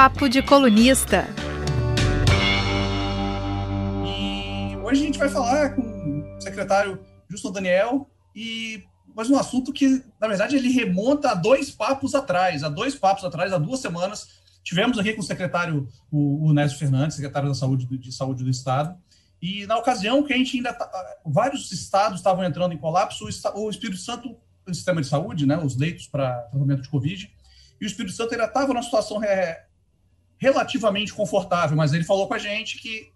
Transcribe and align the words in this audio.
Papo 0.00 0.28
de 0.28 0.40
Colunista. 0.42 1.26
E 4.06 4.76
hoje 4.76 5.02
a 5.02 5.04
gente 5.04 5.18
vai 5.18 5.28
falar 5.28 5.74
com 5.74 5.82
o 5.82 6.40
secretário 6.40 7.00
Justo 7.28 7.50
Daniel 7.50 8.08
e 8.32 8.84
mas 9.12 9.28
um 9.28 9.36
assunto 9.36 9.72
que, 9.72 10.04
na 10.20 10.28
verdade, 10.28 10.54
ele 10.54 10.70
remonta 10.70 11.32
a 11.32 11.34
dois 11.34 11.72
papos 11.72 12.14
atrás, 12.14 12.62
a 12.62 12.68
dois 12.68 12.94
papos 12.94 13.24
atrás, 13.24 13.52
há 13.52 13.58
duas 13.58 13.80
semanas. 13.80 14.28
Tivemos 14.62 15.00
aqui 15.00 15.14
com 15.14 15.20
o 15.20 15.24
secretário, 15.24 15.88
o, 16.12 16.48
o 16.48 16.68
Fernandes, 16.78 17.16
secretário 17.16 17.48
da 17.48 17.54
Saúde, 17.56 17.84
de 17.98 18.12
Saúde 18.12 18.44
do 18.44 18.50
Estado, 18.50 18.96
e 19.42 19.66
na 19.66 19.76
ocasião 19.76 20.22
que 20.22 20.32
a 20.32 20.36
gente 20.36 20.58
ainda, 20.58 20.72
tá, 20.74 20.88
vários 21.26 21.72
estados 21.72 22.20
estavam 22.20 22.44
entrando 22.44 22.72
em 22.72 22.78
colapso, 22.78 23.24
o 23.56 23.68
Espírito 23.68 23.98
Santo, 23.98 24.36
o 24.64 24.72
sistema 24.72 25.00
de 25.00 25.08
saúde, 25.08 25.44
né, 25.44 25.58
os 25.58 25.76
leitos 25.76 26.06
para 26.06 26.42
tratamento 26.42 26.82
de 26.82 26.88
Covid, 26.88 27.34
e 27.80 27.84
o 27.84 27.88
Espírito 27.88 28.14
Santo 28.14 28.32
ainda 28.32 28.44
estava 28.44 28.68
numa 28.68 28.82
situação 28.82 29.22
é, 29.24 29.64
relativamente 30.38 31.12
confortável, 31.12 31.76
mas 31.76 31.92
ele 31.92 32.04
falou 32.04 32.28
com 32.28 32.34
a 32.34 32.38
gente 32.38 32.78
que 32.78 33.10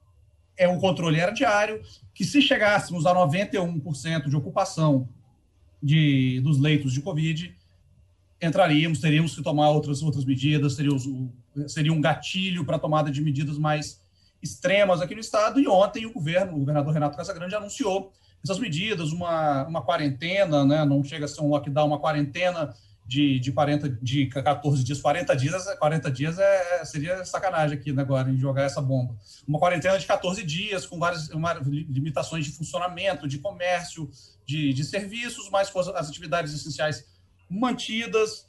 é 0.57 0.69
um 0.69 0.79
controle 0.79 1.19
era 1.19 1.33
diário, 1.33 1.83
que 2.15 2.25
se 2.25 2.43
chegássemos 2.43 3.07
a 3.07 3.15
91% 3.15 4.29
de 4.29 4.37
ocupação 4.37 5.09
de, 5.83 6.41
dos 6.41 6.59
leitos 6.59 6.93
de 6.93 7.01
Covid, 7.01 7.57
entraríamos, 8.41 9.01
teríamos 9.01 9.35
que 9.35 9.43
tomar 9.43 9.71
outras, 9.71 10.03
outras 10.03 10.25
medidas, 10.25 10.75
seria, 10.75 10.93
seria 11.69 11.93
um 11.93 12.01
gatilho 12.01 12.65
para 12.65 12.77
a 12.77 12.79
tomada 12.79 13.11
de 13.11 13.21
medidas 13.21 13.57
mais 13.57 14.01
extremas 14.43 15.01
aqui 15.01 15.15
no 15.15 15.21
estado. 15.21 15.61
E 15.61 15.69
ontem 15.69 16.05
o 16.05 16.13
governo, 16.13 16.55
o 16.55 16.59
governador 16.59 16.93
Renato 16.93 17.17
Casagrande, 17.17 17.55
anunciou 17.55 18.13
essas 18.43 18.59
medidas, 18.59 19.13
uma, 19.13 19.65
uma 19.67 19.83
quarentena, 19.83 20.65
né, 20.65 20.85
não 20.85 21.03
chega 21.05 21.25
a 21.25 21.29
ser 21.29 21.41
um 21.41 21.49
lockdown, 21.49 21.87
uma 21.87 22.01
quarentena 22.01 22.75
de, 23.07 23.39
de, 23.41 23.53
40, 23.53 23.89
de 24.01 24.27
14 24.27 24.83
dias, 24.83 25.01
40 25.01 25.37
dias, 25.37 25.65
40 25.79 26.11
dias 26.11 26.39
é, 26.39 26.85
seria 26.85 27.25
sacanagem 27.25 27.77
aqui 27.77 27.93
né, 27.93 28.03
agora 28.03 28.31
em 28.31 28.39
jogar 28.39 28.63
essa 28.63 28.81
bomba. 28.81 29.15
Uma 29.47 29.59
quarentena 29.59 29.99
de 29.99 30.07
14 30.07 30.43
dias, 30.45 30.87
com 30.87 30.99
várias 30.99 31.29
uma, 31.31 31.53
limitações 31.55 32.45
de 32.45 32.53
funcionamento, 32.53 33.29
de 33.29 33.39
comércio, 33.39 34.11
de, 34.47 34.73
de 34.73 34.85
serviços, 34.85 35.51
mas 35.51 35.69
com 35.69 35.81
as, 35.81 35.89
atividades 35.89 36.55
essenciais 36.55 37.07
mantidas. 37.49 38.47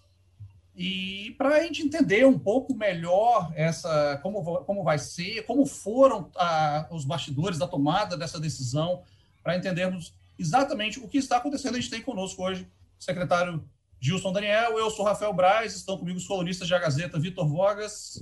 E 0.76 1.36
para 1.38 1.50
a 1.50 1.64
gente 1.64 1.82
entender 1.82 2.26
um 2.26 2.40
pouco 2.40 2.74
melhor 2.74 3.52
essa 3.56 4.20
como, 4.24 4.44
como 4.64 4.84
vai 4.84 4.98
ser, 4.98 5.44
como 5.46 5.66
foram 5.66 6.32
a, 6.36 6.88
os 6.90 7.06
bastidores 7.06 7.58
da 7.58 7.68
tomada 7.68 8.18
dessa 8.18 8.40
decisão, 8.40 9.04
para 9.44 9.58
entendermos 9.58 10.14
exatamente 10.40 11.00
o 11.00 11.08
que 11.08 11.18
está 11.18 11.38
acontecendo, 11.38 11.76
a 11.76 11.80
gente 11.80 11.90
tem 11.90 12.02
conosco 12.02 12.44
hoje 12.44 12.68
o 13.00 13.04
secretário 13.04 13.64
Gilson 14.04 14.34
Daniel, 14.34 14.78
eu 14.78 14.92
sou 14.92 15.06
Rafael 15.06 15.32
Braz, 15.32 15.74
estão 15.74 15.98
comigo 15.98 16.18
os 16.18 16.28
colunistas 16.28 16.68
da 16.68 16.78
Gazeta 16.78 17.18
Vitor 17.18 17.48
Vogas. 17.48 18.22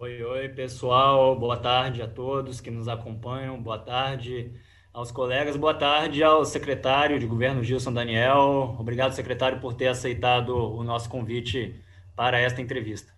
Oi, 0.00 0.20
oi, 0.20 0.48
pessoal, 0.48 1.38
boa 1.38 1.56
tarde 1.56 2.02
a 2.02 2.08
todos 2.08 2.60
que 2.60 2.68
nos 2.68 2.88
acompanham, 2.88 3.62
boa 3.62 3.78
tarde 3.78 4.52
aos 4.92 5.12
colegas, 5.12 5.56
boa 5.56 5.74
tarde 5.74 6.24
ao 6.24 6.44
secretário 6.44 7.20
de 7.20 7.26
governo 7.26 7.62
Gilson 7.62 7.92
Daniel. 7.92 8.74
Obrigado, 8.80 9.12
secretário, 9.12 9.60
por 9.60 9.74
ter 9.74 9.86
aceitado 9.86 10.48
o 10.56 10.82
nosso 10.82 11.08
convite 11.08 11.80
para 12.16 12.40
esta 12.40 12.60
entrevista. 12.60 13.12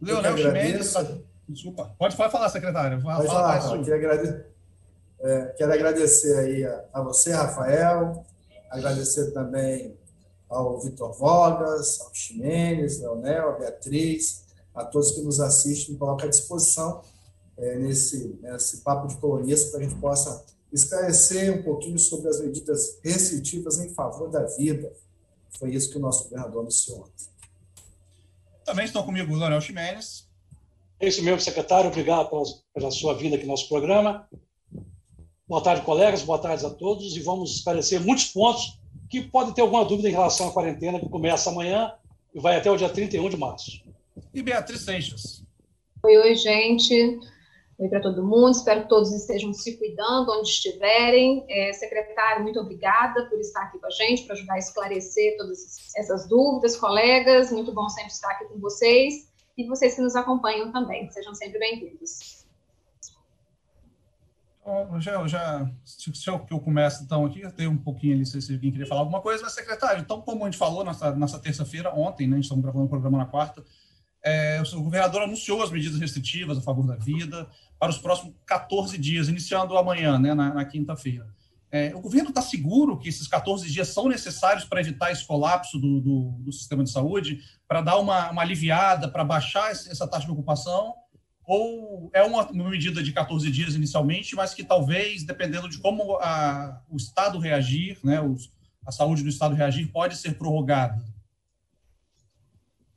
Leonel 0.00 0.38
Chimenez, 0.38 0.94
desculpa, 1.46 1.94
pode 1.98 2.16
falar, 2.16 2.48
secretário. 2.48 3.02
Fala, 3.02 3.16
pode 3.16 3.28
falar, 3.28 3.60
fala, 3.60 3.84
quero, 3.84 3.96
agradecer, 3.96 4.46
é, 5.20 5.44
quero 5.58 5.72
agradecer 5.74 6.38
aí 6.38 6.64
a, 6.64 6.84
a 6.94 7.02
você, 7.02 7.34
Rafael, 7.34 8.24
Agradecer 8.72 9.32
também 9.32 9.94
ao 10.48 10.80
Vitor 10.80 11.12
Vogas, 11.12 12.00
ao 12.00 12.14
Ximenes, 12.14 13.00
Leonel, 13.00 13.50
a 13.50 13.58
Beatriz, 13.58 14.44
a 14.74 14.82
todos 14.82 15.12
que 15.12 15.20
nos 15.20 15.40
assistem, 15.40 15.94
coloco 15.96 16.24
à 16.24 16.26
disposição 16.26 17.02
é, 17.58 17.76
nesse, 17.76 18.38
nesse 18.40 18.78
papo 18.78 19.08
de 19.08 19.16
colunista 19.16 19.70
para 19.70 19.80
a 19.80 19.82
gente 19.82 20.00
possa 20.00 20.42
esclarecer 20.72 21.54
um 21.54 21.62
pouquinho 21.62 21.98
sobre 21.98 22.30
as 22.30 22.40
medidas 22.40 22.98
restritivas 23.04 23.78
em 23.78 23.92
favor 23.92 24.30
da 24.30 24.44
vida. 24.44 24.90
Foi 25.58 25.74
isso 25.74 25.90
que 25.90 25.98
o 25.98 26.00
nosso 26.00 26.24
governador 26.24 26.62
anunciou 26.62 27.00
ontem. 27.00 27.26
Também 28.64 28.86
estão 28.86 29.04
comigo 29.04 29.34
o 29.34 29.36
Leonel 29.36 29.60
Ximenes. 29.60 30.26
É 30.98 31.08
isso 31.08 31.22
mesmo, 31.22 31.42
secretário. 31.42 31.90
Obrigado 31.90 32.30
pela, 32.30 32.42
pela 32.72 32.90
sua 32.90 33.12
vinda 33.12 33.36
aqui 33.36 33.44
no 33.44 33.50
nosso 33.50 33.68
programa. 33.68 34.26
Boa 35.52 35.62
tarde, 35.62 35.82
colegas, 35.82 36.22
boa 36.22 36.38
tarde 36.38 36.64
a 36.64 36.70
todos, 36.70 37.14
e 37.14 37.20
vamos 37.20 37.56
esclarecer 37.56 38.00
muitos 38.00 38.24
pontos 38.24 38.80
que 39.10 39.20
podem 39.20 39.52
ter 39.52 39.60
alguma 39.60 39.84
dúvida 39.84 40.08
em 40.08 40.12
relação 40.12 40.48
à 40.48 40.50
quarentena, 40.50 40.98
que 40.98 41.10
começa 41.10 41.50
amanhã 41.50 41.92
e 42.34 42.40
vai 42.40 42.56
até 42.56 42.70
o 42.70 42.76
dia 42.78 42.88
31 42.88 43.28
de 43.28 43.36
março. 43.36 43.70
E 44.32 44.40
Beatriz 44.40 44.82
Seixas. 44.82 45.44
Oi, 46.02 46.16
oi, 46.16 46.34
gente. 46.36 47.20
Oi 47.78 47.86
para 47.86 48.00
todo 48.00 48.24
mundo. 48.24 48.52
Espero 48.52 48.84
que 48.84 48.88
todos 48.88 49.12
estejam 49.12 49.52
se 49.52 49.76
cuidando 49.76 50.32
onde 50.32 50.48
estiverem. 50.48 51.44
É, 51.50 51.74
secretário, 51.74 52.44
muito 52.44 52.58
obrigada 52.58 53.26
por 53.26 53.38
estar 53.38 53.64
aqui 53.64 53.78
com 53.78 53.88
a 53.88 53.90
gente, 53.90 54.22
para 54.22 54.34
ajudar 54.34 54.54
a 54.54 54.58
esclarecer 54.58 55.36
todas 55.36 55.58
essas 55.94 56.26
dúvidas. 56.26 56.78
Colegas, 56.78 57.52
muito 57.52 57.74
bom 57.74 57.90
sempre 57.90 58.10
estar 58.10 58.30
aqui 58.30 58.46
com 58.46 58.58
vocês. 58.58 59.28
E 59.58 59.66
vocês 59.66 59.96
que 59.96 60.00
nos 60.00 60.16
acompanham 60.16 60.72
também. 60.72 61.10
Sejam 61.10 61.34
sempre 61.34 61.58
bem-vindos. 61.58 62.31
Já, 65.00 65.26
já, 65.26 65.70
se, 65.84 66.28
eu, 66.28 66.46
eu 66.48 66.60
começo 66.60 67.02
então 67.02 67.26
aqui, 67.26 67.42
tem 67.52 67.66
um 67.66 67.76
pouquinho 67.76 68.14
ali, 68.14 68.24
se, 68.24 68.36
alguém 68.52 68.70
queria 68.70 68.86
falar 68.86 69.00
alguma 69.00 69.20
coisa, 69.20 69.42
mas 69.42 69.54
secretário, 69.54 70.00
então, 70.00 70.20
como 70.20 70.44
a 70.44 70.46
gente 70.46 70.56
falou 70.56 70.84
nessa, 70.84 71.12
nessa 71.16 71.38
terça-feira, 71.40 71.92
ontem, 71.92 72.28
né, 72.28 72.34
a 72.34 72.36
gente 72.36 72.44
estava 72.44 72.62
gravando 72.62 72.84
o 72.84 72.88
programa 72.88 73.18
na 73.18 73.26
quarta, 73.26 73.64
é, 74.24 74.62
o 74.74 74.82
governador 74.82 75.22
anunciou 75.22 75.64
as 75.64 75.70
medidas 75.70 75.98
restritivas 75.98 76.58
a 76.58 76.60
favor 76.60 76.86
da 76.86 76.94
vida 76.94 77.48
para 77.76 77.90
os 77.90 77.98
próximos 77.98 78.36
14 78.46 78.96
dias, 78.96 79.28
iniciando 79.28 79.76
amanhã, 79.76 80.16
né, 80.16 80.32
na, 80.32 80.54
na 80.54 80.64
quinta-feira. 80.64 81.26
É, 81.72 81.92
o 81.96 82.00
governo 82.00 82.28
está 82.28 82.40
seguro 82.40 82.98
que 82.98 83.08
esses 83.08 83.26
14 83.26 83.68
dias 83.68 83.88
são 83.88 84.06
necessários 84.06 84.64
para 84.64 84.80
evitar 84.80 85.10
esse 85.10 85.26
colapso 85.26 85.78
do, 85.78 86.00
do, 86.00 86.30
do 86.38 86.52
sistema 86.52 86.84
de 86.84 86.90
saúde, 86.90 87.40
para 87.66 87.80
dar 87.80 87.96
uma, 87.96 88.30
uma 88.30 88.42
aliviada, 88.42 89.08
para 89.08 89.24
baixar 89.24 89.72
essa 89.72 90.06
taxa 90.06 90.26
de 90.26 90.32
ocupação? 90.32 90.94
Ou 91.46 92.10
é 92.12 92.22
uma, 92.22 92.50
medida 92.52 93.02
de 93.02 93.12
14 93.12 93.50
dias 93.50 93.74
inicialmente, 93.74 94.34
mas 94.34 94.54
que 94.54 94.62
talvez, 94.62 95.24
dependendo 95.24 95.68
de 95.68 95.78
como 95.78 96.16
a, 96.16 96.80
o 96.90 96.96
Estado 96.96 97.38
reagir, 97.38 97.98
né, 98.04 98.20
os, 98.20 98.52
a 98.86 98.92
saúde 98.92 99.22
do 99.22 99.28
Estado 99.28 99.54
reagir, 99.54 99.90
pode 99.90 100.16
ser 100.16 100.38
prorrogada? 100.38 101.02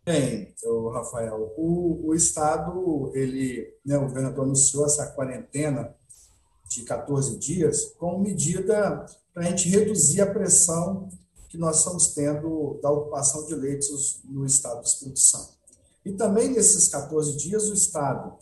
Bem, 0.06 0.54
Rafael, 0.94 1.54
o, 1.58 2.10
o 2.10 2.14
Estado, 2.14 3.12
ele, 3.16 3.68
né, 3.84 3.98
o 3.98 4.02
governador 4.02 4.46
anunciou 4.46 4.86
essa 4.86 5.08
quarentena 5.08 5.96
de 6.70 6.84
14 6.84 7.40
dias 7.40 7.86
como 7.98 8.20
medida 8.20 9.06
para 9.34 9.44
a 9.44 9.46
gente 9.50 9.68
reduzir 9.68 10.22
a 10.22 10.32
pressão 10.32 11.10
que 11.50 11.58
nós 11.58 11.80
estamos 11.80 12.14
tendo 12.14 12.80
da 12.82 12.92
ocupação 12.92 13.46
de 13.46 13.56
leitos 13.56 14.22
no 14.26 14.46
Estado 14.46 14.82
do 14.82 14.86
Espírito 14.86 15.20
Santo. 15.20 15.55
E 16.06 16.14
também 16.14 16.50
nesses 16.50 16.88
14 16.88 17.36
dias, 17.36 17.68
o 17.70 17.74
Estado 17.74 18.34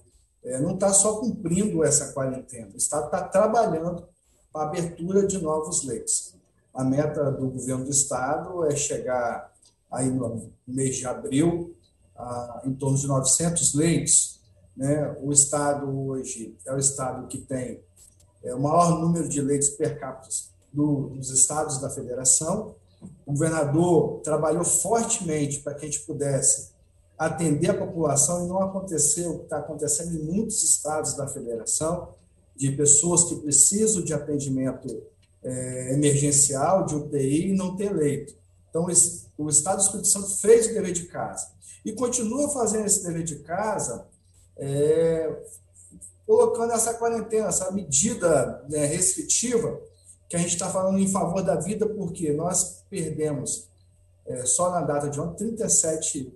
é, 0.44 0.60
não 0.60 0.74
está 0.74 0.92
só 0.92 1.16
cumprindo 1.20 1.84
essa 1.84 2.12
quarentena, 2.12 2.70
o 2.74 2.78
Estado 2.78 3.06
está 3.06 3.22
trabalhando 3.22 4.04
para 4.52 4.66
a 4.66 4.68
abertura 4.68 5.26
de 5.26 5.42
novos 5.42 5.84
leitos. 5.86 6.36
A 6.74 6.84
meta 6.84 7.32
do 7.32 7.50
governo 7.50 7.86
do 7.86 7.92
Estado 7.92 8.66
é 8.66 8.76
chegar 8.76 9.52
aí 9.90 10.10
no 10.10 10.52
mês 10.68 10.98
de 10.98 11.08
abril 11.08 11.76
a, 12.16 12.64
em 12.66 12.74
torno 12.74 12.98
de 12.98 13.08
900 13.08 13.74
leitos. 13.76 14.42
Né? 14.76 15.16
O 15.22 15.32
Estado 15.32 15.88
hoje 16.08 16.58
é 16.66 16.74
o 16.74 16.78
Estado 16.78 17.28
que 17.28 17.38
tem 17.38 17.80
é, 18.44 18.54
o 18.54 18.60
maior 18.60 19.00
número 19.00 19.30
de 19.30 19.40
leitos 19.40 19.70
per 19.70 20.00
capita 20.00 20.30
do, 20.72 21.10
dos 21.10 21.30
estados 21.30 21.80
da 21.80 21.90
federação. 21.90 22.76
O 23.26 23.32
governador 23.32 24.20
trabalhou 24.22 24.64
fortemente 24.64 25.60
para 25.60 25.76
que 25.76 25.86
a 25.86 25.90
gente 25.90 26.02
pudesse 26.02 26.73
atender 27.26 27.70
a 27.70 27.78
população 27.78 28.46
e 28.46 28.48
não 28.48 28.62
aconteceu 28.62 29.32
o 29.32 29.38
que 29.40 29.44
está 29.46 29.58
acontecendo 29.58 30.16
em 30.16 30.24
muitos 30.24 30.64
estados 30.64 31.16
da 31.16 31.28
federação, 31.28 32.10
de 32.56 32.72
pessoas 32.72 33.24
que 33.24 33.36
precisam 33.36 34.04
de 34.04 34.14
atendimento 34.14 35.04
é, 35.44 35.94
emergencial, 35.94 36.86
de 36.86 36.96
UTI, 36.96 37.50
e 37.50 37.56
não 37.56 37.76
ter 37.76 37.94
leito. 37.94 38.34
Então, 38.70 38.88
o 39.38 39.50
Estado 39.50 39.78
do 39.78 39.84
Espírito 39.84 40.08
Santo 40.08 40.30
fez 40.38 40.68
o 40.68 40.74
dever 40.74 40.94
de 40.94 41.06
casa 41.06 41.48
e 41.86 41.92
continua 41.94 42.50
fazendo 42.50 42.86
esse 42.86 43.04
dever 43.04 43.24
de 43.24 43.36
casa, 43.40 44.08
é, 44.58 45.44
colocando 46.26 46.72
essa 46.74 46.94
quarentena, 46.94 47.48
essa 47.48 47.72
medida 47.72 48.64
né, 48.70 48.86
restritiva, 48.86 49.80
que 50.30 50.36
a 50.36 50.40
gente 50.40 50.54
está 50.54 50.70
falando 50.70 50.98
em 50.98 51.08
favor 51.08 51.44
da 51.44 51.56
vida, 51.56 51.86
porque 51.86 52.32
nós 52.34 52.84
perdemos, 52.90 53.68
é, 54.26 54.46
só 54.46 54.72
na 54.72 54.82
data 54.82 55.10
de 55.10 55.20
ontem, 55.20 55.52
37 55.56 56.34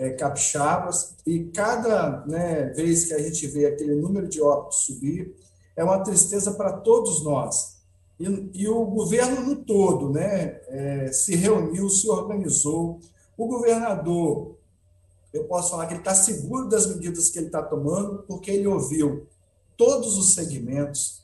é, 0.00 0.08
capixabas, 0.10 1.14
e 1.26 1.44
cada 1.44 2.24
né, 2.24 2.72
vez 2.74 3.04
que 3.04 3.12
a 3.12 3.18
gente 3.18 3.46
vê 3.46 3.66
aquele 3.66 3.94
número 3.94 4.26
de 4.26 4.40
óbitos 4.40 4.86
subir, 4.86 5.36
é 5.76 5.84
uma 5.84 6.02
tristeza 6.02 6.52
para 6.54 6.72
todos 6.72 7.22
nós. 7.22 7.76
E, 8.18 8.50
e, 8.54 8.66
o 8.66 8.82
governo 8.86 9.42
no 9.42 9.56
todo 9.56 10.08
né, 10.10 10.58
é, 10.68 11.12
se 11.12 11.36
reuniu, 11.36 11.90
se 11.90 12.08
organizou, 12.08 12.98
o 13.36 13.46
governador 13.46 14.56
eu 15.34 15.44
posso 15.44 15.70
falar 15.70 15.86
que 15.86 15.92
ele 15.92 16.00
está 16.00 16.14
seguro 16.14 16.68
das 16.68 16.86
medidas 16.86 17.28
que 17.28 17.38
ele 17.38 17.46
está 17.46 17.62
tomando, 17.62 18.24
porque 18.26 18.50
ele 18.50 18.66
ouviu 18.66 19.26
todos 19.76 20.16
os 20.16 20.34
segmentos, 20.34 21.22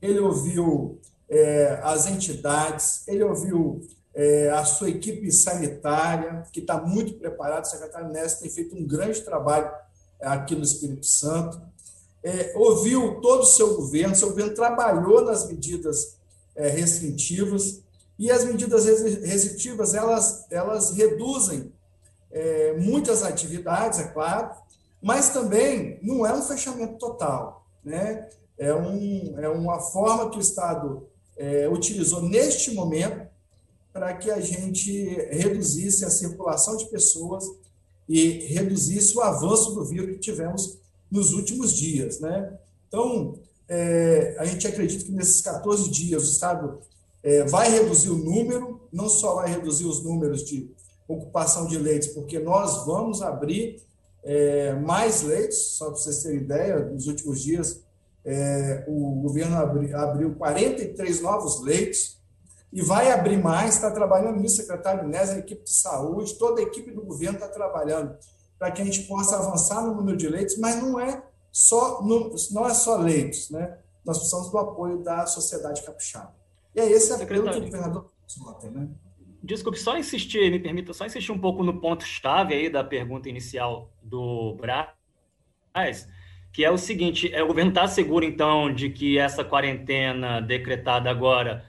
ele 0.00 0.20
ouviu 0.20 0.98
é, 1.28 1.80
as 1.82 2.06
entidades, 2.06 3.06
ele 3.06 3.22
ouviu 3.24 3.82
é, 4.14 4.50
a 4.50 4.64
sua 4.64 4.90
equipe 4.90 5.30
sanitária, 5.32 6.44
que 6.52 6.60
está 6.60 6.80
muito 6.80 7.14
preparada, 7.14 7.62
o 7.62 7.70
secretário 7.70 8.08
Ness 8.08 8.40
tem 8.40 8.50
feito 8.50 8.76
um 8.76 8.86
grande 8.86 9.20
trabalho 9.22 9.70
aqui 10.20 10.54
no 10.54 10.62
Espírito 10.62 11.06
Santo, 11.06 11.60
é, 12.22 12.52
ouviu 12.56 13.20
todo 13.20 13.40
o 13.40 13.46
seu 13.46 13.76
governo, 13.76 14.14
seu 14.14 14.28
governo 14.28 14.54
trabalhou 14.54 15.24
nas 15.24 15.48
medidas 15.48 16.16
é, 16.54 16.68
restritivas, 16.68 17.82
e 18.18 18.30
as 18.30 18.44
medidas 18.44 18.84
restritivas, 18.84 19.94
elas, 19.94 20.46
elas 20.50 20.92
reduzem 20.92 21.72
é, 22.30 22.74
muitas 22.74 23.22
atividades, 23.22 23.98
é 23.98 24.08
claro, 24.08 24.50
mas 25.02 25.30
também 25.30 25.98
não 26.02 26.24
é 26.24 26.32
um 26.32 26.42
fechamento 26.42 26.98
total, 26.98 27.66
né? 27.84 28.28
É, 28.56 28.72
um, 28.72 29.34
é 29.40 29.48
uma 29.48 29.80
forma 29.80 30.30
que 30.30 30.38
o 30.38 30.40
Estado 30.40 31.08
é, 31.36 31.68
utilizou 31.68 32.22
neste 32.22 32.72
momento 32.72 33.26
para 33.92 34.14
que 34.14 34.30
a 34.30 34.40
gente 34.40 34.90
reduzisse 35.30 36.04
a 36.04 36.10
circulação 36.10 36.76
de 36.76 36.86
pessoas 36.86 37.44
e 38.08 38.46
reduzisse 38.46 39.16
o 39.16 39.20
avanço 39.20 39.74
do 39.74 39.84
vírus 39.84 40.14
que 40.14 40.20
tivemos 40.20 40.78
nos 41.10 41.32
últimos 41.32 41.74
dias, 41.74 42.20
né? 42.20 42.58
Então, 42.88 43.38
é, 43.68 44.34
a 44.38 44.44
gente 44.44 44.66
acredita 44.66 45.04
que 45.04 45.12
nesses 45.12 45.40
14 45.40 45.90
dias 45.90 46.22
o 46.28 46.30
Estado 46.30 46.80
é, 47.22 47.44
vai 47.44 47.70
reduzir 47.70 48.10
o 48.10 48.18
número, 48.18 48.80
não 48.92 49.08
só 49.08 49.36
vai 49.36 49.50
reduzir 49.50 49.86
os 49.86 50.02
números 50.02 50.44
de 50.44 50.70
ocupação 51.06 51.66
de 51.66 51.78
leitos, 51.78 52.08
porque 52.08 52.38
nós 52.38 52.84
vamos 52.86 53.22
abrir 53.22 53.82
é, 54.24 54.74
mais 54.74 55.22
leitos, 55.22 55.76
só 55.76 55.86
para 55.86 55.96
vocês 55.96 56.22
terem 56.22 56.38
ideia, 56.38 56.80
nos 56.86 57.06
últimos 57.06 57.42
dias 57.42 57.82
é, 58.24 58.84
o 58.86 59.20
governo 59.20 59.56
abri, 59.56 59.92
abriu 59.92 60.34
43 60.34 61.20
novos 61.20 61.62
leitos 61.62 62.18
e 62.72 62.80
vai 62.80 63.10
abrir 63.12 63.36
mais, 63.36 63.74
está 63.74 63.90
trabalhando 63.90 64.40
nisso, 64.40 64.56
secretário 64.56 65.04
Inés, 65.04 65.30
a 65.30 65.38
equipe 65.38 65.62
de 65.62 65.70
saúde, 65.70 66.38
toda 66.38 66.60
a 66.60 66.64
equipe 66.64 66.90
do 66.90 67.02
governo 67.02 67.34
está 67.34 67.48
trabalhando 67.48 68.16
para 68.58 68.70
que 68.70 68.80
a 68.80 68.84
gente 68.84 69.02
possa 69.02 69.36
avançar 69.36 69.82
no 69.82 69.94
número 69.94 70.16
de 70.16 70.28
leitos, 70.28 70.56
mas 70.56 70.80
não 70.80 70.98
é 70.98 71.22
só, 71.50 72.00
não 72.02 72.66
é 72.66 72.72
só 72.72 72.96
leitos, 72.96 73.50
né? 73.50 73.76
Nós 74.04 74.18
precisamos 74.18 74.50
do 74.50 74.58
apoio 74.58 75.02
da 75.02 75.26
sociedade 75.26 75.82
capixaba. 75.82 76.34
E 76.74 76.80
é 76.80 76.90
esse 76.90 77.12
apelo 77.12 77.50
que 77.50 77.58
o 77.58 77.60
governador 77.64 78.10
ontem, 78.46 78.70
né? 78.70 78.88
Desculpe, 79.42 79.78
só 79.78 79.98
insistir, 79.98 80.50
me 80.50 80.60
permita 80.60 80.92
só 80.92 81.04
insistir 81.04 81.32
um 81.32 81.38
pouco 81.38 81.62
no 81.64 81.80
ponto-chave 81.80 82.54
aí 82.54 82.70
da 82.70 82.84
pergunta 82.84 83.28
inicial 83.28 83.90
do 84.00 84.54
Braz, 84.54 86.08
que 86.52 86.64
é 86.64 86.70
o 86.70 86.78
seguinte: 86.78 87.32
é, 87.34 87.42
o 87.42 87.48
governo 87.48 87.70
está 87.70 87.88
seguro, 87.88 88.24
então, 88.24 88.72
de 88.72 88.88
que 88.88 89.18
essa 89.18 89.44
quarentena 89.44 90.40
decretada 90.40 91.10
agora 91.10 91.64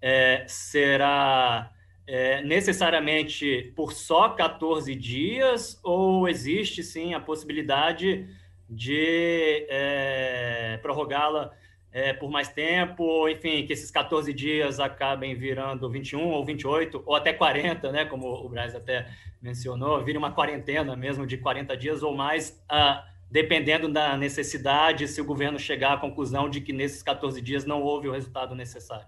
é, 0.00 0.44
será 0.46 1.72
é, 2.06 2.42
necessariamente 2.42 3.72
por 3.74 3.92
só 3.92 4.28
14 4.30 4.94
dias, 4.94 5.80
ou 5.82 6.28
existe 6.28 6.82
sim 6.82 7.14
a 7.14 7.20
possibilidade 7.20 8.28
de 8.68 9.66
é, 9.68 10.78
prorrogá-la 10.82 11.52
é, 11.96 12.12
por 12.12 12.30
mais 12.30 12.48
tempo, 12.48 13.26
enfim, 13.26 13.64
que 13.64 13.72
esses 13.72 13.90
14 13.90 14.30
dias 14.34 14.78
acabem 14.78 15.34
virando 15.34 15.88
21 15.88 16.28
ou 16.28 16.44
28, 16.44 17.02
ou 17.06 17.14
até 17.14 17.32
40, 17.32 17.90
né, 17.90 18.04
como 18.04 18.28
o 18.28 18.48
Braz 18.50 18.74
até 18.74 19.06
mencionou, 19.40 20.04
vire 20.04 20.18
uma 20.18 20.30
quarentena 20.30 20.94
mesmo 20.94 21.26
de 21.26 21.38
40 21.38 21.74
dias 21.74 22.02
ou 22.02 22.14
mais, 22.14 22.62
ah, 22.68 23.02
dependendo 23.30 23.88
da 23.88 24.14
necessidade, 24.14 25.08
se 25.08 25.22
o 25.22 25.24
governo 25.24 25.58
chegar 25.58 25.94
à 25.94 25.96
conclusão 25.96 26.50
de 26.50 26.60
que 26.60 26.70
nesses 26.72 27.02
14 27.02 27.40
dias 27.40 27.64
não 27.64 27.82
houve 27.82 28.08
o 28.08 28.12
resultado 28.12 28.54
necessário. 28.54 29.06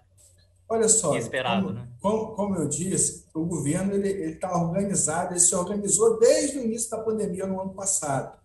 Olha 0.69 0.87
só, 0.87 1.17
esperado, 1.17 1.67
como, 1.67 1.79
né? 1.79 1.87
como, 1.99 2.35
como, 2.35 2.55
eu 2.55 2.69
disse, 2.69 3.25
o 3.33 3.43
governo 3.43 3.93
ele 3.95 4.33
está 4.33 4.55
organizado, 4.55 5.33
ele 5.33 5.39
se 5.39 5.55
organizou 5.55 6.19
desde 6.19 6.59
o 6.59 6.63
início 6.63 6.91
da 6.91 6.99
pandemia 6.99 7.47
no 7.47 7.59
ano 7.59 7.73
passado. 7.73 8.37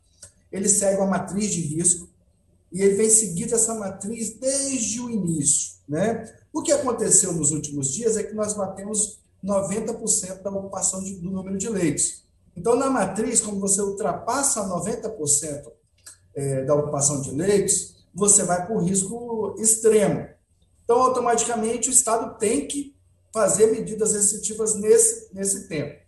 Ele 0.50 0.68
segue 0.68 1.00
uma 1.00 1.06
matriz 1.06 1.52
de 1.52 1.60
risco, 1.60 2.08
e 2.72 2.80
ele 2.80 2.94
vem 2.94 3.10
seguindo 3.10 3.54
essa 3.54 3.74
matriz 3.74 4.38
desde 4.38 5.00
o 5.00 5.10
início. 5.10 5.74
Né? 5.86 6.34
O 6.52 6.62
que 6.62 6.72
aconteceu 6.72 7.32
nos 7.32 7.50
últimos 7.50 7.92
dias 7.92 8.16
é 8.16 8.22
que 8.22 8.34
nós 8.34 8.54
batemos 8.54 9.20
90% 9.44 10.42
da 10.42 10.50
ocupação 10.50 11.02
de, 11.02 11.16
do 11.16 11.30
número 11.30 11.58
de 11.58 11.68
leitos. 11.68 12.24
Então, 12.56 12.74
na 12.74 12.88
matriz, 12.88 13.40
quando 13.40 13.60
você 13.60 13.82
ultrapassa 13.82 14.66
90% 14.66 15.70
é, 16.34 16.64
da 16.64 16.74
ocupação 16.74 17.20
de 17.20 17.32
leitos, 17.32 17.94
você 18.14 18.44
vai 18.44 18.64
para 18.64 18.74
o 18.74 18.80
risco 18.80 19.54
extremo. 19.58 20.26
Então, 20.84 21.00
automaticamente, 21.00 21.88
o 21.88 21.92
Estado 21.92 22.38
tem 22.38 22.66
que 22.66 22.94
fazer 23.32 23.66
medidas 23.66 24.12
restritivas 24.12 24.74
nesse, 24.76 25.34
nesse 25.34 25.66
tempo. 25.66 25.98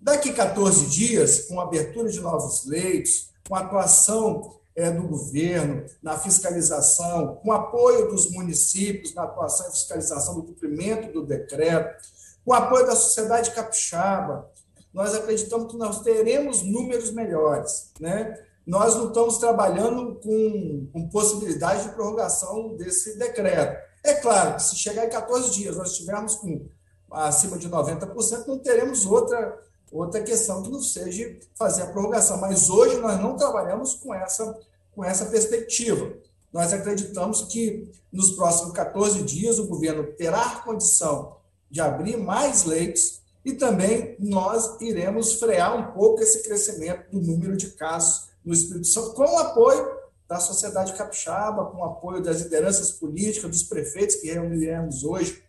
Daqui 0.00 0.32
14 0.32 0.86
dias, 0.86 1.46
com 1.46 1.60
abertura 1.60 2.08
de 2.08 2.20
novos 2.20 2.66
leitos, 2.66 3.30
com 3.48 3.54
atuação 3.54 4.54
é, 4.74 4.90
do 4.90 5.02
governo 5.06 5.84
na 6.02 6.18
fiscalização, 6.18 7.36
com 7.36 7.52
apoio 7.52 8.08
dos 8.08 8.30
municípios 8.30 9.14
na 9.14 9.24
atuação 9.24 9.68
e 9.68 9.72
fiscalização 9.72 10.34
do 10.34 10.42
cumprimento 10.44 11.12
do 11.12 11.24
decreto, 11.24 12.02
com 12.44 12.52
apoio 12.52 12.86
da 12.86 12.96
sociedade 12.96 13.52
capixaba, 13.52 14.50
nós 14.92 15.14
acreditamos 15.14 15.70
que 15.70 15.78
nós 15.78 16.00
teremos 16.02 16.62
números 16.62 17.10
melhores. 17.10 17.90
Né? 18.00 18.38
Nós 18.66 18.94
não 18.94 19.08
estamos 19.08 19.38
trabalhando 19.38 20.16
com, 20.16 20.88
com 20.92 21.08
possibilidade 21.08 21.84
de 21.84 21.94
prorrogação 21.94 22.76
desse 22.76 23.18
decreto. 23.18 23.91
É 24.04 24.14
claro 24.14 24.56
que 24.56 24.62
se 24.62 24.76
chegar 24.76 25.06
em 25.06 25.10
14 25.10 25.50
dias 25.52 25.76
nós 25.76 25.92
estivermos 25.92 26.34
com 26.36 26.66
acima 27.10 27.58
de 27.58 27.68
90%, 27.68 28.46
não 28.46 28.58
teremos 28.58 29.06
outra 29.06 29.60
outra 29.92 30.22
questão 30.22 30.62
que 30.62 30.70
não 30.70 30.80
seja 30.80 31.36
fazer 31.54 31.82
a 31.82 31.86
prorrogação. 31.86 32.38
Mas 32.38 32.70
hoje 32.70 32.96
nós 32.96 33.20
não 33.20 33.36
trabalhamos 33.36 33.94
com 33.94 34.14
essa, 34.14 34.58
com 34.94 35.04
essa 35.04 35.26
perspectiva. 35.26 36.14
Nós 36.52 36.72
acreditamos 36.72 37.42
que 37.42 37.90
nos 38.10 38.32
próximos 38.32 38.72
14 38.72 39.22
dias 39.22 39.58
o 39.58 39.66
governo 39.66 40.04
terá 40.14 40.62
condição 40.64 41.36
de 41.70 41.80
abrir 41.80 42.16
mais 42.16 42.64
leitos 42.64 43.20
e 43.44 43.52
também 43.52 44.16
nós 44.18 44.80
iremos 44.80 45.34
frear 45.34 45.76
um 45.76 45.92
pouco 45.92 46.22
esse 46.22 46.42
crescimento 46.42 47.10
do 47.10 47.20
número 47.20 47.56
de 47.56 47.70
casos 47.72 48.28
no 48.44 48.52
Espírito 48.52 48.86
Santo, 48.86 49.14
com 49.14 49.24
o 49.24 49.38
apoio 49.38 50.01
da 50.32 50.40
sociedade 50.40 50.94
capixaba, 50.94 51.66
com 51.66 51.78
o 51.78 51.84
apoio 51.84 52.22
das 52.22 52.40
lideranças 52.40 52.90
políticas, 52.90 53.50
dos 53.50 53.62
prefeitos 53.64 54.16
que 54.16 54.32
reuniremos 54.32 55.04
hoje 55.04 55.42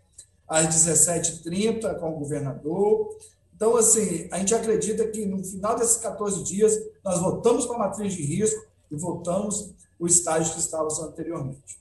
às 0.46 0.68
17h30 0.68 2.00
com 2.00 2.10
o 2.10 2.20
governador, 2.20 3.16
então, 3.56 3.78
assim, 3.78 4.28
a 4.30 4.40
gente 4.40 4.54
acredita 4.54 5.08
que 5.08 5.26
no 5.26 5.42
final 5.42 5.78
desses 5.78 5.96
14 5.96 6.44
dias, 6.44 6.78
nós 7.02 7.22
voltamos 7.22 7.66
para 7.66 7.76
a 7.76 7.80
matriz 7.80 8.14
de 8.14 8.22
risco 8.22 8.62
e 8.92 8.96
voltamos 8.98 9.74
o 9.98 10.06
estágio 10.06 10.54
que 10.54 10.60
estávamos 10.60 11.00
anteriormente. 11.00 11.80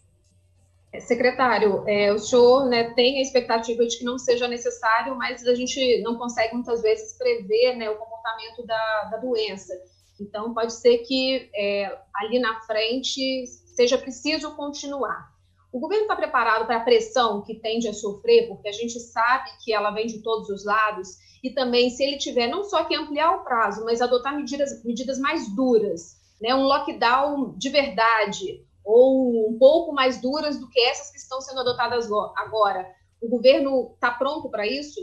É, 0.93 1.01
secretário, 1.01 1.83
é, 1.89 2.13
o 2.13 2.19
senhor 2.21 2.69
né, 2.69 2.93
tem 2.95 3.19
a 3.19 3.23
expectativa 3.23 3.85
de 3.85 3.99
que 3.99 4.05
não 4.05 4.17
seja 4.17 4.47
necessário, 4.47 5.17
mas 5.17 5.45
a 5.45 5.57
gente 5.57 6.01
não 6.03 6.17
consegue 6.17 6.55
muitas 6.55 6.83
vezes 6.83 7.15
prever 7.15 7.77
né, 7.77 7.91
o 7.91 7.97
comportamento 7.97 8.65
da, 8.65 9.09
da 9.11 9.17
doença. 9.17 9.75
Então, 10.23 10.55
pode 10.55 10.73
ser 10.73 10.99
que 10.99 11.51
é, 11.55 11.99
ali 12.15 12.39
na 12.39 12.61
frente 12.63 13.47
seja 13.75 13.99
preciso 13.99 14.55
continuar. 14.55 15.33
O 15.73 15.81
governo 15.81 16.05
está 16.05 16.15
preparado 16.15 16.67
para 16.67 16.77
a 16.77 16.85
pressão 16.85 17.43
que 17.43 17.55
tende 17.55 17.89
a 17.89 17.95
sofrer, 17.95 18.47
porque 18.47 18.69
a 18.69 18.73
gente 18.73 19.01
sabe 19.01 19.51
que 19.65 19.73
ela 19.73 19.91
vem 19.91 20.07
de 20.07 20.23
todos 20.23 20.49
os 20.51 20.65
lados 20.65 21.17
e 21.43 21.51
também 21.51 21.91
se 21.91 22.05
ele 22.05 22.19
tiver 22.19 22.47
não 22.47 22.63
só 22.63 22.85
que 22.85 22.95
ampliar 22.95 23.37
o 23.37 23.45
prazo, 23.45 23.85
mas 23.85 24.03
adotar 24.03 24.37
medidas, 24.37 24.85
medidas 24.85 25.19
mais 25.19 25.49
duras, 25.55 26.19
né, 26.41 26.55
um 26.55 26.65
lockdown 26.65 27.55
de 27.57 27.71
verdade, 27.71 28.65
ou 28.85 29.51
um 29.51 29.59
pouco 29.59 29.93
mais 29.93 30.21
duras 30.21 30.59
do 30.59 30.69
que 30.69 30.81
essas 30.81 31.11
que 31.11 31.19
estão 31.19 31.41
sendo 31.41 31.61
adotadas 31.61 32.07
agora. 32.37 32.87
O 33.21 33.29
governo 33.29 33.93
está 33.95 34.11
pronto 34.11 34.51
para 34.51 34.67
isso? 34.67 35.01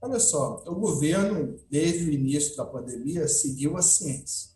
Olha 0.00 0.20
só, 0.20 0.62
o 0.66 0.74
governo, 0.76 1.56
desde 1.68 2.08
o 2.08 2.12
início 2.12 2.56
da 2.56 2.64
pandemia, 2.64 3.26
seguiu 3.26 3.76
a 3.76 3.82
ciência. 3.82 4.50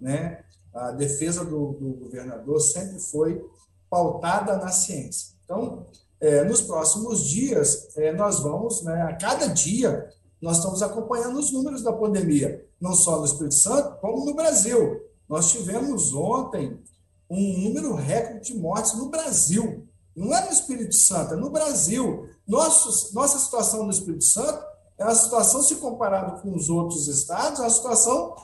Né? 0.00 0.44
A 0.72 0.92
defesa 0.92 1.44
do, 1.44 1.72
do 1.72 1.94
governador 1.94 2.60
sempre 2.60 3.00
foi 3.00 3.44
pautada 3.90 4.56
na 4.56 4.68
ciência. 4.68 5.34
Então, 5.44 5.86
é, 6.20 6.44
nos 6.44 6.62
próximos 6.62 7.24
dias, 7.24 7.96
é, 7.96 8.12
nós 8.12 8.40
vamos, 8.40 8.82
né, 8.82 9.02
a 9.02 9.16
cada 9.16 9.46
dia, 9.46 10.08
nós 10.40 10.58
estamos 10.58 10.82
acompanhando 10.82 11.38
os 11.38 11.52
números 11.52 11.82
da 11.82 11.92
pandemia, 11.92 12.64
não 12.80 12.94
só 12.94 13.18
no 13.18 13.24
Espírito 13.24 13.54
Santo, 13.54 13.98
como 14.00 14.24
no 14.24 14.34
Brasil. 14.34 15.00
Nós 15.28 15.50
tivemos 15.50 16.14
ontem 16.14 16.78
um 17.28 17.58
número 17.64 17.94
recorde 17.94 18.52
de 18.52 18.58
mortes 18.58 18.94
no 18.94 19.08
Brasil. 19.08 19.86
Não 20.14 20.34
é 20.34 20.44
no 20.44 20.52
Espírito 20.52 20.94
Santo, 20.94 21.34
é 21.34 21.36
no 21.36 21.50
Brasil. 21.50 22.28
Nosso, 22.46 23.12
nossa 23.14 23.38
situação 23.38 23.84
no 23.84 23.90
Espírito 23.90 24.24
Santo 24.24 24.73
é 24.98 25.04
uma 25.04 25.14
situação, 25.14 25.62
se 25.62 25.76
comparado 25.76 26.40
com 26.40 26.54
os 26.54 26.68
outros 26.68 27.08
estados, 27.08 27.58
é 27.58 27.62
uma 27.62 27.70
situação, 27.70 28.36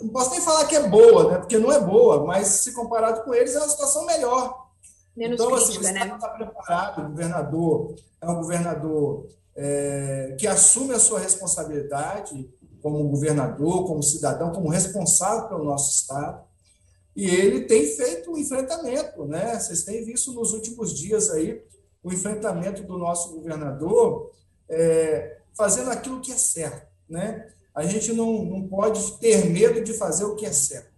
não 0.00 0.10
posso 0.10 0.30
nem 0.30 0.40
falar 0.40 0.66
que 0.66 0.76
é 0.76 0.88
boa, 0.88 1.30
né? 1.30 1.38
porque 1.38 1.58
não 1.58 1.72
é 1.72 1.80
boa, 1.80 2.24
mas 2.24 2.46
se 2.48 2.72
comparado 2.72 3.22
com 3.24 3.34
eles, 3.34 3.54
é 3.54 3.58
uma 3.58 3.68
situação 3.68 4.04
melhor. 4.04 4.68
Menos 5.16 5.40
então, 5.40 5.50
crítica, 5.50 5.70
assim, 5.70 5.78
o 5.78 5.90
Estado 5.90 6.08
né? 6.08 6.14
está 6.14 6.28
preparado, 6.28 7.00
o 7.00 7.08
governador 7.08 7.94
é 8.20 8.28
um 8.28 8.36
governador 8.36 9.26
é, 9.56 10.36
que 10.38 10.46
assume 10.46 10.94
a 10.94 10.98
sua 10.98 11.18
responsabilidade 11.18 12.48
como 12.80 13.08
governador, 13.08 13.86
como 13.86 14.02
cidadão, 14.02 14.52
como 14.52 14.68
responsável 14.68 15.48
pelo 15.48 15.64
nosso 15.64 15.90
Estado, 15.90 16.46
e 17.16 17.28
ele 17.28 17.62
tem 17.62 17.84
feito 17.84 18.30
um 18.30 18.38
enfrentamento, 18.38 19.24
né? 19.24 19.58
Vocês 19.58 19.82
têm 19.82 20.04
visto 20.04 20.32
nos 20.32 20.52
últimos 20.52 20.94
dias 20.94 21.30
aí 21.30 21.60
o 22.00 22.12
enfrentamento 22.12 22.84
do 22.84 22.96
nosso 22.96 23.34
governador 23.34 24.30
é, 24.68 25.37
fazendo 25.58 25.90
aquilo 25.90 26.20
que 26.20 26.30
é 26.30 26.36
certo, 26.36 26.86
né? 27.10 27.48
A 27.74 27.84
gente 27.84 28.12
não, 28.12 28.44
não 28.44 28.68
pode 28.68 29.18
ter 29.18 29.50
medo 29.50 29.82
de 29.82 29.92
fazer 29.92 30.24
o 30.24 30.36
que 30.36 30.46
é 30.46 30.52
certo. 30.52 30.92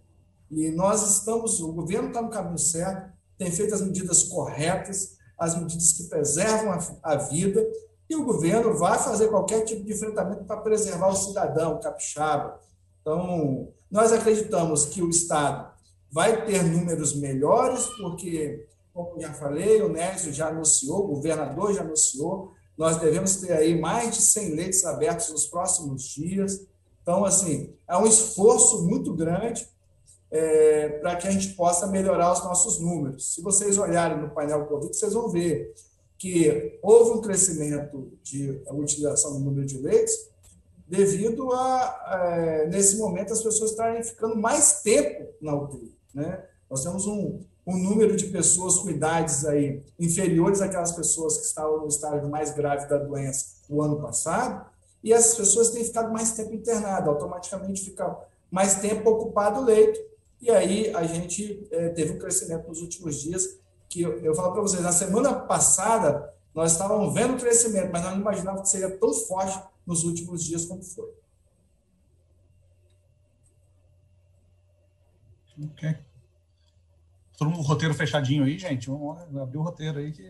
E 0.51 0.69
nós 0.69 1.01
estamos, 1.17 1.59
o 1.59 1.71
governo 1.73 2.09
está 2.09 2.21
no 2.21 2.29
caminho 2.29 2.59
certo, 2.59 3.11
tem 3.39 3.51
feito 3.51 3.73
as 3.73 3.81
medidas 3.81 4.23
corretas, 4.23 5.17
as 5.37 5.57
medidas 5.57 5.93
que 5.93 6.03
preservam 6.03 6.73
a, 6.73 7.13
a 7.13 7.15
vida, 7.15 7.65
e 8.07 8.15
o 8.15 8.23
governo 8.23 8.77
vai 8.77 8.99
fazer 8.99 9.29
qualquer 9.29 9.63
tipo 9.63 9.83
de 9.83 9.93
enfrentamento 9.93 10.43
para 10.43 10.61
preservar 10.61 11.07
o 11.07 11.15
cidadão, 11.15 11.75
o 11.75 11.79
capixaba. 11.79 12.59
Então, 13.01 13.69
nós 13.89 14.11
acreditamos 14.11 14.85
que 14.85 15.01
o 15.01 15.09
Estado 15.09 15.71
vai 16.11 16.45
ter 16.45 16.61
números 16.63 17.15
melhores, 17.15 17.85
porque, 17.99 18.67
como 18.93 19.19
já 19.19 19.33
falei, 19.33 19.81
o 19.81 19.89
Nésio 19.89 20.31
já 20.31 20.49
anunciou, 20.49 21.05
o 21.05 21.15
governador 21.15 21.73
já 21.73 21.81
anunciou, 21.81 22.53
nós 22.77 22.97
devemos 22.97 23.35
ter 23.37 23.53
aí 23.53 23.79
mais 23.79 24.15
de 24.15 24.21
100 24.21 24.55
leitos 24.55 24.85
abertos 24.85 25.29
nos 25.29 25.45
próximos 25.45 26.03
dias. 26.03 26.65
Então, 27.01 27.25
assim, 27.25 27.73
é 27.87 27.97
um 27.97 28.07
esforço 28.07 28.83
muito 28.83 29.13
grande 29.13 29.67
é, 30.29 30.89
para 30.99 31.15
que 31.17 31.27
a 31.27 31.31
gente 31.31 31.49
possa 31.49 31.87
melhorar 31.87 32.31
os 32.31 32.43
nossos 32.43 32.79
números. 32.79 33.33
Se 33.33 33.41
vocês 33.41 33.77
olharem 33.77 34.19
no 34.19 34.29
painel 34.29 34.65
Covid, 34.65 34.95
vocês 34.95 35.13
vão 35.13 35.29
ver 35.29 35.73
que 36.17 36.79
houve 36.81 37.17
um 37.17 37.21
crescimento 37.21 38.11
de 38.23 38.61
utilização 38.71 39.33
do 39.33 39.39
número 39.39 39.65
de 39.65 39.77
leitos 39.77 40.31
devido 40.91 41.51
a, 41.53 42.19
é, 42.35 42.67
nesse 42.67 42.97
momento, 42.97 43.31
as 43.31 43.41
pessoas 43.41 43.71
estarem 43.71 44.03
ficando 44.03 44.35
mais 44.35 44.81
tempo 44.81 45.33
na 45.41 45.55
UTI. 45.55 45.95
Né? 46.13 46.45
Nós 46.69 46.83
temos 46.83 47.07
um, 47.07 47.39
um 47.65 47.77
número 47.77 48.15
de 48.15 48.25
pessoas 48.27 48.79
com 48.79 48.89
idades 48.89 49.45
aí 49.45 49.83
inferiores 49.99 50.61
àquelas 50.61 50.91
pessoas 50.91 51.37
que 51.37 51.45
estavam 51.45 51.81
no 51.81 51.87
estágio 51.87 52.29
mais 52.29 52.51
grave 52.53 52.87
da 52.87 52.97
doença 52.97 53.61
o 53.69 53.81
ano 53.81 54.01
passado, 54.01 54.65
e 55.03 55.13
essas 55.13 55.35
pessoas 55.35 55.69
têm 55.69 55.83
ficado 55.83 56.11
mais 56.11 56.33
tempo 56.33 56.53
internadas, 56.53 57.07
automaticamente 57.07 57.85
fica 57.85 58.17
mais 58.51 58.75
tempo 58.75 59.09
ocupado 59.09 59.61
o 59.61 59.63
leito, 59.63 59.99
e 60.41 60.49
aí 60.49 60.93
a 60.93 61.03
gente 61.03 61.67
é, 61.71 61.89
teve 61.89 62.13
um 62.13 62.19
crescimento 62.19 62.67
nos 62.67 62.81
últimos 62.81 63.21
dias, 63.21 63.57
que 63.87 64.01
eu, 64.01 64.19
eu 64.19 64.35
falo 64.35 64.51
para 64.53 64.61
vocês, 64.61 64.81
na 64.81 64.91
semana 64.91 65.33
passada 65.33 66.33
nós 66.53 66.73
estávamos 66.73 67.13
vendo 67.13 67.35
o 67.35 67.39
crescimento, 67.39 67.91
mas 67.91 68.03
não 68.03 68.17
imaginávamos 68.17 68.63
que 68.63 68.69
seria 68.69 68.97
tão 68.97 69.13
forte 69.13 69.61
nos 69.85 70.03
últimos 70.03 70.43
dias 70.43 70.65
como 70.65 70.83
foi. 70.83 71.09
Ok. 75.63 76.10
Todo 77.41 77.49
mundo 77.49 77.63
roteiro 77.63 77.95
fechadinho 77.95 78.43
aí, 78.43 78.55
gente. 78.59 78.87
Vamos 78.87 79.19
abrir 79.35 79.57
o 79.57 79.63
roteiro 79.63 79.97
aí. 79.97 80.11
Que... 80.11 80.21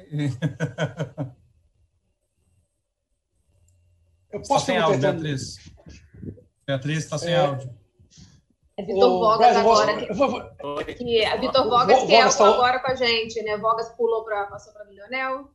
Eu 4.31 4.39
posso 4.39 4.53
está 4.53 4.59
sem 4.59 4.77
áudio, 4.77 5.01
Beatriz. 5.01 5.55
Beatriz 6.65 6.99
está 6.99 7.17
sem 7.17 7.33
é... 7.33 7.37
áudio. 7.37 7.69
É 8.77 8.83
Vitor 8.83 9.09
Vogas 9.09 9.57
agora. 9.57 9.97
Que, 10.85 10.93
que, 10.93 11.25
a 11.25 11.35
Vitor 11.35 11.65
Vogas 11.65 12.01
que 12.01 12.15
é 12.15 12.29
tá... 12.29 12.47
agora 12.47 12.79
com 12.79 12.91
a 12.91 12.95
gente, 12.95 13.43
né? 13.43 13.57
Vogas 13.57 13.89
pulou 13.89 14.23
para 14.23 14.45
passou 14.45 14.71
para 14.71 14.85
Milionel. 14.85 15.49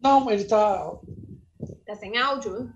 Não, 0.00 0.28
ele 0.28 0.42
está. 0.42 0.92
Está 1.62 1.94
sem 1.94 2.18
áudio? 2.18 2.74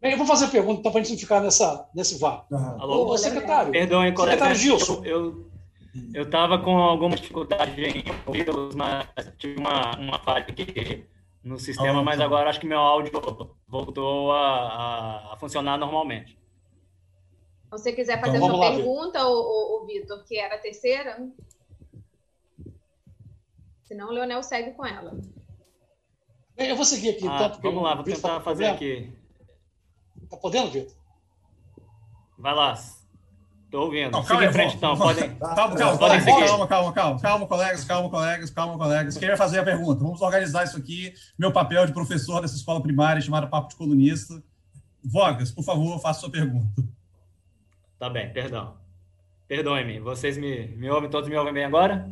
Bem, 0.00 0.12
eu 0.12 0.18
vou 0.18 0.28
fazer 0.28 0.44
a 0.44 0.48
pergunta 0.48 0.78
então, 0.78 0.92
para 0.92 1.00
a 1.00 1.02
gente 1.02 1.14
não 1.14 1.18
ficar 1.18 1.40
nessa, 1.40 1.90
nesse 1.92 2.20
vá. 2.20 2.46
Uhum. 2.48 2.80
Alô, 2.80 3.06
Ô, 3.08 3.18
secretário. 3.18 3.72
Perdão, 3.72 4.04
hein, 4.04 4.14
colega. 4.14 4.38
Secretário 4.38 4.60
Gilson. 4.60 5.04
Eu 5.04 5.50
eu 5.50 5.51
estava 6.14 6.58
com 6.58 6.76
alguma 6.78 7.16
dificuldade 7.16 7.82
em 7.82 8.04
ouvi-los, 8.26 8.74
mas 8.74 9.06
tive 9.38 9.60
uma, 9.60 9.96
uma 9.98 10.18
falha 10.18 10.46
aqui 10.48 11.06
no 11.44 11.58
sistema, 11.58 12.00
ah, 12.00 12.02
mas 12.02 12.18
tá. 12.18 12.24
agora 12.24 12.48
acho 12.48 12.60
que 12.60 12.66
meu 12.66 12.78
áudio 12.78 13.12
voltou 13.66 14.32
a, 14.32 14.38
a, 14.38 15.32
a 15.34 15.36
funcionar 15.36 15.76
normalmente. 15.76 16.38
Se 17.64 17.70
você 17.70 17.92
quiser 17.92 18.20
fazer 18.20 18.36
então, 18.36 18.50
sua 18.50 18.58
lá, 18.58 18.70
pergunta, 18.70 19.26
o, 19.26 19.32
o, 19.32 19.82
o 19.82 19.86
Vitor, 19.86 20.24
que 20.24 20.38
era 20.38 20.54
a 20.54 20.58
terceira, 20.58 21.28
senão 23.82 24.08
o 24.08 24.12
Leonel 24.12 24.42
segue 24.42 24.72
com 24.72 24.86
ela. 24.86 25.18
Eu 26.56 26.76
vou 26.76 26.84
seguir 26.84 27.10
aqui, 27.10 27.26
ah, 27.26 27.46
então. 27.46 27.60
Vamos 27.62 27.82
lá, 27.82 27.94
vou 27.94 28.04
tentar 28.04 28.40
fazer 28.40 28.66
aqui. 28.66 29.12
Tá 30.30 30.36
podendo, 30.36 30.70
Vitor? 30.70 30.94
Vai 32.38 32.54
lá. 32.54 32.74
Estou 33.72 33.86
ouvindo. 33.86 34.10
Não, 34.10 34.22
calma, 34.22 34.44
em 34.44 34.52
frente, 34.52 34.76
então. 34.76 34.94
Podem, 34.98 35.34
calma, 35.34 35.54
calma, 35.56 35.98
calma, 35.98 36.36
calma, 36.38 36.66
calma, 36.68 36.92
calma, 36.92 37.20
calma, 37.22 37.46
colegas, 37.46 37.84
calma, 37.86 38.10
colegas, 38.10 38.50
calma, 38.50 38.76
colegas. 38.76 39.16
Quem 39.16 39.28
vai 39.28 39.36
fazer 39.38 39.60
a 39.60 39.64
pergunta? 39.64 40.04
Vamos 40.04 40.20
organizar 40.20 40.64
isso 40.64 40.76
aqui. 40.76 41.14
Meu 41.38 41.50
papel 41.50 41.86
de 41.86 41.94
professor 41.94 42.42
dessa 42.42 42.54
escola 42.54 42.82
primária 42.82 43.22
chamada 43.22 43.46
Papo 43.46 43.70
de 43.70 43.76
Colunista. 43.76 44.42
Vogas, 45.02 45.50
por 45.50 45.64
favor, 45.64 45.98
faça 46.00 46.20
sua 46.20 46.30
pergunta. 46.30 46.84
Tá 47.98 48.10
bem, 48.10 48.30
perdão. 48.30 48.76
Perdoe-me. 49.48 50.00
Vocês 50.00 50.36
me, 50.36 50.66
me 50.76 50.90
ouvem, 50.90 51.08
todos 51.08 51.30
me 51.30 51.36
ouvem 51.36 51.54
bem 51.54 51.64
agora? 51.64 52.06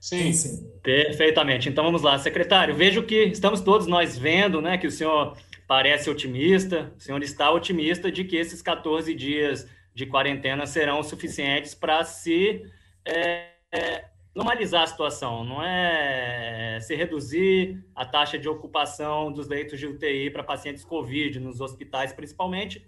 Sim, 0.00 0.32
sim. 0.32 0.68
Perfeitamente. 0.82 1.68
Então 1.68 1.84
vamos 1.84 2.02
lá, 2.02 2.18
secretário. 2.18 2.74
Vejo 2.74 3.04
que 3.04 3.26
estamos 3.26 3.60
todos 3.60 3.86
nós 3.86 4.18
vendo, 4.18 4.60
né, 4.60 4.76
que 4.76 4.88
o 4.88 4.90
senhor 4.90 5.36
parece 5.68 6.10
otimista, 6.10 6.92
o 6.98 7.00
senhor 7.00 7.22
está 7.22 7.48
otimista 7.48 8.10
de 8.10 8.24
que 8.24 8.34
esses 8.34 8.60
14 8.60 9.14
dias 9.14 9.68
de 9.94 10.06
quarentena 10.06 10.66
serão 10.66 11.02
suficientes 11.02 11.74
para 11.74 12.04
se 12.04 12.64
é, 13.04 13.48
é, 13.72 14.04
normalizar 14.34 14.82
a 14.82 14.86
situação, 14.86 15.44
não 15.44 15.62
é 15.62 16.78
se 16.80 16.94
reduzir 16.94 17.82
a 17.94 18.04
taxa 18.04 18.38
de 18.38 18.48
ocupação 18.48 19.32
dos 19.32 19.48
leitos 19.48 19.78
de 19.78 19.86
UTI 19.86 20.30
para 20.30 20.42
pacientes 20.42 20.84
COVID 20.84 21.40
nos 21.40 21.60
hospitais, 21.60 22.12
principalmente, 22.12 22.86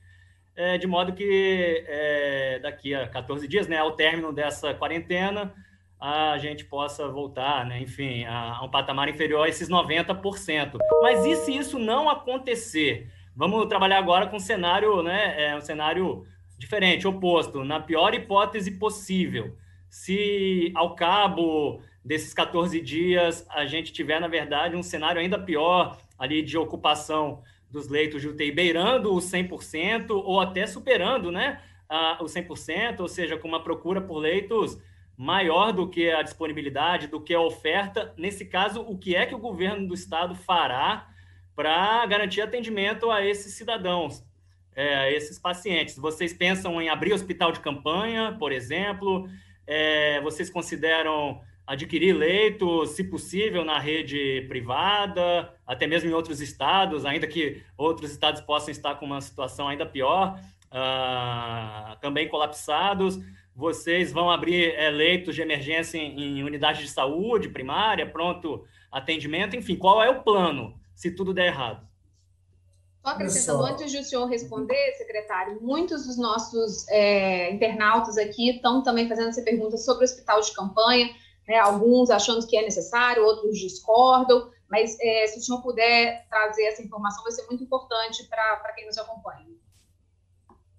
é, 0.55 0.79
de 0.79 0.87
modo 0.87 1.13
que 1.13 1.85
é, 1.87 2.59
daqui 2.63 2.95
a 2.95 3.09
14 3.09 3.49
dias, 3.49 3.67
né, 3.67 3.79
ao 3.79 3.93
término 3.93 4.33
dessa 4.33 4.73
quarentena, 4.75 5.53
a 5.99 6.37
gente 6.39 6.65
possa 6.65 7.09
voltar, 7.09 7.65
né, 7.65 7.81
enfim, 7.81 8.25
a, 8.25 8.57
a 8.59 8.65
um 8.65 8.71
patamar 8.71 9.09
inferior 9.09 9.45
a 9.45 9.49
esses 9.49 9.69
90%. 9.69 10.79
Mas 11.01 11.25
e 11.25 11.37
se 11.37 11.57
isso 11.57 11.79
não 11.79 12.09
acontecer? 12.09 13.11
Vamos 13.35 13.67
trabalhar 13.67 13.99
agora 13.99 14.27
com 14.27 14.37
um 14.37 14.41
cenário, 14.41 15.03
né, 15.03 15.51
é, 15.51 15.57
um 15.57 15.61
cenário 15.61 16.27
diferente, 16.59 17.07
oposto, 17.07 17.65
na 17.65 17.81
pior 17.81 18.15
hipótese 18.15 18.73
possível. 18.73 19.57
Se 19.89 20.73
ao 20.75 20.95
cabo 20.95 21.83
desses 22.05 22.33
14 22.33 22.81
dias 22.81 23.47
a 23.51 23.67
gente 23.67 23.93
tiver, 23.93 24.21
na 24.21 24.29
verdade, 24.29 24.77
um 24.77 24.83
cenário 24.83 25.21
ainda 25.21 25.39
pior 25.39 25.99
ali 26.19 26.43
de 26.43 26.57
ocupação 26.57 27.43
dos 27.71 27.89
leitos 27.89 28.21
de 28.21 28.29
UTI 28.29 28.53
beirando 28.53 29.15
os 29.15 29.25
100% 29.25 30.11
ou 30.11 30.41
até 30.41 30.67
superando 30.67 31.33
né, 31.33 31.61
a, 31.89 32.23
os 32.23 32.33
100%, 32.33 33.01
ou 33.01 33.09
seja, 33.09 33.37
com 33.37 33.49
uma 33.49 33.63
procura 33.63 34.01
por 34.01 34.19
leitos 34.19 34.79
maior 35.17 35.73
do 35.73 35.89
que 35.89 36.11
a 36.11 36.23
disponibilidade, 36.23 37.07
do 37.07 37.21
que 37.21 37.35
a 37.35 37.41
oferta. 37.41 38.13
Nesse 38.17 38.45
caso, 38.45 38.83
o 38.83 38.99
que 38.99 39.15
é 39.15 39.27
que 39.27 39.35
o 39.35 39.39
governo 39.39 39.87
do 39.87 39.95
estado 39.95 40.35
fará 40.35 41.09
para 41.55 42.05
garantir 42.07 42.41
atendimento 42.41 43.11
a 43.11 43.25
esses 43.25 43.55
cidadãos? 43.55 44.25
É, 44.75 45.13
esses 45.15 45.39
pacientes? 45.39 45.97
Vocês 45.97 46.33
pensam 46.33 46.81
em 46.81 46.89
abrir 46.89 47.13
hospital 47.13 47.53
de 47.53 47.61
campanha, 47.61 48.37
por 48.39 48.53
exemplo? 48.53 49.29
É, 49.67 50.21
vocês 50.21 50.51
consideram 50.51 51.41
adquirir 51.67 52.13
leitos, 52.13 52.91
se 52.91 53.05
possível, 53.05 53.65
na 53.65 53.79
rede 53.79 54.45
privada, 54.49 55.55
até 55.67 55.87
mesmo 55.87 56.11
em 56.11 56.13
outros 56.13 56.41
estados, 56.41 57.05
ainda 57.05 57.27
que 57.27 57.63
outros 57.77 58.11
estados 58.11 58.41
possam 58.41 58.71
estar 58.71 58.97
com 58.97 59.07
uma 59.07 59.21
situação 59.21 59.69
ainda 59.69 59.87
pior, 59.87 60.39
uh, 60.67 61.97
também 62.01 62.29
colapsados? 62.29 63.19
Vocês 63.55 64.13
vão 64.13 64.31
abrir 64.31 64.75
é, 64.75 64.91
leitos 64.91 65.35
de 65.35 65.43
emergência 65.43 65.99
em, 65.99 66.39
em 66.39 66.43
unidade 66.43 66.81
de 66.81 66.89
saúde 66.89 67.49
primária, 67.49 68.07
pronto 68.07 68.65
atendimento? 68.91 69.55
Enfim, 69.55 69.77
qual 69.77 70.03
é 70.03 70.11
o 70.11 70.23
plano 70.23 70.75
se 70.95 71.11
tudo 71.11 71.35
der 71.35 71.47
errado? 71.47 71.87
Só 73.03 73.09
acrescentando, 73.11 73.65
antes 73.65 73.91
de 73.91 73.99
o 73.99 74.05
senhor 74.05 74.27
responder, 74.27 74.95
secretário, 74.97 75.61
muitos 75.61 76.07
dos 76.07 76.17
nossos 76.17 76.87
é, 76.89 77.51
internautas 77.53 78.17
aqui 78.17 78.51
estão 78.51 78.81
também 78.83 79.09
fazendo 79.09 79.31
essa 79.31 79.43
pergunta 79.43 79.77
sobre 79.77 80.05
o 80.05 80.09
hospital 80.09 80.41
de 80.41 80.53
campanha, 80.53 81.11
né, 81.49 81.59
alguns 81.59 82.11
achando 82.11 82.47
que 82.47 82.57
é 82.57 82.63
necessário, 82.63 83.25
outros 83.25 83.59
discordam, 83.59 84.49
Mas 84.71 84.97
é, 85.01 85.27
se 85.27 85.41
o 85.41 85.43
senhor 85.43 85.61
puder 85.61 86.27
trazer 86.29 86.63
essa 86.63 86.81
informação, 86.81 87.25
vai 87.25 87.33
ser 87.33 87.45
muito 87.47 87.65
importante 87.65 88.25
para 88.29 88.73
quem 88.73 88.87
nos 88.87 88.97
acompanha. 88.97 89.49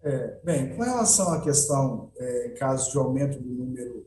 É, 0.02 0.40
bem, 0.44 0.76
com 0.76 0.84
relação 0.84 1.34
à 1.34 1.42
questão, 1.42 2.10
é, 2.18 2.50
caso 2.58 2.90
de 2.90 2.98
aumento 2.98 3.38
do 3.38 3.50
número 3.50 4.06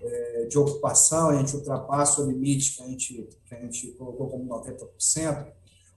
é, 0.00 0.46
de 0.46 0.58
ocupação, 0.58 1.30
a 1.30 1.36
gente 1.36 1.54
ultrapassa 1.54 2.22
o 2.22 2.26
limite 2.26 2.76
que 2.76 2.82
a 2.82 2.86
gente, 2.86 3.28
que 3.46 3.54
a 3.54 3.60
gente 3.60 3.92
colocou 3.92 4.28
como 4.28 4.44
90%, 4.46 5.52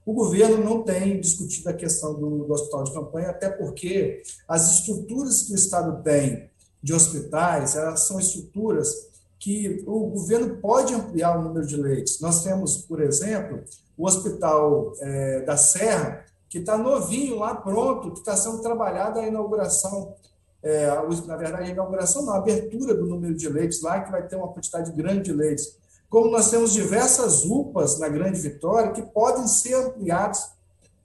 o 0.06 0.12
governo 0.12 0.62
não 0.62 0.84
tem 0.84 1.20
discutido 1.20 1.68
a 1.68 1.72
questão 1.72 2.14
do, 2.14 2.44
do 2.44 2.52
hospital 2.52 2.84
de 2.84 2.92
campanha, 2.92 3.30
até 3.30 3.50
porque 3.50 4.22
as 4.46 4.78
estruturas 4.78 5.42
que 5.42 5.52
o 5.52 5.56
Estado 5.56 6.00
tem 6.04 6.48
de 6.80 6.94
hospitais, 6.94 7.74
elas 7.74 8.06
são 8.06 8.20
estruturas 8.20 9.08
que 9.40 9.82
o 9.84 10.06
governo 10.10 10.58
pode 10.58 10.94
ampliar 10.94 11.36
o 11.36 11.42
número 11.42 11.66
de 11.66 11.76
leitos. 11.76 12.20
Nós 12.20 12.44
temos, 12.44 12.78
por 12.78 13.02
exemplo, 13.02 13.64
o 13.98 14.06
Hospital 14.06 14.92
é, 15.00 15.40
da 15.40 15.56
Serra, 15.56 16.24
que 16.48 16.58
está 16.58 16.78
novinho 16.78 17.40
lá, 17.40 17.56
pronto, 17.56 18.12
que 18.12 18.20
está 18.20 18.36
sendo 18.36 18.62
trabalhada 18.62 19.20
a 19.20 19.26
inauguração, 19.26 20.14
é, 20.62 20.86
na 21.26 21.36
verdade, 21.36 21.64
a 21.64 21.72
inauguração 21.72 22.24
não, 22.24 22.34
a 22.34 22.38
abertura 22.38 22.94
do 22.94 23.06
número 23.06 23.34
de 23.34 23.48
leitos 23.48 23.82
lá, 23.82 24.00
que 24.00 24.12
vai 24.12 24.26
ter 24.26 24.36
uma 24.36 24.48
quantidade 24.48 24.92
grande 24.92 25.24
de 25.24 25.32
leitos. 25.32 25.76
Como 26.08 26.30
nós 26.30 26.50
temos 26.50 26.72
diversas 26.72 27.44
UPAs 27.44 27.98
na 27.98 28.08
Grande 28.08 28.40
Vitória 28.40 28.92
que 28.92 29.02
podem 29.02 29.46
ser 29.48 29.74
ampliados 29.74 30.40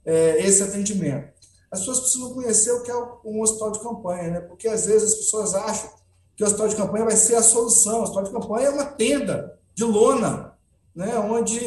é, 0.04 0.44
esse 0.44 0.62
atendimento. 0.62 1.32
As 1.70 1.80
pessoas 1.80 2.00
precisam 2.00 2.34
conhecer 2.34 2.70
o 2.72 2.82
que 2.82 2.90
é 2.90 2.96
um 3.24 3.40
hospital 3.40 3.70
de 3.72 3.80
campanha, 3.80 4.30
né? 4.30 4.40
porque 4.40 4.68
às 4.68 4.84
vezes 4.84 5.12
as 5.12 5.18
pessoas 5.18 5.54
acham 5.54 5.90
que 6.36 6.44
o 6.44 6.46
hospital 6.46 6.68
de 6.68 6.76
campanha 6.76 7.04
vai 7.04 7.16
ser 7.16 7.34
a 7.34 7.42
solução. 7.42 8.00
O 8.00 8.02
hospital 8.02 8.24
de 8.24 8.30
campanha 8.30 8.66
é 8.66 8.70
uma 8.70 8.84
tenda 8.84 9.58
de 9.74 9.84
lona, 9.84 10.52
né? 10.94 11.18
onde 11.18 11.58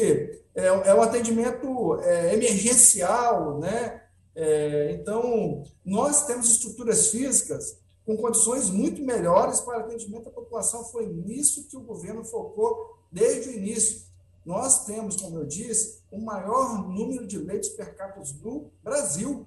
é, 0.54 0.66
é 0.66 0.94
um 0.94 1.02
atendimento 1.02 1.98
é, 2.02 2.34
emergencial. 2.34 3.58
Né? 3.58 4.00
É, 4.34 4.92
então, 4.92 5.64
nós 5.84 6.24
temos 6.26 6.50
estruturas 6.50 7.08
físicas 7.08 7.76
com 8.04 8.16
condições 8.16 8.70
muito 8.70 9.02
melhores 9.02 9.60
para 9.60 9.78
atendimento 9.78 10.26
da 10.26 10.30
população. 10.30 10.84
Foi 10.84 11.04
nisso 11.06 11.66
que 11.68 11.76
o 11.76 11.82
governo 11.82 12.24
focou 12.24 12.95
desde 13.16 13.48
o 13.48 13.52
início. 13.54 14.02
Nós 14.44 14.84
temos, 14.84 15.16
como 15.16 15.38
eu 15.38 15.46
disse, 15.46 16.02
o 16.10 16.20
maior 16.20 16.86
número 16.86 17.26
de 17.26 17.38
leitos 17.38 17.70
per 17.70 17.96
capita 17.96 18.30
do 18.34 18.70
Brasil, 18.84 19.46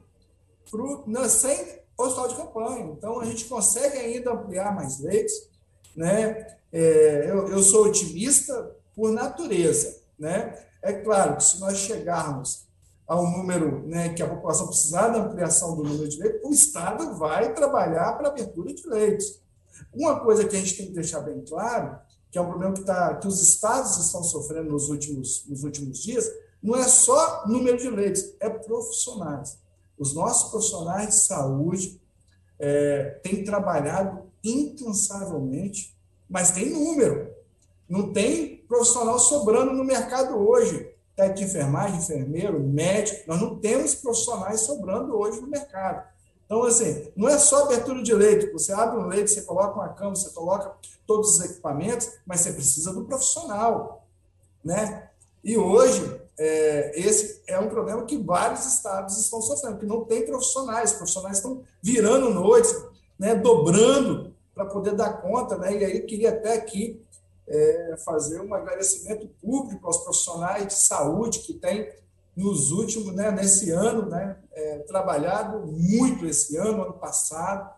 pro, 0.69 1.05
sem 1.29 1.79
hospital 1.95 2.27
de 2.27 2.35
campanha. 2.35 2.85
Então, 2.97 3.19
a 3.19 3.25
gente 3.25 3.45
consegue 3.45 3.97
ainda 3.97 4.33
ampliar 4.33 4.75
mais 4.75 4.99
leitos. 4.99 5.33
Né? 5.95 6.57
É, 6.73 7.29
eu, 7.29 7.47
eu 7.47 7.61
sou 7.61 7.85
otimista 7.85 8.75
por 8.95 9.11
natureza. 9.11 10.01
Né? 10.17 10.59
É 10.81 10.91
claro 10.91 11.37
que 11.37 11.43
se 11.43 11.59
nós 11.59 11.77
chegarmos 11.77 12.67
a 13.07 13.19
um 13.19 13.37
número 13.37 13.87
né, 13.87 14.09
que 14.09 14.21
a 14.21 14.27
população 14.27 14.67
precisar 14.67 15.09
da 15.09 15.19
ampliação 15.19 15.75
do 15.75 15.83
número 15.83 16.09
de 16.09 16.19
leitos, 16.19 16.41
o 16.43 16.51
Estado 16.51 17.15
vai 17.17 17.53
trabalhar 17.53 18.13
para 18.17 18.29
abertura 18.29 18.73
de 18.73 18.85
leitos. 18.87 19.41
Uma 19.93 20.19
coisa 20.19 20.45
que 20.47 20.55
a 20.55 20.59
gente 20.59 20.75
tem 20.75 20.87
que 20.87 20.93
deixar 20.93 21.21
bem 21.21 21.43
claro 21.47 21.99
que 22.31 22.37
é 22.37 22.41
um 22.41 22.47
problema 22.47 22.73
que, 22.73 22.83
tá, 22.83 23.15
que 23.15 23.27
os 23.27 23.41
estados 23.41 23.97
estão 23.97 24.23
sofrendo 24.23 24.71
nos 24.71 24.89
últimos, 24.89 25.45
nos 25.47 25.63
últimos 25.63 26.03
dias, 26.03 26.29
não 26.61 26.75
é 26.75 26.87
só 26.87 27.47
número 27.47 27.77
de 27.77 27.89
leitos, 27.89 28.33
é 28.39 28.49
profissionais. 28.49 29.57
Os 29.97 30.13
nossos 30.13 30.49
profissionais 30.49 31.09
de 31.09 31.15
saúde 31.15 31.99
é, 32.59 33.19
têm 33.23 33.43
trabalhado 33.43 34.23
incansavelmente, 34.43 35.95
mas 36.29 36.51
tem 36.51 36.69
número. 36.69 37.33
Não 37.87 38.13
tem 38.13 38.57
profissional 38.67 39.17
sobrando 39.17 39.73
no 39.73 39.83
mercado 39.83 40.37
hoje. 40.37 40.93
Técnico 41.15 41.39
de 41.39 41.45
enfermagem, 41.45 41.97
enfermeiro, 41.97 42.59
médico, 42.59 43.23
nós 43.27 43.41
não 43.41 43.59
temos 43.59 43.95
profissionais 43.95 44.61
sobrando 44.61 45.17
hoje 45.17 45.41
no 45.41 45.47
mercado. 45.47 46.07
Então, 46.49 46.63
assim, 46.63 47.11
não 47.15 47.29
é 47.29 47.37
só 47.37 47.65
abertura 47.65 48.01
de 48.01 48.11
leito. 48.11 48.51
Você 48.53 48.73
abre 48.73 48.97
um 48.97 49.05
leito, 49.05 49.29
você 49.29 49.43
coloca 49.43 49.75
uma 49.75 49.89
cama, 49.89 50.15
você 50.15 50.31
coloca 50.31 50.73
todos 51.05 51.35
os 51.35 51.45
equipamentos, 51.45 52.09
mas 52.25 52.39
você 52.39 52.53
precisa 52.53 52.91
do 52.91 53.05
profissional, 53.05 54.03
né? 54.65 55.11
E 55.43 55.55
hoje, 55.55 56.19
é, 56.39 56.99
esse 56.99 57.43
é 57.45 57.59
um 57.59 57.69
problema 57.69 58.03
que 58.03 58.17
vários 58.17 58.65
estados 58.65 59.15
estão 59.19 59.39
sofrendo, 59.43 59.77
que 59.77 59.85
não 59.85 60.03
tem 60.05 60.25
profissionais. 60.25 60.89
Os 60.89 60.97
profissionais 60.97 61.37
estão 61.37 61.61
virando 61.83 62.31
noites, 62.31 62.75
né, 63.19 63.35
dobrando 63.35 64.33
para 64.55 64.65
poder 64.65 64.95
dar 64.95 65.21
conta, 65.21 65.55
né? 65.55 65.77
E 65.77 65.85
aí 65.85 66.01
queria 66.01 66.31
até 66.31 66.53
aqui 66.53 66.99
é, 67.47 67.95
fazer 68.03 68.41
um 68.41 68.55
agradecimento 68.55 69.29
público 69.39 69.85
aos 69.85 69.99
profissionais 69.99 70.65
de 70.65 70.73
saúde 70.73 71.39
que 71.41 71.53
têm 71.53 71.91
nos 72.35 72.71
últimos, 72.71 73.13
né, 73.13 73.31
nesse 73.31 73.71
ano, 73.71 74.09
né, 74.09 74.37
é, 74.53 74.79
trabalhado 74.79 75.67
muito 75.67 76.25
esse 76.25 76.55
ano, 76.57 76.83
ano 76.83 76.93
passado, 76.93 77.69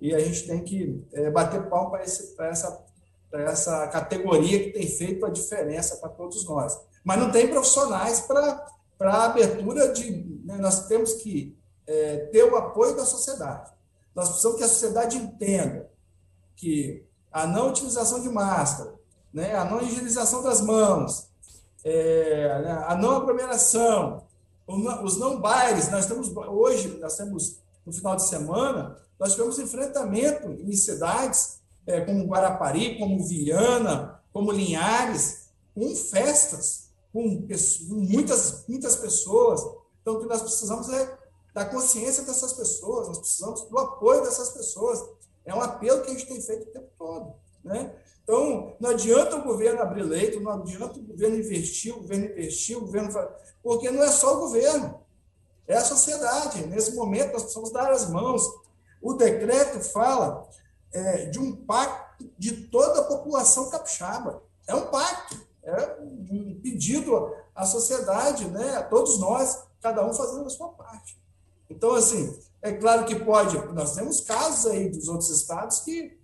e 0.00 0.14
a 0.14 0.18
gente 0.18 0.46
tem 0.46 0.62
que 0.62 1.04
é, 1.12 1.30
bater 1.30 1.68
palma 1.68 1.98
para 2.36 2.48
essa, 2.48 2.84
essa 3.32 3.86
categoria 3.88 4.64
que 4.64 4.72
tem 4.72 4.86
feito 4.86 5.24
a 5.26 5.30
diferença 5.30 5.96
para 5.96 6.08
todos 6.08 6.44
nós. 6.46 6.78
Mas 7.04 7.18
não 7.18 7.30
tem 7.30 7.48
profissionais 7.48 8.20
para 8.20 8.66
a 9.00 9.24
abertura 9.24 9.92
de. 9.92 10.10
Né, 10.44 10.56
nós 10.58 10.86
temos 10.86 11.14
que 11.14 11.56
é, 11.86 12.18
ter 12.32 12.44
o 12.44 12.56
apoio 12.56 12.96
da 12.96 13.04
sociedade. 13.04 13.70
Nós 14.14 14.28
precisamos 14.28 14.58
que 14.58 14.64
a 14.64 14.68
sociedade 14.68 15.16
entenda 15.16 15.88
que 16.56 17.04
a 17.32 17.46
não 17.46 17.70
utilização 17.70 18.20
de 18.20 18.28
máscara, 18.28 18.94
né, 19.32 19.54
a 19.54 19.64
não 19.64 19.80
higienização 19.80 20.42
das 20.42 20.60
mãos, 20.60 21.29
é, 21.84 22.62
né, 22.62 22.84
a 22.86 22.94
não 22.94 23.16
aglomeração, 23.16 24.24
os 24.66 25.16
não 25.18 25.40
bailes, 25.40 25.90
nós 25.90 26.06
temos 26.06 26.34
hoje, 26.36 26.98
nós 27.00 27.16
temos 27.16 27.58
no 27.84 27.92
final 27.92 28.14
de 28.14 28.28
semana, 28.28 28.96
nós 29.18 29.32
tivemos 29.32 29.58
enfrentamento 29.58 30.48
em 30.48 30.72
cidades 30.72 31.60
é, 31.86 32.00
como 32.02 32.26
Guarapari, 32.26 32.98
como 32.98 33.26
Viana, 33.26 34.20
como 34.32 34.52
Linhares, 34.52 35.50
com 35.74 35.94
festas, 35.96 36.90
com 37.12 37.22
muitas, 37.88 38.66
muitas 38.68 38.96
pessoas. 38.96 39.60
Então, 40.00 40.14
o 40.14 40.20
que 40.20 40.26
nós 40.26 40.40
precisamos 40.40 40.88
é 40.90 41.18
da 41.52 41.64
consciência 41.64 42.22
dessas 42.22 42.52
pessoas, 42.52 43.08
nós 43.08 43.18
precisamos 43.18 43.62
do 43.62 43.78
apoio 43.78 44.22
dessas 44.22 44.50
pessoas. 44.50 45.02
É 45.44 45.54
um 45.54 45.60
apelo 45.60 46.02
que 46.02 46.10
a 46.10 46.14
gente 46.14 46.26
tem 46.26 46.40
feito 46.40 46.68
o 46.68 46.72
tempo 46.72 46.88
todo. 46.96 47.34
Né? 47.64 47.92
Então, 48.30 48.76
não 48.78 48.90
adianta 48.90 49.34
o 49.34 49.42
governo 49.42 49.82
abrir 49.82 50.04
leito, 50.04 50.38
não 50.38 50.52
adianta 50.52 51.00
o 51.00 51.02
governo 51.02 51.36
investir, 51.36 51.92
o 51.92 51.96
governo 51.96 52.26
investir, 52.26 52.76
o 52.76 52.82
governo. 52.82 53.28
Porque 53.60 53.90
não 53.90 54.04
é 54.04 54.08
só 54.08 54.36
o 54.36 54.40
governo, 54.42 55.00
é 55.66 55.76
a 55.76 55.84
sociedade. 55.84 56.64
Nesse 56.66 56.94
momento, 56.94 57.32
nós 57.32 57.42
precisamos 57.42 57.72
dar 57.72 57.90
as 57.90 58.08
mãos. 58.08 58.48
O 59.02 59.14
decreto 59.14 59.80
fala 59.80 60.48
é, 60.92 61.26
de 61.26 61.40
um 61.40 61.56
pacto 61.56 62.30
de 62.38 62.68
toda 62.68 63.00
a 63.00 63.04
população 63.04 63.68
capixaba. 63.68 64.40
É 64.64 64.76
um 64.76 64.86
pacto, 64.86 65.36
é 65.64 65.98
um 66.00 66.60
pedido 66.62 67.34
à 67.52 67.66
sociedade, 67.66 68.44
né, 68.44 68.76
a 68.76 68.84
todos 68.84 69.18
nós, 69.18 69.64
cada 69.82 70.06
um 70.06 70.14
fazendo 70.14 70.46
a 70.46 70.50
sua 70.50 70.68
parte. 70.68 71.20
Então, 71.68 71.96
assim, 71.96 72.38
é 72.62 72.70
claro 72.74 73.04
que 73.06 73.16
pode. 73.16 73.58
Nós 73.74 73.96
temos 73.96 74.20
casos 74.20 74.70
aí 74.70 74.88
dos 74.88 75.08
outros 75.08 75.30
estados 75.30 75.80
que 75.80 76.19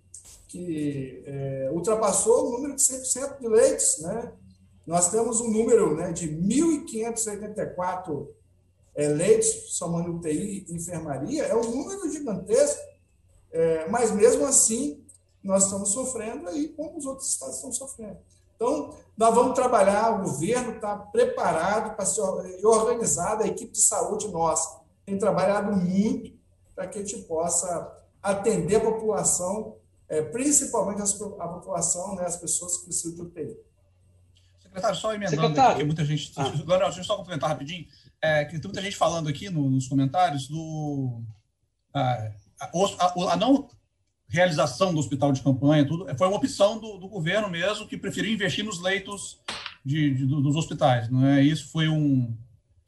que 0.47 1.23
é, 1.25 1.69
ultrapassou 1.71 2.47
o 2.47 2.51
número 2.51 2.75
de 2.75 2.81
100% 2.81 3.39
de 3.39 3.47
leitos. 3.47 3.99
Né? 3.99 4.31
Nós 4.85 5.09
temos 5.09 5.41
um 5.41 5.51
número 5.51 5.95
né, 5.95 6.11
de 6.11 6.29
1.584 6.29 8.27
é, 8.95 9.07
leitos, 9.09 9.77
somando 9.77 10.15
UTI 10.15 10.65
e 10.67 10.75
enfermaria, 10.75 11.43
é 11.43 11.55
um 11.55 11.69
número 11.69 12.09
gigantesco, 12.09 12.81
é, 13.51 13.87
mas 13.89 14.11
mesmo 14.11 14.45
assim 14.45 15.03
nós 15.43 15.65
estamos 15.65 15.89
sofrendo 15.89 16.49
aí 16.49 16.69
como 16.69 16.97
os 16.97 17.05
outros 17.05 17.29
estados 17.29 17.55
estão 17.55 17.71
sofrendo. 17.71 18.17
Então, 18.55 18.95
nós 19.15 19.35
vamos 19.35 19.53
trabalhar, 19.53 20.19
o 20.19 20.23
governo 20.23 20.75
está 20.75 20.97
preparado 20.97 21.95
para 21.95 22.05
ser 22.05 22.21
organizado, 22.63 23.43
a 23.43 23.47
equipe 23.47 23.71
de 23.71 23.81
saúde 23.81 24.27
nossa 24.29 24.77
tem 25.07 25.17
trabalhado 25.17 25.71
muito 25.71 26.37
para 26.75 26.85
que 26.85 26.99
a 26.99 27.01
gente 27.01 27.23
possa 27.23 27.97
atender 28.21 28.75
a 28.75 28.81
população 28.81 29.77
é, 30.09 30.21
principalmente 30.21 31.01
as, 31.01 31.13
a 31.21 31.47
população, 31.47 32.15
né, 32.15 32.25
as 32.25 32.37
pessoas 32.37 32.77
que 32.77 32.85
precisam 32.85 33.15
de 33.15 33.21
UTI. 33.21 33.57
Secretário, 34.61 34.97
só 34.97 35.13
emendando 35.13 35.41
Secretário. 35.41 35.75
aqui, 35.75 35.83
muita 35.83 36.05
gente. 36.05 36.31
Ah. 36.35 36.47
Agora, 36.47 36.85
deixa 36.85 36.99
eu 36.99 37.03
só 37.03 37.17
complementar 37.17 37.49
rapidinho. 37.49 37.85
É, 38.21 38.45
que 38.45 38.51
tem 38.51 38.61
muita 38.63 38.81
gente 38.81 38.95
falando 38.95 39.29
aqui 39.29 39.49
no, 39.49 39.69
nos 39.69 39.87
comentários 39.87 40.47
do. 40.47 41.21
A, 41.93 42.31
a, 42.59 43.33
a, 43.33 43.35
não 43.35 43.67
realização 44.27 44.93
do 44.93 44.99
hospital 44.99 45.31
de 45.31 45.41
campanha, 45.41 45.87
tudo, 45.87 46.05
foi 46.17 46.27
uma 46.27 46.37
opção 46.37 46.79
do, 46.79 46.97
do 46.97 47.07
governo 47.07 47.49
mesmo, 47.49 47.87
que 47.87 47.97
preferiu 47.97 48.33
investir 48.33 48.65
nos 48.65 48.81
leitos 48.81 49.39
de, 49.85 50.13
de, 50.13 50.25
dos 50.25 50.55
hospitais. 50.55 51.09
Não 51.09 51.25
é? 51.25 51.41
Isso 51.41 51.71
foi 51.71 51.87
um. 51.87 52.35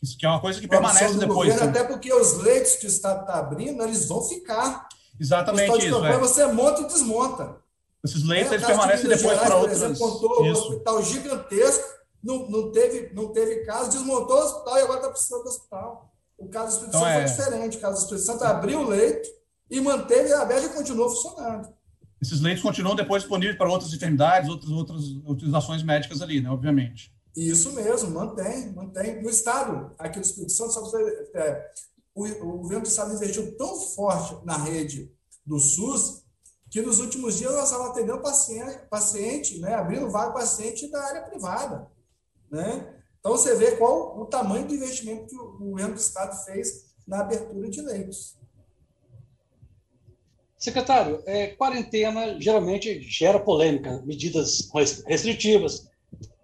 Isso 0.01 0.17
que 0.17 0.25
é 0.25 0.29
uma 0.29 0.39
coisa 0.39 0.59
que 0.59 0.67
permanece 0.67 1.17
depois. 1.17 1.53
Governo, 1.53 1.69
até 1.69 1.83
porque 1.83 2.13
os 2.13 2.37
leitos 2.37 2.75
que 2.75 2.85
o 2.85 2.89
Estado 2.89 3.21
está 3.21 3.39
abrindo, 3.39 3.83
eles 3.83 4.07
vão 4.07 4.21
ficar. 4.21 4.87
Exatamente 5.19 5.85
isso. 5.85 5.95
Campanha, 5.95 6.13
é. 6.13 6.17
Você 6.19 6.45
monta 6.47 6.81
e 6.81 6.85
desmonta. 6.85 7.57
Esses 8.03 8.23
leitos 8.23 8.51
é, 8.51 8.55
eles 8.55 8.65
permanecem 8.65 9.09
depois 9.09 9.39
para 9.39 9.55
outros. 9.55 9.81
Exemplo, 9.81 9.97
contou 9.97 10.43
um 10.43 10.51
hospital 10.51 11.03
gigantesco, 11.03 11.83
não, 12.23 12.49
não, 12.49 12.71
teve, 12.71 13.13
não 13.13 13.33
teve 13.33 13.65
caso, 13.65 13.91
desmontou 13.91 14.37
o 14.37 14.43
hospital 14.43 14.77
e 14.77 14.81
agora 14.81 14.99
está 14.99 15.09
precisando 15.09 15.43
do 15.43 15.49
hospital. 15.49 16.13
O 16.37 16.47
caso 16.47 16.67
do 16.67 16.85
Espírito 16.85 16.97
então, 16.97 17.01
Santo 17.01 17.11
é... 17.11 17.27
foi 17.27 17.37
diferente. 17.37 17.77
O 17.77 17.81
caso 17.81 17.95
do 17.95 18.03
Espírito 18.03 18.25
Santo 18.25 18.43
abriu 18.45 18.79
o 18.79 18.87
leito 18.87 19.29
e 19.69 19.81
manteve 19.81 20.33
aberto 20.33 20.65
e 20.65 20.69
continuou 20.69 21.09
funcionando. 21.09 21.73
Esses 22.21 22.41
leitos 22.41 22.63
continuam 22.63 22.95
depois 22.95 23.23
disponíveis 23.23 23.57
para 23.57 23.69
outras 23.69 23.93
enfermidades, 23.93 24.49
outras, 24.49 24.71
outras 24.71 25.03
utilizações 25.25 25.83
médicas 25.83 26.21
ali, 26.21 26.41
né? 26.41 26.49
Obviamente. 26.49 27.13
Isso 27.35 27.71
mesmo, 27.73 28.11
mantém, 28.11 28.73
mantém. 28.73 29.21
No 29.21 29.29
Estado, 29.29 29.91
aqui 29.97 30.19
do 30.19 30.25
Espírito 30.25 30.51
Santo, 30.51 30.73
só 30.73 30.81
você, 30.81 31.01
é, 31.35 31.71
o, 32.15 32.25
o 32.25 32.57
governo 32.59 32.83
do 32.83 32.89
Estado 32.89 33.13
investiu 33.13 33.57
tão 33.57 33.79
forte 33.79 34.43
na 34.45 34.57
rede 34.57 35.11
do 35.45 35.59
SUS 35.59 36.23
que 36.69 36.81
nos 36.81 36.99
últimos 36.99 37.37
dias 37.37 37.51
nós 37.51 37.65
estávamos 37.65 37.91
atendendo 37.91 38.21
paciente, 38.21 38.87
paciente 38.89 39.59
né, 39.59 39.73
abrindo 39.73 40.09
vaga 40.09 40.33
paciente 40.33 40.89
da 40.91 41.03
área 41.03 41.23
privada. 41.23 41.89
Né? 42.51 42.95
Então, 43.19 43.31
você 43.31 43.55
vê 43.55 43.75
qual 43.75 44.19
o 44.19 44.25
tamanho 44.25 44.67
do 44.67 44.75
investimento 44.75 45.27
que 45.27 45.35
o 45.35 45.57
governo 45.57 45.95
do 45.95 45.99
Estado 45.99 46.35
fez 46.45 46.85
na 47.07 47.21
abertura 47.21 47.69
de 47.69 47.81
leitos. 47.81 48.37
Secretário, 50.57 51.23
é, 51.25 51.47
quarentena 51.47 52.39
geralmente 52.39 53.01
gera 53.01 53.39
polêmica, 53.39 54.01
medidas 54.05 54.69
restritivas. 55.07 55.87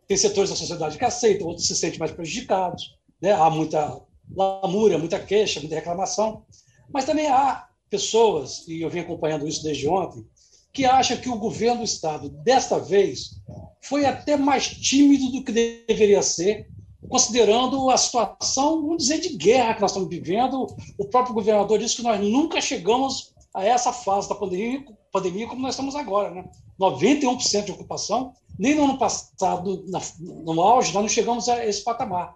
Tem 0.07 0.17
setores 0.17 0.49
da 0.49 0.55
sociedade 0.55 0.97
que 0.97 1.05
aceitam, 1.05 1.47
outros 1.47 1.67
se 1.67 1.75
sentem 1.75 1.99
mais 1.99 2.11
prejudicados. 2.11 2.97
Né? 3.21 3.31
Há 3.31 3.49
muita 3.49 4.01
lamúria, 4.33 4.97
muita 4.97 5.19
queixa, 5.19 5.59
muita 5.59 5.75
reclamação. 5.75 6.43
Mas 6.91 7.05
também 7.05 7.27
há 7.27 7.67
pessoas, 7.89 8.67
e 8.67 8.81
eu 8.81 8.89
venho 8.89 9.05
acompanhando 9.05 9.47
isso 9.47 9.63
desde 9.63 9.87
ontem, 9.87 10.25
que 10.73 10.85
acham 10.85 11.17
que 11.17 11.29
o 11.29 11.37
governo 11.37 11.79
do 11.79 11.83
Estado, 11.85 12.29
desta 12.29 12.79
vez, 12.79 13.41
foi 13.81 14.05
até 14.05 14.35
mais 14.35 14.67
tímido 14.67 15.31
do 15.31 15.43
que 15.43 15.51
deveria 15.51 16.21
ser, 16.21 16.67
considerando 17.07 17.89
a 17.89 17.97
situação, 17.97 18.81
vamos 18.81 18.97
dizer, 18.97 19.19
de 19.19 19.37
guerra 19.37 19.75
que 19.75 19.81
nós 19.81 19.91
estamos 19.91 20.09
vivendo. 20.09 20.67
O 20.97 21.05
próprio 21.05 21.35
governador 21.35 21.79
disse 21.79 21.97
que 21.97 22.03
nós 22.03 22.19
nunca 22.19 22.59
chegamos 22.59 23.34
a 23.55 23.63
essa 23.63 23.93
fase 23.93 24.27
da 24.27 24.35
pandemia, 24.35 24.83
pandemia 25.13 25.47
como 25.47 25.61
nós 25.61 25.75
estamos 25.75 25.95
agora, 25.95 26.29
né? 26.29 26.43
91% 26.77 27.63
de 27.63 27.71
ocupação, 27.71 28.33
nem 28.59 28.75
no 28.75 28.83
ano 28.83 28.97
passado, 28.97 29.85
na, 29.87 30.01
no 30.19 30.61
auge, 30.61 30.93
nós 30.93 31.03
não 31.03 31.09
chegamos 31.09 31.47
a 31.47 31.65
esse 31.65 31.81
patamar. 31.81 32.35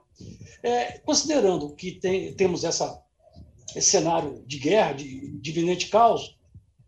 É, 0.64 1.00
considerando 1.00 1.76
que 1.76 1.92
tem, 1.92 2.34
temos 2.36 2.64
essa, 2.64 3.04
esse 3.76 3.90
cenário 3.90 4.42
de 4.48 4.60
guerra, 4.60 4.94
de, 4.94 5.38
de 5.42 5.52
iminente 5.52 5.90
caos, 5.90 6.38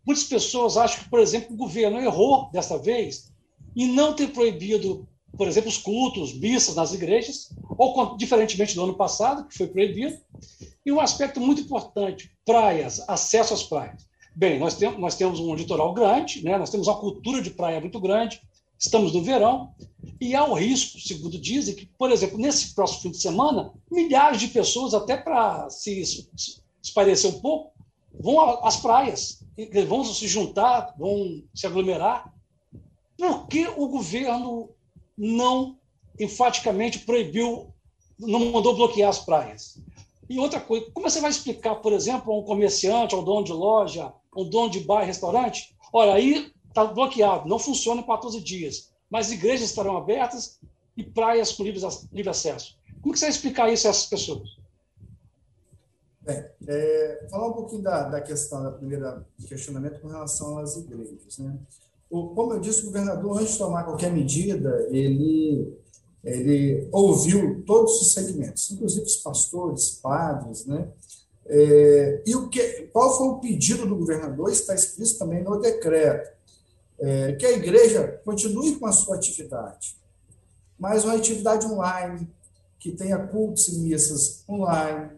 muitas 0.06 0.24
pessoas 0.24 0.78
acham 0.78 1.04
que, 1.04 1.10
por 1.10 1.20
exemplo, 1.20 1.52
o 1.52 1.58
governo 1.58 2.00
errou 2.00 2.50
dessa 2.50 2.78
vez 2.78 3.30
em 3.76 3.86
não 3.88 4.14
ter 4.14 4.28
proibido, 4.28 5.06
por 5.36 5.46
exemplo, 5.46 5.68
os 5.68 5.76
cultos, 5.76 6.32
missas 6.32 6.74
nas 6.74 6.94
igrejas, 6.94 7.50
ou 7.76 8.16
diferentemente 8.16 8.74
do 8.74 8.84
ano 8.84 8.94
passado, 8.94 9.46
que 9.46 9.58
foi 9.58 9.66
proibido. 9.66 10.18
E 10.86 10.90
um 10.90 11.00
aspecto 11.00 11.38
muito 11.38 11.60
importante: 11.60 12.30
praias, 12.46 13.06
acesso 13.06 13.52
às 13.52 13.62
praias. 13.62 14.10
Bem, 14.34 14.58
nós, 14.58 14.76
tem, 14.76 14.98
nós 14.98 15.14
temos 15.14 15.38
um 15.38 15.54
litoral 15.54 15.92
grande, 15.92 16.42
né? 16.42 16.56
nós 16.56 16.70
temos 16.70 16.88
uma 16.88 16.98
cultura 16.98 17.42
de 17.42 17.50
praia 17.50 17.80
muito 17.80 18.00
grande, 18.00 18.40
estamos 18.78 19.12
no 19.12 19.22
verão, 19.22 19.74
e 20.20 20.34
há 20.34 20.44
o 20.44 20.54
risco, 20.54 20.98
segundo 20.98 21.38
dizem, 21.38 21.74
que, 21.74 21.86
por 21.86 22.10
exemplo, 22.10 22.38
nesse 22.38 22.74
próximo 22.74 23.02
fim 23.02 23.10
de 23.10 23.18
semana, 23.18 23.72
milhares 23.90 24.40
de 24.40 24.48
pessoas, 24.48 24.94
até 24.94 25.16
para 25.16 25.68
se, 25.68 26.04
se 26.04 27.26
um 27.28 27.40
pouco, 27.40 27.72
vão 28.18 28.64
às 28.64 28.76
praias, 28.76 29.42
vão 29.86 30.04
se 30.04 30.26
juntar, 30.26 30.94
vão 30.98 31.42
se 31.54 31.66
aglomerar. 31.66 32.32
Por 33.16 33.46
que 33.46 33.66
o 33.76 33.86
governo 33.88 34.70
não 35.16 35.76
enfaticamente 36.18 37.00
proibiu, 37.00 37.72
não 38.18 38.50
mandou 38.50 38.74
bloquear 38.74 39.10
as 39.10 39.18
praias? 39.18 39.78
E 40.28 40.38
outra 40.38 40.60
coisa, 40.60 40.90
como 40.92 41.08
você 41.08 41.20
vai 41.20 41.30
explicar, 41.30 41.76
por 41.76 41.92
exemplo, 41.92 42.32
a 42.32 42.38
um 42.38 42.42
comerciante, 42.42 43.14
a 43.14 43.18
um 43.18 43.24
dono 43.24 43.44
de 43.44 43.52
loja, 43.52 44.12
um 44.36 44.48
dono 44.48 44.70
de 44.70 44.80
bar 44.80 45.02
e 45.02 45.06
restaurante, 45.06 45.76
olha, 45.92 46.14
aí 46.14 46.52
está 46.68 46.84
bloqueado, 46.84 47.48
não 47.48 47.58
funciona 47.58 48.00
em 48.00 48.06
14 48.06 48.40
dias, 48.40 48.90
mas 49.10 49.30
igrejas 49.30 49.68
estarão 49.68 49.96
abertas 49.96 50.58
e 50.96 51.02
praias 51.02 51.52
com 51.52 51.62
livre, 51.62 51.80
livre 52.12 52.30
acesso. 52.30 52.76
Como 53.00 53.12
que 53.12 53.18
você 53.18 53.26
vai 53.26 53.34
explicar 53.34 53.72
isso 53.72 53.86
a 53.86 53.90
essas 53.90 54.06
pessoas? 54.06 54.48
Bem, 56.20 56.44
é, 56.68 57.26
falar 57.30 57.48
um 57.48 57.52
pouquinho 57.52 57.82
da, 57.82 58.08
da 58.08 58.20
questão, 58.20 58.62
da 58.62 58.70
primeira 58.70 59.26
questionamento 59.48 60.00
com 60.00 60.08
relação 60.08 60.58
às 60.58 60.76
igrejas. 60.76 61.38
Né? 61.38 61.58
O, 62.08 62.28
como 62.28 62.54
eu 62.54 62.60
disse, 62.60 62.82
o 62.82 62.86
governador, 62.86 63.38
antes 63.38 63.54
de 63.54 63.58
tomar 63.58 63.82
qualquer 63.84 64.12
medida, 64.12 64.86
ele, 64.90 65.76
ele 66.22 66.88
ouviu 66.92 67.64
todos 67.64 68.00
os 68.00 68.12
segmentos, 68.12 68.70
inclusive 68.70 69.04
os 69.04 69.16
pastores, 69.16 69.98
padres, 70.00 70.64
né? 70.64 70.88
É, 71.46 72.22
e 72.26 72.34
o 72.34 72.48
que, 72.48 72.88
qual 72.92 73.16
foi 73.16 73.28
o 73.28 73.38
pedido 73.38 73.86
do 73.86 73.96
governador? 73.96 74.50
Está 74.50 74.74
escrito 74.74 75.18
também 75.18 75.42
no 75.42 75.60
decreto, 75.60 76.30
é, 76.98 77.32
que 77.32 77.44
a 77.44 77.52
igreja 77.52 78.20
continue 78.24 78.76
com 78.76 78.86
a 78.86 78.92
sua 78.92 79.16
atividade, 79.16 79.96
mas 80.78 81.04
uma 81.04 81.14
atividade 81.14 81.66
online, 81.66 82.28
que 82.78 82.92
tenha 82.92 83.18
cultos 83.18 83.68
e 83.68 83.78
missas 83.80 84.44
online, 84.48 85.10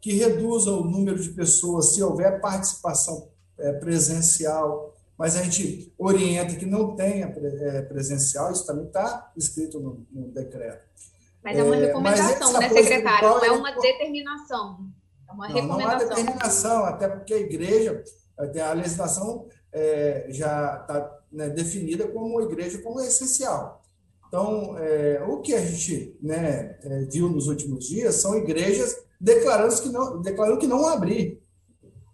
que 0.00 0.12
reduza 0.12 0.70
o 0.72 0.84
número 0.84 1.18
de 1.18 1.30
pessoas, 1.30 1.94
se 1.94 2.02
houver 2.02 2.40
participação 2.40 3.28
é, 3.58 3.72
presencial, 3.72 4.94
mas 5.16 5.36
a 5.36 5.42
gente 5.42 5.92
orienta 5.96 6.56
que 6.56 6.66
não 6.66 6.96
tenha 6.96 7.26
é, 7.26 7.82
presencial, 7.82 8.50
isso 8.50 8.66
também 8.66 8.86
está 8.86 9.30
escrito 9.36 9.78
no, 9.78 10.04
no, 10.10 10.28
decreto. 10.28 10.82
Mas 11.44 11.56
é 11.56 11.62
uma 11.62 11.76
é, 11.76 11.86
recomendação, 11.86 12.52
né, 12.54 12.68
secretário? 12.68 13.28
Não 13.28 13.44
é 13.44 13.50
uma 13.52 13.72
determinação. 13.72 14.80
É 15.32 15.34
uma 15.34 15.48
não, 15.48 15.54
recomendação. 15.54 15.78
Não 15.78 15.90
há 15.90 15.94
determinação, 15.94 16.84
até 16.84 17.08
porque 17.08 17.34
a 17.34 17.38
igreja, 17.38 18.04
a 18.36 18.72
legislação 18.72 19.46
é, 19.72 20.26
já 20.28 20.80
está 20.80 21.18
né, 21.32 21.48
definida 21.48 22.06
como 22.06 22.40
igreja 22.42 22.78
como 22.82 23.00
essencial. 23.00 23.82
Então, 24.28 24.78
é, 24.78 25.22
o 25.26 25.40
que 25.40 25.54
a 25.54 25.60
gente 25.60 26.16
né, 26.22 26.78
é, 26.82 27.00
viu 27.10 27.28
nos 27.28 27.48
últimos 27.48 27.86
dias 27.86 28.16
são 28.16 28.36
igrejas 28.36 28.96
declarando 29.20 29.80
que 29.80 29.88
não, 29.88 30.20
declarando 30.20 30.58
que 30.58 30.66
não 30.66 30.86
abrir. 30.86 31.40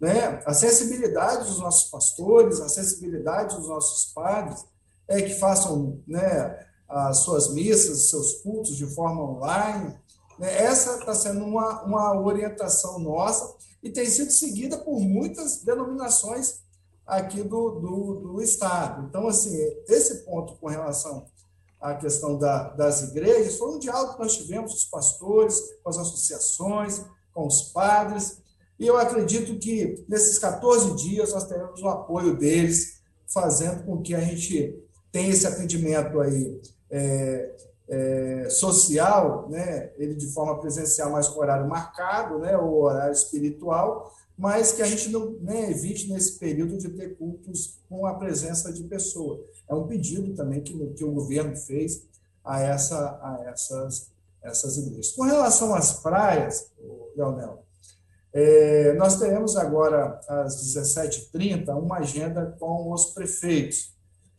Né? 0.00 0.42
A 0.44 0.52
sensibilidade 0.52 1.46
dos 1.46 1.58
nossos 1.58 1.90
pastores, 1.90 2.60
a 2.60 2.68
sensibilidade 2.68 3.56
dos 3.56 3.68
nossos 3.68 4.12
padres 4.12 4.64
é 5.08 5.22
que 5.22 5.34
façam 5.34 6.00
né, 6.06 6.66
as 6.88 7.18
suas 7.18 7.52
missas, 7.52 8.10
seus 8.10 8.34
cultos 8.42 8.76
de 8.76 8.86
forma 8.86 9.22
online? 9.22 9.94
Essa 10.40 10.98
está 10.98 11.14
sendo 11.14 11.44
uma, 11.44 11.82
uma 11.82 12.20
orientação 12.20 12.98
nossa 12.98 13.56
e 13.82 13.90
tem 13.90 14.06
sido 14.06 14.30
seguida 14.30 14.78
por 14.78 15.00
muitas 15.00 15.62
denominações 15.62 16.60
aqui 17.06 17.42
do, 17.42 17.70
do, 17.70 18.14
do 18.20 18.42
Estado. 18.42 19.06
Então, 19.08 19.26
assim, 19.26 19.56
esse 19.88 20.24
ponto 20.24 20.54
com 20.56 20.68
relação 20.68 21.26
à 21.80 21.94
questão 21.94 22.38
da, 22.38 22.70
das 22.70 23.02
igrejas 23.02 23.56
foi 23.56 23.74
um 23.74 23.78
diálogo 23.78 24.14
que 24.14 24.20
nós 24.20 24.36
tivemos 24.36 24.72
com 24.72 24.76
os 24.78 24.84
pastores, 24.84 25.60
com 25.82 25.88
as 25.88 25.98
associações, 25.98 27.04
com 27.32 27.46
os 27.46 27.62
padres, 27.72 28.38
e 28.78 28.86
eu 28.86 28.96
acredito 28.96 29.58
que 29.58 30.04
nesses 30.08 30.38
14 30.38 30.94
dias 30.94 31.32
nós 31.32 31.44
teremos 31.44 31.82
o 31.82 31.88
apoio 31.88 32.36
deles, 32.36 33.00
fazendo 33.26 33.84
com 33.84 34.00
que 34.00 34.14
a 34.14 34.20
gente 34.20 34.78
tenha 35.10 35.30
esse 35.30 35.46
atendimento 35.46 36.20
aí 36.20 36.60
é, 36.90 37.56
é, 37.88 38.48
social, 38.50 39.48
né, 39.48 39.90
ele 39.96 40.14
de 40.14 40.26
forma 40.26 40.58
presencial, 40.60 41.10
mas 41.10 41.28
com 41.28 41.40
horário 41.40 41.66
marcado, 41.66 42.38
né, 42.38 42.56
ou 42.56 42.82
horário 42.82 43.12
espiritual, 43.12 44.12
mas 44.36 44.72
que 44.72 44.82
a 44.82 44.86
gente 44.86 45.08
não 45.08 45.32
né, 45.40 45.70
evite 45.70 46.12
nesse 46.12 46.38
período 46.38 46.76
de 46.76 46.88
ter 46.90 47.16
cultos 47.16 47.78
com 47.88 48.06
a 48.06 48.14
presença 48.14 48.72
de 48.72 48.84
pessoas. 48.84 49.40
É 49.68 49.74
um 49.74 49.86
pedido 49.86 50.34
também 50.34 50.60
que, 50.60 50.72
que 50.90 51.04
o 51.04 51.12
governo 51.12 51.56
fez 51.56 52.06
a, 52.44 52.60
essa, 52.60 53.18
a 53.22 53.44
essas, 53.46 54.10
essas 54.42 54.76
igrejas. 54.76 55.12
Com 55.12 55.24
relação 55.24 55.74
às 55.74 56.00
praias, 56.00 56.70
Leonel, 57.16 57.64
é, 58.32 58.92
nós 58.94 59.18
teremos 59.18 59.56
agora, 59.56 60.20
às 60.28 60.56
17h30, 60.74 61.74
uma 61.76 61.98
agenda 61.98 62.54
com 62.60 62.92
os 62.92 63.06
prefeitos. 63.06 63.92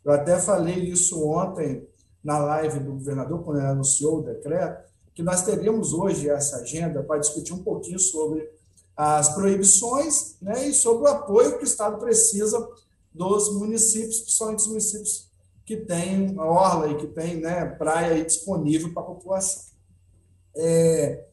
Eu 0.06 0.14
até 0.14 0.40
falei 0.40 0.76
isso 0.86 1.28
ontem 1.28 1.86
na 2.24 2.38
live 2.38 2.80
do 2.80 2.92
governador, 2.94 3.44
quando 3.44 3.58
ele 3.58 3.68
anunciou 3.68 4.20
o 4.20 4.24
decreto, 4.24 4.90
que 5.14 5.24
nós 5.24 5.44
teríamos 5.44 5.94
hoje 5.94 6.30
essa 6.30 6.58
agenda 6.58 7.04
para 7.04 7.20
discutir 7.20 7.54
um 7.54 7.64
pouquinho 7.64 8.00
sobre 8.00 8.50
as 8.96 9.34
proibições 9.34 10.36
né, 10.42 10.68
e 10.68 10.74
sobre 10.74 11.04
o 11.04 11.08
apoio 11.08 11.58
que 11.58 11.64
o 11.64 11.68
Estado 11.68 11.98
precisa 11.98 12.68
dos 13.14 13.54
municípios, 13.54 14.20
principalmente 14.20 14.60
os 14.60 14.68
municípios 14.68 15.30
que 15.66 15.78
têm 15.78 16.38
orla 16.38 16.90
e 16.90 16.98
que 16.98 17.08
têm 17.08 17.38
né, 17.38 17.66
praia 17.66 18.24
disponível 18.24 18.94
para 18.94 19.04
a 19.04 19.06
população. 19.06 19.64
É, 20.56 21.26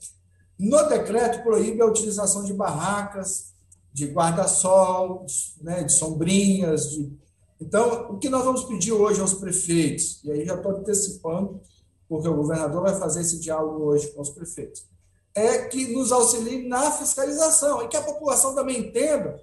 no 0.59 0.89
decreto, 0.89 1.43
proíbe 1.43 1.83
a 1.83 1.87
utilização 1.87 2.45
de 2.45 2.53
barracas, 2.53 3.53
de 3.93 4.07
guarda-sol, 4.07 5.27
né, 5.61 5.85
de 5.85 5.93
sombrinhas, 5.93 6.91
de 6.91 7.13
então, 7.61 8.11
o 8.11 8.19
que 8.19 8.29
nós 8.29 8.45
vamos 8.45 8.65
pedir 8.65 8.93
hoje 8.93 9.21
aos 9.21 9.35
prefeitos, 9.35 10.23
e 10.25 10.31
aí 10.31 10.45
já 10.45 10.55
estou 10.55 10.73
antecipando 10.73 11.61
porque 12.09 12.29
o 12.29 12.35
governador 12.35 12.83
vai 12.83 12.95
fazer 12.95 13.23
esse 13.23 13.41
diálogo 13.41 13.85
hoje 13.85 14.09
com 14.09 14.21
os 14.21 14.31
prefeitos, 14.31 14.87
é 15.35 15.65
que 15.65 15.93
nos 15.93 16.13
auxilie 16.13 16.67
na 16.69 16.91
fiscalização 16.93 17.83
e 17.83 17.89
que 17.89 17.97
a 17.97 18.03
população 18.03 18.55
também 18.55 18.79
entenda 18.79 19.43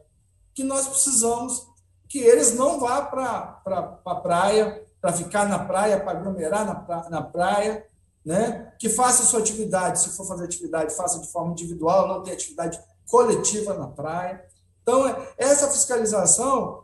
que 0.53 0.63
nós 0.63 0.87
precisamos 0.87 1.67
que 2.07 2.19
eles 2.19 2.53
não 2.55 2.79
vá 2.79 3.01
para 3.01 3.25
a 3.25 3.81
pra 3.81 4.15
praia, 4.15 4.83
para 5.01 5.13
ficar 5.13 5.49
na 5.49 5.59
praia, 5.59 5.99
para 5.99 6.11
aglomerar 6.11 6.65
na, 6.65 6.75
pra, 6.75 7.09
na 7.09 7.21
praia, 7.21 7.85
né? 8.23 8.71
que 8.79 8.87
faça 8.87 9.23
sua 9.23 9.39
atividade, 9.39 9.99
se 9.99 10.09
for 10.09 10.25
fazer 10.25 10.45
atividade, 10.45 10.95
faça 10.95 11.19
de 11.19 11.31
forma 11.31 11.51
individual, 11.51 12.07
não 12.07 12.23
tem 12.23 12.33
atividade 12.33 12.79
coletiva 13.09 13.73
na 13.73 13.87
praia. 13.87 14.45
Então, 14.81 15.03
essa 15.37 15.67
fiscalização, 15.69 16.82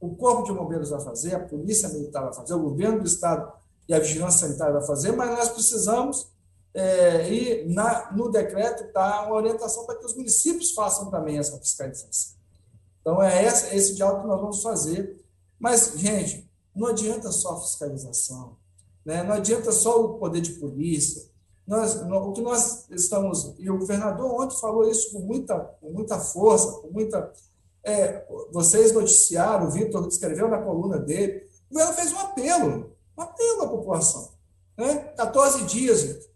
o 0.00 0.14
Corpo 0.14 0.44
de 0.44 0.52
Bombeiros 0.52 0.90
vai 0.90 1.00
fazer, 1.00 1.34
a 1.34 1.40
Polícia 1.40 1.88
Militar 1.88 2.24
vai 2.24 2.34
fazer, 2.34 2.54
o 2.54 2.60
governo 2.60 3.00
do 3.00 3.06
Estado 3.06 3.52
e 3.88 3.94
a 3.94 3.98
Vigilância 3.98 4.46
Sanitária 4.46 4.74
vai 4.74 4.86
fazer, 4.86 5.12
mas 5.12 5.30
nós 5.30 5.48
precisamos, 5.48 6.28
é, 6.74 7.32
e 7.32 7.72
na, 7.72 8.12
no 8.12 8.30
decreto 8.30 8.84
está 8.84 9.26
uma 9.26 9.34
orientação 9.34 9.86
para 9.86 9.96
que 9.96 10.06
os 10.06 10.14
municípios 10.14 10.72
façam 10.72 11.10
também 11.10 11.38
essa 11.38 11.58
fiscalização. 11.58 12.38
Então, 13.00 13.22
é 13.22 13.44
esse, 13.44 13.74
esse 13.74 13.94
diálogo 13.94 14.22
que 14.22 14.28
nós 14.28 14.40
vamos 14.40 14.62
fazer. 14.62 15.18
Mas, 15.58 15.94
gente, 15.96 16.48
não 16.74 16.88
adianta 16.88 17.32
só 17.32 17.58
fiscalização, 17.60 18.56
né? 19.04 19.22
não 19.22 19.34
adianta 19.34 19.72
só 19.72 20.04
o 20.04 20.18
poder 20.18 20.40
de 20.40 20.52
polícia. 20.52 21.26
Nós, 21.66 21.96
o 21.96 22.32
que 22.32 22.40
nós 22.40 22.86
estamos. 22.90 23.54
E 23.58 23.70
o 23.70 23.78
governador 23.78 24.42
ontem 24.42 24.58
falou 24.58 24.90
isso 24.90 25.12
com 25.12 25.20
muita, 25.20 25.58
com 25.80 25.90
muita 25.90 26.18
força, 26.18 26.70
com 26.80 26.88
muita. 26.88 27.32
É, 27.88 28.26
vocês 28.52 28.92
noticiaram, 28.92 29.66
o 29.66 29.70
Vitor 29.70 30.06
escreveu 30.06 30.48
na 30.48 30.58
coluna 30.58 30.98
dele. 30.98 31.48
O 31.70 31.74
governo 31.74 31.94
fez 31.94 32.12
um 32.12 32.18
apelo, 32.18 32.92
um 33.16 33.22
apelo 33.22 33.62
à 33.62 33.68
população. 33.68 34.32
Né? 34.76 34.94
14 35.16 35.64
dias, 35.64 36.02
Vitor. 36.02 36.28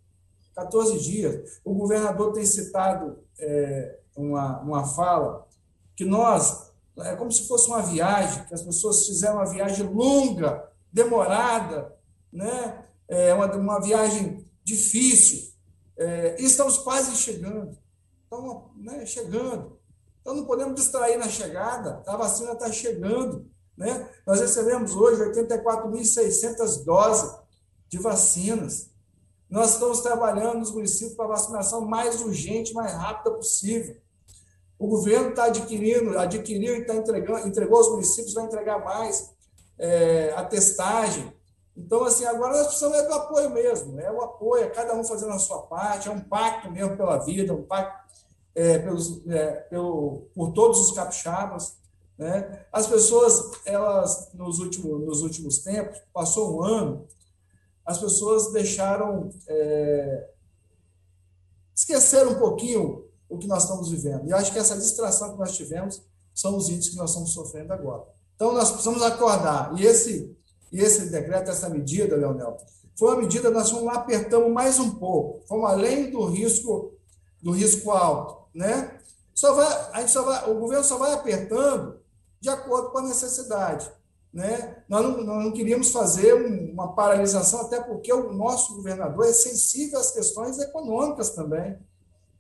14 0.55 0.99
dias. 0.99 1.61
O 1.65 1.75
governador 1.75 2.33
tem 2.33 2.45
citado 2.45 3.19
é, 3.39 3.99
uma, 4.17 4.61
uma 4.61 4.85
fala 4.87 5.47
que 5.95 6.05
nós, 6.05 6.73
é 6.99 7.15
como 7.17 7.31
se 7.31 7.47
fosse 7.47 7.69
uma 7.69 7.83
viagem, 7.83 8.45
que 8.45 8.55
as 8.55 8.63
pessoas 8.63 9.07
fizeram 9.07 9.37
uma 9.37 9.51
viagem 9.51 9.87
longa, 9.87 10.71
demorada, 10.93 11.95
né? 12.33 12.85
é 13.09 13.33
uma, 13.35 13.47
uma 13.57 13.81
viagem 13.81 14.47
difícil, 14.65 15.53
é, 15.97 16.37
e 16.41 16.45
estamos 16.45 16.79
quase 16.79 17.15
chegando. 17.17 17.77
Estamos 18.25 18.63
né, 18.77 19.05
chegando. 19.05 19.79
Então 20.23 20.35
não 20.37 20.47
podemos 20.47 20.77
distrair 20.77 21.19
na 21.19 21.29
chegada, 21.29 22.03
a 22.07 22.17
vacina 22.17 22.53
está 22.53 22.73
chegando. 22.73 23.45
Né? 23.77 24.09
Nós 24.27 24.41
recebemos 24.41 24.95
hoje 24.95 25.21
84.600 25.21 26.85
doses 26.85 27.35
de 27.89 27.99
vacinas. 27.99 28.91
Nós 29.51 29.75
estamos 29.75 30.01
trabalhando 30.01 30.61
nos 30.61 30.71
municípios 30.71 31.15
para 31.15 31.27
a 31.27 31.29
vacinação 31.29 31.83
mais 31.83 32.23
urgente, 32.23 32.73
mais 32.73 32.93
rápida 32.93 33.33
possível. 33.33 33.97
O 34.79 34.87
governo 34.87 35.31
está 35.31 35.45
adquirindo, 35.45 36.19
adquiriu 36.19 36.77
e 36.77 36.81
está 36.81 36.95
entregando, 36.95 37.47
entregou 37.47 37.79
aos 37.79 37.91
municípios, 37.91 38.35
vai 38.35 38.45
entregar 38.45 38.83
mais 38.83 39.31
é, 39.79 40.33
a 40.37 40.45
testagem. 40.45 41.33
Então, 41.77 42.05
assim, 42.05 42.25
agora 42.25 42.57
nós 42.57 42.67
precisamos 42.69 42.99
é 42.99 43.07
do 43.07 43.15
apoio 43.15 43.51
mesmo, 43.51 43.99
é 44.01 44.11
o 44.11 44.23
apoio, 44.23 44.65
é 44.65 44.71
cada 44.71 44.95
um 44.95 45.05
fazendo 45.05 45.33
a 45.33 45.39
sua 45.39 45.63
parte, 45.63 46.09
é 46.09 46.13
um 46.13 46.21
pacto 46.21 46.71
mesmo 46.71 46.97
pela 46.97 47.19
vida, 47.19 47.53
um 47.53 47.63
pacto 47.63 48.03
é, 48.55 48.79
pelos, 48.79 49.27
é, 49.27 49.53
pelo, 49.71 50.29
por 50.35 50.53
todos 50.53 50.81
os 50.81 50.93
capixabas. 50.93 51.77
Né? 52.19 52.65
As 52.73 52.87
pessoas, 52.87 53.53
elas, 53.65 54.31
nos 54.35 54.59
últimos, 54.59 55.05
nos 55.05 55.23
últimos 55.23 55.59
tempos, 55.59 55.99
passou 56.13 56.57
um 56.57 56.63
ano, 56.63 57.07
as 57.85 57.99
pessoas 57.99 58.53
deixaram, 58.53 59.31
é, 59.49 60.29
esqueceram 61.75 62.33
um 62.33 62.39
pouquinho 62.39 63.05
o 63.29 63.39
que 63.39 63.47
nós 63.47 63.65
estamos 63.65 63.91
vivendo. 63.91 64.29
E 64.29 64.33
acho 64.33 64.53
que 64.53 64.59
essa 64.59 64.77
distração 64.77 65.33
que 65.33 65.39
nós 65.39 65.57
tivemos 65.57 66.03
são 66.35 66.57
os 66.57 66.69
índices 66.69 66.91
que 66.91 66.97
nós 66.97 67.11
estamos 67.11 67.33
sofrendo 67.33 67.73
agora. 67.73 68.05
Então, 68.35 68.53
nós 68.53 68.71
precisamos 68.71 69.03
acordar. 69.03 69.73
E 69.79 69.87
esse, 69.87 70.37
e 70.71 70.81
esse 70.81 71.11
decreto, 71.11 71.51
essa 71.51 71.69
medida, 71.69 72.17
Leonel, 72.17 72.57
foi 72.95 73.15
uma 73.15 73.23
medida 73.23 73.51
nós 73.51 73.71
fomos 73.71 73.87
lá, 73.87 73.95
apertamos 73.95 74.53
mais 74.53 74.79
um 74.79 74.93
pouco. 74.97 75.47
Fomos 75.47 75.71
além 75.71 76.11
do 76.11 76.25
risco, 76.27 76.93
do 77.41 77.53
risco 77.53 77.91
alto. 77.91 78.42
Né? 78.55 78.99
Só 79.35 79.55
vai, 79.55 79.91
a 79.93 80.01
gente 80.01 80.11
só 80.11 80.23
vai, 80.23 80.51
o 80.51 80.59
governo 80.59 80.85
só 80.85 80.99
vai 80.99 81.13
apertando 81.13 82.01
de 82.41 82.49
acordo 82.49 82.91
com 82.91 82.99
a 82.99 83.03
necessidade. 83.03 83.91
Né? 84.33 84.83
Nós, 84.89 85.03
não, 85.03 85.23
nós 85.23 85.45
não 85.45 85.53
queríamos 85.53 85.91
fazer 85.91 86.33
uma 86.35 86.95
paralisação, 86.95 87.61
até 87.61 87.81
porque 87.81 88.13
o 88.13 88.33
nosso 88.33 88.75
governador 88.77 89.27
é 89.27 89.33
sensível 89.33 89.99
às 89.99 90.11
questões 90.11 90.59
econômicas 90.59 91.31
também. 91.31 91.79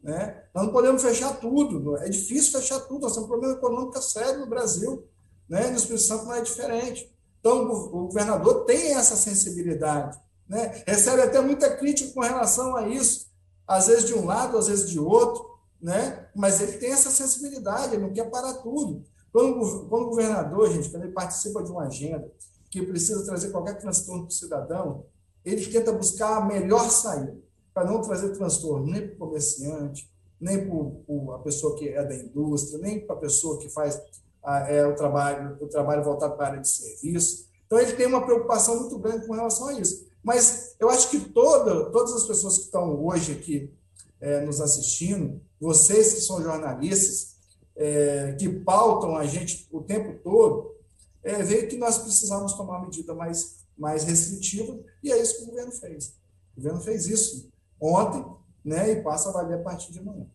Né? 0.03 0.43
Nós 0.55 0.65
não 0.65 0.73
podemos 0.73 1.03
fechar 1.03 1.39
tudo, 1.39 1.97
é 1.99 2.09
difícil 2.09 2.59
fechar 2.61 2.81
tudo, 2.81 3.03
nós 3.03 3.13
temos 3.13 3.27
um 3.27 3.31
problema 3.31 3.55
econômico 3.55 4.03
sério 4.03 4.41
no 4.41 4.47
Brasil, 4.47 5.07
né? 5.49 5.69
no 5.69 5.77
Espírito 5.77 6.03
Santo 6.03 6.25
não 6.25 6.35
é 6.35 6.41
diferente. 6.41 7.13
Então, 7.39 7.71
o 7.71 8.07
governador 8.07 8.65
tem 8.65 8.95
essa 8.95 9.15
sensibilidade, 9.15 10.19
né? 10.49 10.83
recebe 10.87 11.23
até 11.23 11.41
muita 11.41 11.77
crítica 11.77 12.13
com 12.13 12.21
relação 12.21 12.75
a 12.75 12.89
isso, 12.89 13.27
às 13.67 13.87
vezes 13.87 14.07
de 14.07 14.15
um 14.15 14.25
lado, 14.25 14.59
às 14.59 14.67
vezes 14.67 14.91
de 14.91 14.99
outro, 14.99 15.52
né? 15.83 16.29
mas 16.35 16.61
ele 16.61 16.79
tem 16.79 16.93
essa 16.93 17.11
sensibilidade, 17.11 17.95
ele 17.95 18.05
não 18.05 18.13
quer 18.13 18.31
parar 18.31 18.55
tudo. 18.55 19.05
Quando, 19.33 19.61
o 19.61 20.09
governador, 20.11 20.71
gente, 20.71 20.89
quando 20.91 21.05
ele 21.05 21.13
participa 21.13 21.63
de 21.63 21.71
uma 21.71 21.85
agenda 21.85 22.31
que 22.71 22.83
precisa 22.83 23.25
trazer 23.25 23.51
qualquer 23.51 23.79
transtorno 23.79 24.23
para 24.23 24.31
o 24.31 24.33
cidadão, 24.33 25.07
ele 25.45 25.67
tenta 25.67 25.93
buscar 25.93 26.37
a 26.37 26.45
melhor 26.45 26.89
saída 26.89 27.37
para 27.75 27.85
não 27.85 28.01
trazer 28.01 28.31
transtorno 28.31 28.87
nem 28.87 29.09
para 29.09 29.15
o 29.15 29.19
comerciante, 29.19 30.11
nem 30.41 30.67
para 30.67 31.37
a 31.37 31.39
pessoa 31.39 31.77
que 31.77 31.89
é 31.89 32.05
da 32.05 32.15
indústria, 32.15 32.79
nem 32.79 33.01
para 33.05 33.17
a 33.17 33.19
pessoa 33.19 33.59
que 33.59 33.69
faz 33.69 34.01
a, 34.43 34.71
é, 34.71 34.87
o, 34.87 34.95
trabalho, 34.95 35.57
o 35.61 35.67
trabalho 35.67 36.05
voltado 36.05 36.37
para 36.37 36.47
a 36.47 36.49
área 36.51 36.61
de 36.61 36.69
serviço. 36.69 37.49
Então, 37.67 37.79
ele 37.79 37.93
tem 37.93 38.07
uma 38.07 38.25
preocupação 38.25 38.81
muito 38.81 38.99
grande 38.99 39.27
com 39.27 39.33
relação 39.33 39.69
a 39.69 39.75
isso. 39.75 40.07
Mas 40.23 40.77
eu 40.79 40.91
acho 40.91 41.11
que 41.11 41.21
toda, 41.21 41.91
todas 41.91 42.13
as 42.13 42.25
pessoas 42.25 42.59
que 42.59 42.65
estão 42.65 43.03
hoje 43.05 43.33
aqui 43.33 43.73
é, 44.21 44.41
nos 44.41 44.61
assistindo, 44.61 45.41
vocês 45.63 46.15
que 46.15 46.21
são 46.21 46.43
jornalistas, 46.43 47.37
é, 47.77 48.33
que 48.33 48.49
pautam 48.49 49.17
a 49.17 49.25
gente 49.25 49.69
o 49.71 49.81
tempo 49.81 50.19
todo, 50.21 50.75
é, 51.23 51.41
veio 51.41 51.69
que 51.69 51.77
nós 51.77 51.99
precisamos 51.99 52.55
tomar 52.55 52.79
uma 52.79 52.87
medida 52.87 53.15
mais, 53.15 53.65
mais 53.79 54.03
restritiva, 54.03 54.77
e 55.01 55.13
é 55.13 55.23
isso 55.23 55.37
que 55.37 55.45
o 55.45 55.47
governo 55.47 55.71
fez. 55.71 56.17
O 56.57 56.57
governo 56.57 56.81
fez 56.81 57.07
isso 57.07 57.49
ontem, 57.81 58.25
né, 58.65 58.91
e 58.91 59.03
passa 59.03 59.29
a 59.29 59.33
valer 59.33 59.61
a 59.61 59.63
partir 59.63 59.93
de 59.93 60.01
amanhã. 60.01 60.27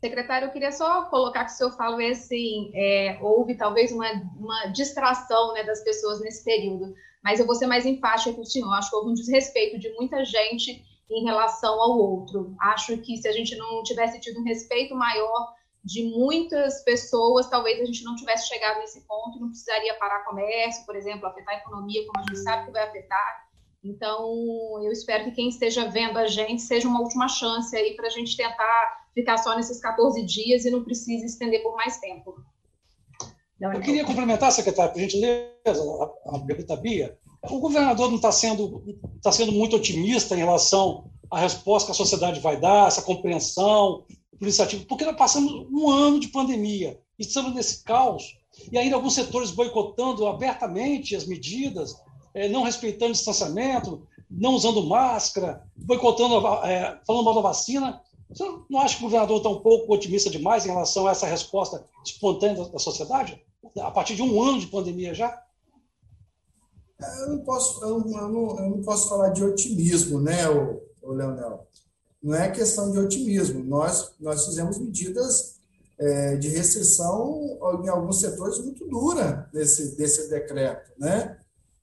Secretário, 0.00 0.48
eu 0.48 0.52
queria 0.52 0.72
só 0.72 1.04
colocar 1.04 1.44
que 1.44 1.52
o 1.52 1.54
senhor 1.54 1.76
falou 1.76 2.00
assim, 2.10 2.72
é, 2.74 3.18
houve 3.20 3.54
talvez 3.54 3.92
uma, 3.92 4.10
uma 4.38 4.66
distração 4.68 5.52
né, 5.52 5.64
das 5.64 5.84
pessoas 5.84 6.18
nesse 6.20 6.42
período, 6.42 6.94
mas 7.22 7.38
eu 7.38 7.44
vou 7.44 7.54
ser 7.54 7.66
mais 7.66 7.84
enfática 7.84 8.32
que 8.32 8.40
o 8.40 8.46
senhor, 8.46 8.72
acho 8.72 8.88
que 8.88 8.96
houve 8.96 9.10
um 9.10 9.14
desrespeito 9.14 9.78
de 9.78 9.92
muita 9.92 10.24
gente 10.24 10.82
em 11.14 11.24
relação 11.24 11.80
ao 11.80 11.98
outro. 11.98 12.54
Acho 12.60 12.96
que 12.98 13.16
se 13.16 13.28
a 13.28 13.32
gente 13.32 13.56
não 13.56 13.82
tivesse 13.82 14.20
tido 14.20 14.40
um 14.40 14.44
respeito 14.44 14.94
maior 14.94 15.54
de 15.84 16.04
muitas 16.04 16.82
pessoas, 16.84 17.48
talvez 17.48 17.80
a 17.80 17.84
gente 17.84 18.04
não 18.04 18.14
tivesse 18.14 18.48
chegado 18.48 18.78
nesse 18.78 19.00
ponto, 19.06 19.40
não 19.40 19.48
precisaria 19.48 19.94
parar 19.94 20.24
comércio, 20.24 20.86
por 20.86 20.94
exemplo, 20.94 21.26
afetar 21.26 21.54
a 21.54 21.58
economia, 21.58 22.06
como 22.06 22.24
a 22.24 22.28
gente 22.28 22.42
sabe 22.42 22.66
que 22.66 22.72
vai 22.72 22.84
afetar, 22.88 23.52
então, 23.84 24.80
eu 24.80 24.92
espero 24.92 25.24
que 25.24 25.32
quem 25.32 25.48
esteja 25.48 25.88
vendo 25.88 26.16
a 26.16 26.26
gente 26.26 26.62
seja 26.62 26.86
uma 26.86 27.00
última 27.00 27.28
chance 27.28 27.74
aí 27.74 27.96
para 27.96 28.06
a 28.06 28.10
gente 28.10 28.36
tentar 28.36 29.06
ficar 29.12 29.38
só 29.38 29.56
nesses 29.56 29.80
14 29.80 30.24
dias 30.24 30.64
e 30.64 30.70
não 30.70 30.84
precise 30.84 31.26
estender 31.26 31.62
por 31.62 31.74
mais 31.74 31.98
tempo. 31.98 32.36
Não, 33.60 33.72
eu 33.72 33.80
queria 33.80 34.04
complementar, 34.04 34.52
secretário, 34.52 34.92
por 34.92 35.00
gentileza, 35.00 35.50
a, 35.66 36.36
a 36.36 36.40
pergunta 36.46 36.76
Bia. 36.76 37.18
O 37.50 37.58
governador 37.58 38.08
não 38.08 38.16
está 38.16 38.30
sendo, 38.30 38.82
tá 39.20 39.32
sendo 39.32 39.52
muito 39.52 39.76
otimista 39.76 40.34
em 40.34 40.38
relação 40.38 41.10
à 41.30 41.40
resposta 41.40 41.86
que 41.86 41.92
a 41.92 41.94
sociedade 41.94 42.40
vai 42.40 42.60
dar, 42.60 42.86
essa 42.86 43.02
compreensão 43.02 44.04
policiativa, 44.38 44.84
porque 44.88 45.04
nós 45.04 45.16
passamos 45.16 45.52
um 45.70 45.90
ano 45.90 46.20
de 46.20 46.28
pandemia, 46.28 47.00
estamos 47.18 47.54
nesse 47.54 47.82
caos, 47.84 48.36
e 48.70 48.78
ainda 48.78 48.96
alguns 48.96 49.14
setores 49.14 49.50
boicotando 49.50 50.26
abertamente 50.26 51.16
as 51.16 51.26
medidas, 51.26 51.96
é, 52.34 52.48
não 52.48 52.62
respeitando 52.62 53.10
o 53.10 53.14
distanciamento, 53.14 54.06
não 54.30 54.54
usando 54.54 54.84
máscara, 54.84 55.62
boicotando, 55.76 56.46
é, 56.64 56.98
falando 57.06 57.24
mal 57.24 57.34
da 57.34 57.40
vacina. 57.40 58.00
Você 58.30 58.44
não 58.70 58.80
acha 58.80 58.96
que 58.96 59.02
o 59.02 59.06
governador 59.06 59.38
está 59.38 59.48
um 59.48 59.60
pouco 59.60 59.92
otimista 59.92 60.30
demais 60.30 60.64
em 60.64 60.70
relação 60.70 61.06
a 61.06 61.10
essa 61.10 61.26
resposta 61.26 61.84
espontânea 62.04 62.64
da 62.64 62.78
sociedade? 62.78 63.42
A 63.78 63.90
partir 63.90 64.14
de 64.14 64.22
um 64.22 64.42
ano 64.42 64.58
de 64.58 64.66
pandemia 64.68 65.14
já? 65.14 65.42
Eu 67.20 67.28
não 67.30 67.38
posso, 67.40 67.84
eu 67.84 68.00
não, 68.00 68.58
eu 68.58 68.70
não, 68.70 68.82
posso 68.82 69.08
falar 69.08 69.30
de 69.30 69.44
otimismo, 69.44 70.20
né, 70.20 70.48
o, 70.48 70.82
o 71.02 71.12
Leonel? 71.12 71.66
Não 72.22 72.34
é 72.34 72.50
questão 72.50 72.90
de 72.90 72.98
otimismo. 72.98 73.64
Nós, 73.64 74.12
nós 74.20 74.46
fizemos 74.46 74.78
medidas 74.78 75.56
é, 75.98 76.36
de 76.36 76.48
restrição 76.48 77.58
em 77.82 77.88
alguns 77.88 78.20
setores 78.20 78.58
muito 78.58 78.86
dura 78.88 79.48
nesse 79.52 79.96
desse 79.96 80.28
decreto, 80.28 80.90
né? 80.98 81.38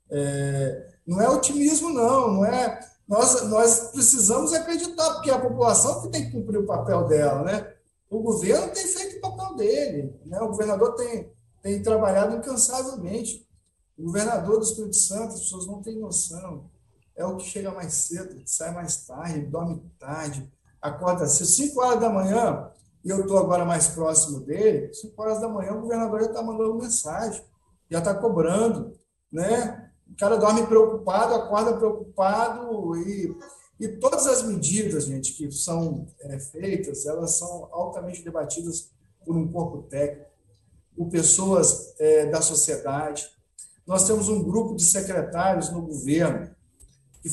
É, 0.10 0.88
não 1.06 1.22
é 1.22 1.30
otimismo, 1.30 1.90
não, 1.90 2.34
não 2.34 2.46
é, 2.46 2.80
nós, 3.08 3.44
nós 3.48 3.92
precisamos 3.92 4.54
acreditar, 4.54 5.14
porque 5.16 5.32
é 5.32 5.34
a 5.34 5.40
população 5.40 6.02
que 6.02 6.10
tem 6.10 6.26
que 6.26 6.32
cumprir 6.32 6.58
o 6.58 6.66
papel 6.66 7.08
dela, 7.08 7.44
né? 7.44 7.74
O 8.10 8.20
governo 8.22 8.72
tem 8.72 8.86
feito 8.88 9.18
o 9.18 9.22
papel 9.22 9.56
dele, 9.56 10.14
né? 10.26 10.40
O 10.42 10.50
governador 10.50 10.96
tem, 10.96 11.32
tem 11.62 11.82
trabalhado 11.82 12.36
incansavelmente. 12.36 13.48
O 14.00 14.04
governador 14.04 14.60
do 14.60 14.64
Espírito 14.64 14.96
Santo, 14.96 15.34
as 15.34 15.42
pessoas 15.42 15.68
não 15.68 15.82
têm 15.82 16.00
noção. 16.00 16.70
É 17.18 17.26
o 17.26 17.36
que 17.36 17.44
chega 17.44 17.70
mais 17.70 17.94
cedo, 17.94 18.42
sai 18.46 18.74
mais 18.74 19.06
tarde, 19.06 19.42
dorme 19.42 19.84
tarde, 20.00 20.50
acorda 20.82 21.26
às 21.26 21.34
5 21.34 21.82
horas 21.82 22.00
da 22.00 22.10
manhã, 22.10 22.72
e 23.04 23.10
eu 23.10 23.20
estou 23.20 23.38
agora 23.38 23.66
mais 23.66 23.90
próximo 23.90 24.40
dele, 24.40 24.94
5 24.94 25.22
horas 25.22 25.42
da 25.42 25.50
manhã 25.50 25.74
o 25.74 25.82
governador 25.82 26.22
já 26.22 26.28
está 26.28 26.42
mandando 26.42 26.76
mensagem, 26.76 27.44
já 27.92 28.00
está 28.00 28.16
cobrando, 28.16 28.98
né? 29.30 29.92
O 30.10 30.16
cara 30.16 30.38
dorme 30.38 30.66
preocupado, 30.66 31.36
acorda 31.36 31.76
preocupado 31.76 32.96
e, 32.96 33.38
e 33.82 33.88
todas 34.00 34.26
as 34.28 34.44
medidas, 34.44 35.04
gente, 35.04 35.34
que 35.34 35.52
são 35.52 36.08
é, 36.22 36.40
feitas, 36.40 37.06
elas 37.06 37.38
são 37.38 37.68
altamente 37.70 38.24
debatidas 38.24 38.92
por 39.26 39.36
um 39.36 39.52
corpo 39.52 39.84
técnico, 39.90 40.30
por 40.96 41.10
pessoas 41.10 41.94
é, 42.00 42.28
da 42.28 42.42
sociedade, 42.42 43.30
nós 43.90 44.06
temos 44.06 44.30
um 44.30 44.44
grupo 44.44 44.76
de 44.76 44.84
secretários 44.84 45.72
no 45.72 45.82
governo 45.82 46.48
que 47.24 47.30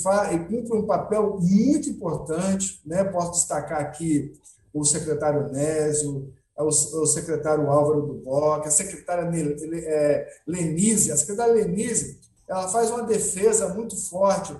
cumpre 0.48 0.74
um 0.74 0.86
papel 0.86 1.38
muito 1.38 1.90
importante. 1.90 2.80
Né? 2.82 3.04
Posso 3.04 3.32
destacar 3.32 3.78
aqui 3.78 4.32
o 4.72 4.82
secretário 4.82 5.52
Nésio, 5.52 6.32
o, 6.56 6.72
secretário 6.72 7.70
Álvaro 7.70 8.06
Duboc, 8.06 8.66
a 8.66 8.70
secretária 8.70 9.30
é, 9.84 10.28
Lenise. 10.46 11.12
A 11.12 11.16
secretária 11.18 11.52
Lenise 11.52 12.20
ela 12.48 12.66
faz 12.68 12.90
uma 12.90 13.02
defesa 13.02 13.74
muito 13.74 13.94
forte 13.94 14.56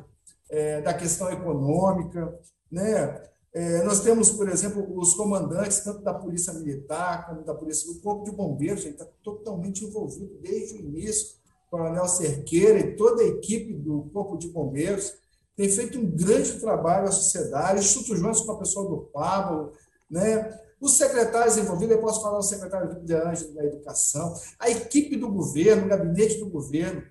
é, 0.50 0.82
da 0.82 0.92
questão 0.92 1.30
econômica. 1.30 2.38
Né? 2.70 3.22
É, 3.54 3.82
nós 3.84 4.00
temos, 4.00 4.28
por 4.32 4.50
exemplo, 4.50 4.86
os 4.98 5.14
comandantes, 5.14 5.78
tanto 5.78 6.02
da 6.02 6.12
Polícia 6.12 6.52
Militar 6.52 7.26
como 7.26 7.42
da 7.42 7.54
Polícia 7.54 7.90
do 7.90 7.98
Corpo 8.00 8.24
de 8.24 8.32
Bombeiros, 8.32 8.82
gente 8.82 9.00
está 9.00 9.06
totalmente 9.24 9.82
envolvido 9.82 10.36
desde 10.42 10.74
o 10.74 10.80
início 10.80 11.45
Coronel 11.70 12.08
Cerqueira 12.08 12.78
e 12.78 12.96
toda 12.96 13.22
a 13.22 13.26
equipe 13.26 13.74
do 13.74 14.08
Corpo 14.12 14.38
de 14.38 14.48
Bombeiros 14.48 15.14
tem 15.56 15.68
feito 15.68 15.98
um 15.98 16.06
grande 16.06 16.60
trabalho 16.60 17.08
à 17.08 17.12
sociedade, 17.12 17.80
juntos 17.80 18.42
com 18.42 18.52
a 18.52 18.58
pessoa 18.58 18.88
do 18.88 18.98
Pablo, 19.12 19.72
né? 20.08 20.58
os 20.80 20.98
secretários 20.98 21.56
envolvidos, 21.56 21.96
eu 21.96 22.02
posso 22.02 22.20
falar 22.20 22.38
o 22.38 22.42
secretário 22.42 23.00
de 23.02 23.14
Ângelo 23.14 23.54
da 23.54 23.64
Educação, 23.64 24.34
a 24.58 24.70
equipe 24.70 25.16
do 25.16 25.30
governo, 25.30 25.86
o 25.86 25.88
gabinete 25.88 26.38
do 26.38 26.50
governo, 26.50 27.02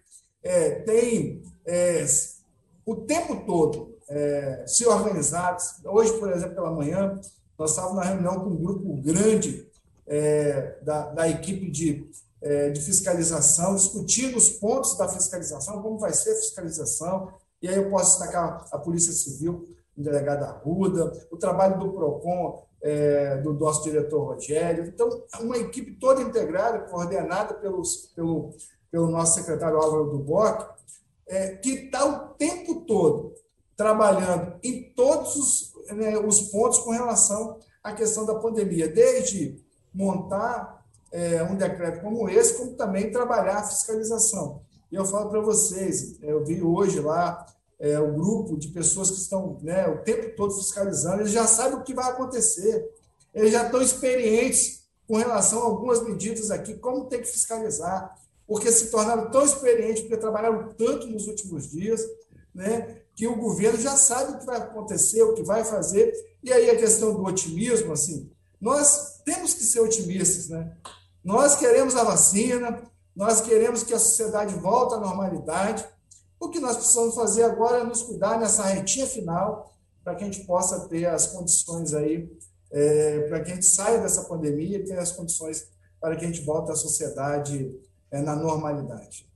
é, 0.44 0.76
tem 0.82 1.42
é, 1.66 2.06
o 2.86 2.96
tempo 2.96 3.44
todo 3.48 3.96
é, 4.08 4.64
se 4.68 4.86
organizado. 4.86 5.58
Hoje, 5.86 6.14
por 6.20 6.32
exemplo, 6.32 6.54
pela 6.54 6.72
manhã, 6.72 7.20
nós 7.58 7.72
estávamos 7.72 7.98
na 7.98 8.04
reunião 8.04 8.40
com 8.40 8.52
um 8.52 8.56
grupo 8.56 8.94
grande 9.02 9.68
é, 10.06 10.78
da, 10.84 11.12
da 11.12 11.28
equipe 11.28 11.72
de 11.72 12.08
de 12.74 12.80
fiscalização, 12.82 13.76
discutindo 13.76 14.38
os 14.38 14.50
pontos 14.50 14.96
da 14.98 15.10
fiscalização, 15.10 15.82
como 15.82 15.98
vai 15.98 16.14
ser 16.14 16.32
a 16.32 16.36
fiscalização, 16.36 17.34
e 17.62 17.68
aí 17.68 17.76
eu 17.76 17.90
posso 17.90 18.20
destacar 18.20 18.68
a 18.72 18.78
Polícia 18.78 19.12
Civil, 19.12 19.66
o 19.98 20.02
delegado 20.04 20.44
Arruda, 20.44 21.12
o 21.32 21.38
trabalho 21.38 21.80
do 21.80 21.92
PROCON, 21.92 22.66
é, 22.86 23.38
do 23.38 23.54
nosso 23.54 23.84
diretor 23.84 24.24
Rogério. 24.24 24.86
Então, 24.86 25.24
uma 25.40 25.58
equipe 25.58 25.94
toda 25.94 26.22
integrada, 26.22 26.80
coordenada 26.80 27.56
pelos, 27.56 28.12
pelo, 28.16 28.54
pelo 28.92 29.10
nosso 29.10 29.34
secretário 29.34 29.78
Álvaro 29.78 30.12
Duboc, 30.12 30.70
é, 31.28 31.56
que 31.56 31.72
está 31.72 32.06
o 32.06 32.34
tempo 32.36 32.82
todo 32.82 33.34
trabalhando 33.76 34.60
em 34.64 34.94
todos 34.94 35.36
os, 35.36 35.74
né, 35.94 36.18
os 36.20 36.42
pontos 36.44 36.78
com 36.80 36.92
relação 36.92 37.58
à 37.84 37.92
questão 37.94 38.26
da 38.26 38.36
pandemia, 38.36 38.88
desde 38.88 39.60
montar 39.92 40.75
é, 41.16 41.42
um 41.44 41.56
decreto 41.56 42.02
como 42.02 42.28
esse, 42.28 42.56
como 42.56 42.74
também 42.74 43.10
trabalhar 43.10 43.60
a 43.60 43.64
fiscalização. 43.64 44.62
E 44.92 44.96
eu 44.96 45.06
falo 45.06 45.30
para 45.30 45.40
vocês, 45.40 46.22
é, 46.22 46.30
eu 46.30 46.44
vi 46.44 46.62
hoje 46.62 47.00
lá 47.00 47.46
é, 47.80 47.98
o 47.98 48.12
grupo 48.14 48.58
de 48.58 48.68
pessoas 48.68 49.10
que 49.12 49.18
estão 49.18 49.58
né, 49.62 49.88
o 49.88 50.00
tempo 50.00 50.36
todo 50.36 50.54
fiscalizando, 50.54 51.22
eles 51.22 51.32
já 51.32 51.48
sabem 51.48 51.80
o 51.80 51.84
que 51.84 51.94
vai 51.94 52.10
acontecer, 52.10 52.92
eles 53.34 53.54
já 53.54 53.64
estão 53.64 53.82
experientes 53.82 54.84
com 55.08 55.16
relação 55.16 55.62
a 55.62 55.66
algumas 55.66 56.04
medidas 56.04 56.52
aqui, 56.52 56.74
como 56.74 57.06
tem 57.06 57.22
que 57.22 57.28
fiscalizar, 57.28 58.20
porque 58.46 58.70
se 58.70 58.92
tornaram 58.92 59.32
tão 59.32 59.46
experientes, 59.46 60.02
porque 60.02 60.18
trabalharam 60.18 60.74
tanto 60.78 61.08
nos 61.08 61.28
últimos 61.28 61.72
dias, 61.72 62.02
né, 62.54 62.98
que 63.16 63.26
o 63.26 63.38
governo 63.38 63.80
já 63.80 63.96
sabe 63.96 64.34
o 64.34 64.40
que 64.40 64.46
vai 64.46 64.58
acontecer, 64.58 65.24
o 65.24 65.34
que 65.34 65.44
vai 65.44 65.64
fazer, 65.64 66.14
e 66.44 66.52
aí 66.52 66.70
a 66.70 66.78
questão 66.78 67.14
do 67.14 67.24
otimismo, 67.24 67.94
assim, 67.94 68.30
nós 68.60 69.22
temos 69.24 69.54
que 69.54 69.64
ser 69.64 69.80
otimistas, 69.80 70.50
né? 70.50 70.76
Nós 71.26 71.56
queremos 71.56 71.96
a 71.96 72.04
vacina, 72.04 72.84
nós 73.16 73.42
queremos 73.42 73.82
que 73.82 73.96
a 73.96 73.98
sociedade 73.98 74.54
volte 74.54 74.94
à 74.94 75.00
normalidade. 75.00 75.84
O 76.40 76.50
que 76.50 76.60
nós 76.60 76.78
precisamos 76.78 77.16
fazer 77.16 77.42
agora 77.42 77.80
é 77.80 77.84
nos 77.84 78.04
cuidar 78.04 78.40
nessa 78.40 78.64
retinha 78.64 79.08
final, 79.08 79.76
para 80.04 80.14
que 80.14 80.24
a 80.24 80.28
gente 80.28 80.46
possa 80.46 80.88
ter 80.88 81.08
as 81.08 81.26
condições 81.26 81.96
aí, 81.96 82.32
é, 82.72 83.22
para 83.22 83.40
que 83.42 83.52
a 83.52 83.56
gente 83.56 83.66
saia 83.66 83.98
dessa 83.98 84.26
pandemia 84.26 84.78
e 84.78 84.84
tenha 84.84 85.02
as 85.02 85.14
condições 85.14 85.68
para 86.00 86.16
que 86.16 86.26
a 86.26 86.28
gente 86.28 86.42
volte 86.42 86.72
à 86.72 86.76
sociedade 86.76 87.76
é, 88.12 88.22
na 88.22 88.36
normalidade. 88.36 89.28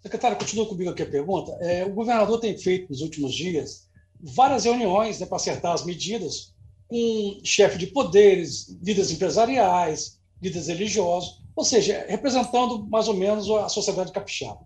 Secretário, 0.00 0.38
continua 0.38 0.68
comigo 0.68 0.90
aqui 0.90 1.02
a 1.02 1.10
pergunta. 1.10 1.50
É, 1.60 1.84
o 1.84 1.92
governador 1.92 2.38
tem 2.38 2.56
feito 2.56 2.90
nos 2.90 3.00
últimos 3.00 3.34
dias 3.34 3.88
várias 4.20 4.64
reuniões 4.64 5.18
né, 5.18 5.26
para 5.26 5.36
acertar 5.36 5.72
as 5.72 5.84
medidas 5.84 6.54
com 6.86 7.40
chefe 7.42 7.76
de 7.76 7.88
poderes, 7.88 8.68
líderes 8.80 9.10
empresariais, 9.10 10.17
líderes 10.40 10.68
religiosos, 10.68 11.40
ou 11.54 11.64
seja, 11.64 12.06
representando 12.08 12.86
mais 12.88 13.08
ou 13.08 13.14
menos 13.14 13.50
a 13.50 13.68
sociedade 13.68 14.12
capixaba. 14.12 14.60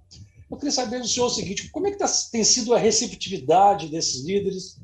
Eu 0.50 0.56
queria 0.58 0.72
saber 0.72 1.00
do 1.00 1.08
senhor 1.08 1.26
o 1.26 1.30
seguinte: 1.30 1.70
como 1.70 1.86
é 1.86 1.90
que 1.90 1.98
tá, 1.98 2.06
tem 2.30 2.44
sido 2.44 2.74
a 2.74 2.78
receptividade 2.78 3.88
desses 3.88 4.24
líderes? 4.24 4.78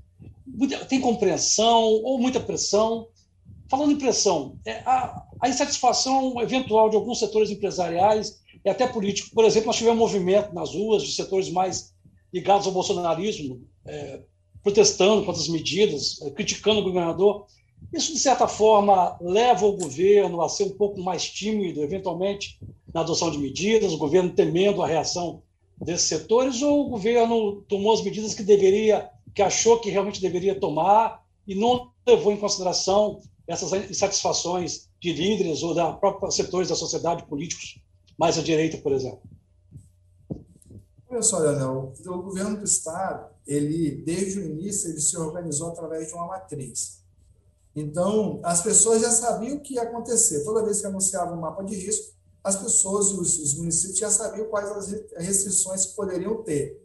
Tem 0.88 1.00
compreensão 1.00 1.82
ou 2.02 2.18
muita 2.18 2.40
pressão? 2.40 3.08
Falando 3.68 3.92
em 3.92 3.98
pressão, 3.98 4.58
é, 4.64 4.78
a, 4.86 5.26
a 5.42 5.48
insatisfação 5.48 6.40
eventual 6.40 6.88
de 6.88 6.96
alguns 6.96 7.18
setores 7.18 7.50
empresariais 7.50 8.40
e 8.64 8.70
até 8.70 8.86
políticos. 8.86 9.30
Por 9.30 9.44
exemplo, 9.44 9.66
nós 9.66 9.76
tivemos 9.76 9.98
movimento 9.98 10.54
nas 10.54 10.74
ruas 10.74 11.02
de 11.02 11.12
setores 11.12 11.50
mais 11.50 11.92
ligados 12.32 12.66
ao 12.66 12.72
bolsonarismo, 12.72 13.62
é, 13.86 14.22
protestando 14.62 15.24
contra 15.24 15.40
as 15.40 15.48
medidas, 15.48 16.20
é, 16.22 16.30
criticando 16.30 16.80
o 16.80 16.84
governador. 16.84 17.46
Isso, 17.92 18.12
de 18.12 18.18
certa 18.18 18.46
forma, 18.46 19.16
leva 19.20 19.64
o 19.66 19.76
governo 19.76 20.42
a 20.42 20.48
ser 20.48 20.64
um 20.64 20.76
pouco 20.76 21.00
mais 21.00 21.28
tímido, 21.28 21.82
eventualmente, 21.82 22.60
na 22.92 23.00
adoção 23.00 23.30
de 23.30 23.38
medidas, 23.38 23.92
o 23.92 23.98
governo 23.98 24.30
temendo 24.30 24.82
a 24.82 24.86
reação 24.86 25.42
desses 25.80 26.06
setores, 26.06 26.60
ou 26.60 26.86
o 26.86 26.90
governo 26.90 27.62
tomou 27.62 27.92
as 27.92 28.02
medidas 28.02 28.34
que 28.34 28.42
deveria, 28.42 29.10
que 29.34 29.40
achou 29.40 29.78
que 29.80 29.90
realmente 29.90 30.20
deveria 30.20 30.58
tomar 30.58 31.24
e 31.46 31.54
não 31.54 31.90
levou 32.06 32.32
em 32.32 32.36
consideração 32.36 33.20
essas 33.46 33.72
insatisfações 33.90 34.88
de 35.00 35.12
líderes 35.12 35.62
ou 35.62 35.74
da 35.74 35.92
própria 35.92 36.30
setores 36.30 36.68
da 36.68 36.74
sociedade 36.74 37.26
políticos 37.26 37.80
mais 38.18 38.36
à 38.36 38.42
direita, 38.42 38.76
por 38.78 38.92
exemplo? 38.92 39.22
Olha 41.08 41.22
só, 41.22 41.38
Leonel, 41.38 41.94
o 42.06 42.22
governo 42.22 42.58
do 42.58 42.64
Estado, 42.64 43.30
ele, 43.46 44.02
desde 44.04 44.40
o 44.40 44.44
início, 44.44 44.90
ele 44.90 45.00
se 45.00 45.16
organizou 45.16 45.68
através 45.68 46.08
de 46.08 46.14
uma 46.14 46.26
matriz. 46.26 46.97
Então, 47.78 48.40
as 48.42 48.60
pessoas 48.60 49.02
já 49.02 49.10
sabiam 49.10 49.56
o 49.56 49.60
que 49.60 49.74
ia 49.74 49.82
acontecer. 49.82 50.42
Toda 50.42 50.64
vez 50.64 50.80
que 50.80 50.86
anunciava 50.86 51.32
um 51.32 51.40
mapa 51.40 51.62
de 51.62 51.76
risco, 51.76 52.12
as 52.42 52.56
pessoas, 52.56 53.12
os, 53.12 53.38
os 53.38 53.54
municípios 53.54 53.98
já 53.98 54.10
sabiam 54.10 54.48
quais 54.48 54.68
as 54.70 55.24
restrições 55.24 55.86
que 55.86 55.94
poderiam 55.94 56.42
ter. 56.42 56.82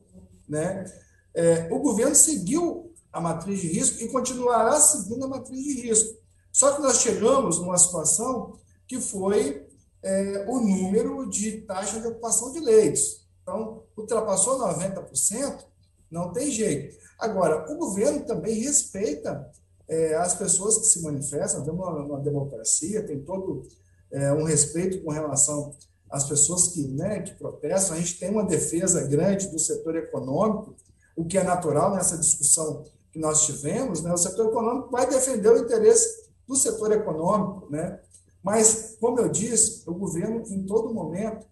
Né? 0.47 0.85
É, 1.33 1.67
o 1.71 1.79
governo 1.79 2.13
seguiu 2.13 2.93
a 3.11 3.19
matriz 3.19 3.59
de 3.61 3.67
risco 3.67 4.03
e 4.03 4.09
continuará 4.09 4.79
seguindo 4.79 5.25
a 5.25 5.27
matriz 5.27 5.63
de 5.63 5.81
risco. 5.81 6.15
Só 6.51 6.73
que 6.73 6.81
nós 6.83 6.97
chegamos 6.97 7.57
numa 7.57 7.77
situação 7.77 8.59
que 8.87 9.01
foi 9.01 9.67
é, 10.03 10.45
o 10.47 10.59
número 10.59 11.27
de 11.27 11.61
taxa 11.61 11.99
de 11.99 12.07
ocupação 12.07 12.51
de 12.51 12.59
leitos. 12.59 13.25
Então, 13.41 13.83
ultrapassou 13.97 14.59
90%, 14.59 15.65
não 16.11 16.31
tem 16.31 16.51
jeito. 16.51 16.95
Agora, 17.17 17.71
o 17.71 17.77
governo 17.77 18.25
também 18.25 18.59
respeita 18.59 19.51
é, 19.87 20.15
as 20.15 20.35
pessoas 20.35 20.77
que 20.77 20.85
se 20.85 21.01
manifestam, 21.01 21.63
temos 21.63 21.79
uma, 21.79 22.05
uma 22.05 22.19
democracia, 22.19 23.05
tem 23.05 23.23
todo 23.23 23.63
é, 24.11 24.31
um 24.33 24.43
respeito 24.43 25.03
com 25.03 25.11
relação 25.11 25.75
às 26.09 26.25
pessoas 26.25 26.67
que, 26.67 26.87
né, 26.87 27.21
que 27.21 27.33
protestam, 27.35 27.95
a 27.95 27.99
gente 27.99 28.19
tem 28.19 28.29
uma 28.29 28.45
defesa 28.45 29.05
grande 29.07 29.47
do 29.47 29.59
setor 29.59 29.95
econômico, 29.95 30.75
o 31.15 31.25
que 31.25 31.37
é 31.37 31.43
natural 31.43 31.95
nessa 31.95 32.17
discussão 32.17 32.83
que 33.11 33.19
nós 33.19 33.45
tivemos, 33.45 34.01
né, 34.01 34.11
o 34.11 34.17
setor 34.17 34.47
econômico 34.47 34.91
vai 34.91 35.07
defender 35.07 35.49
o 35.49 35.57
interesse 35.57 36.23
do 36.47 36.55
setor 36.55 36.91
econômico, 36.91 37.69
né, 37.71 37.99
mas, 38.43 38.97
como 38.99 39.19
eu 39.19 39.29
disse, 39.29 39.89
o 39.89 39.93
governo, 39.93 40.43
em 40.47 40.65
todo 40.65 40.93
momento, 40.93 41.47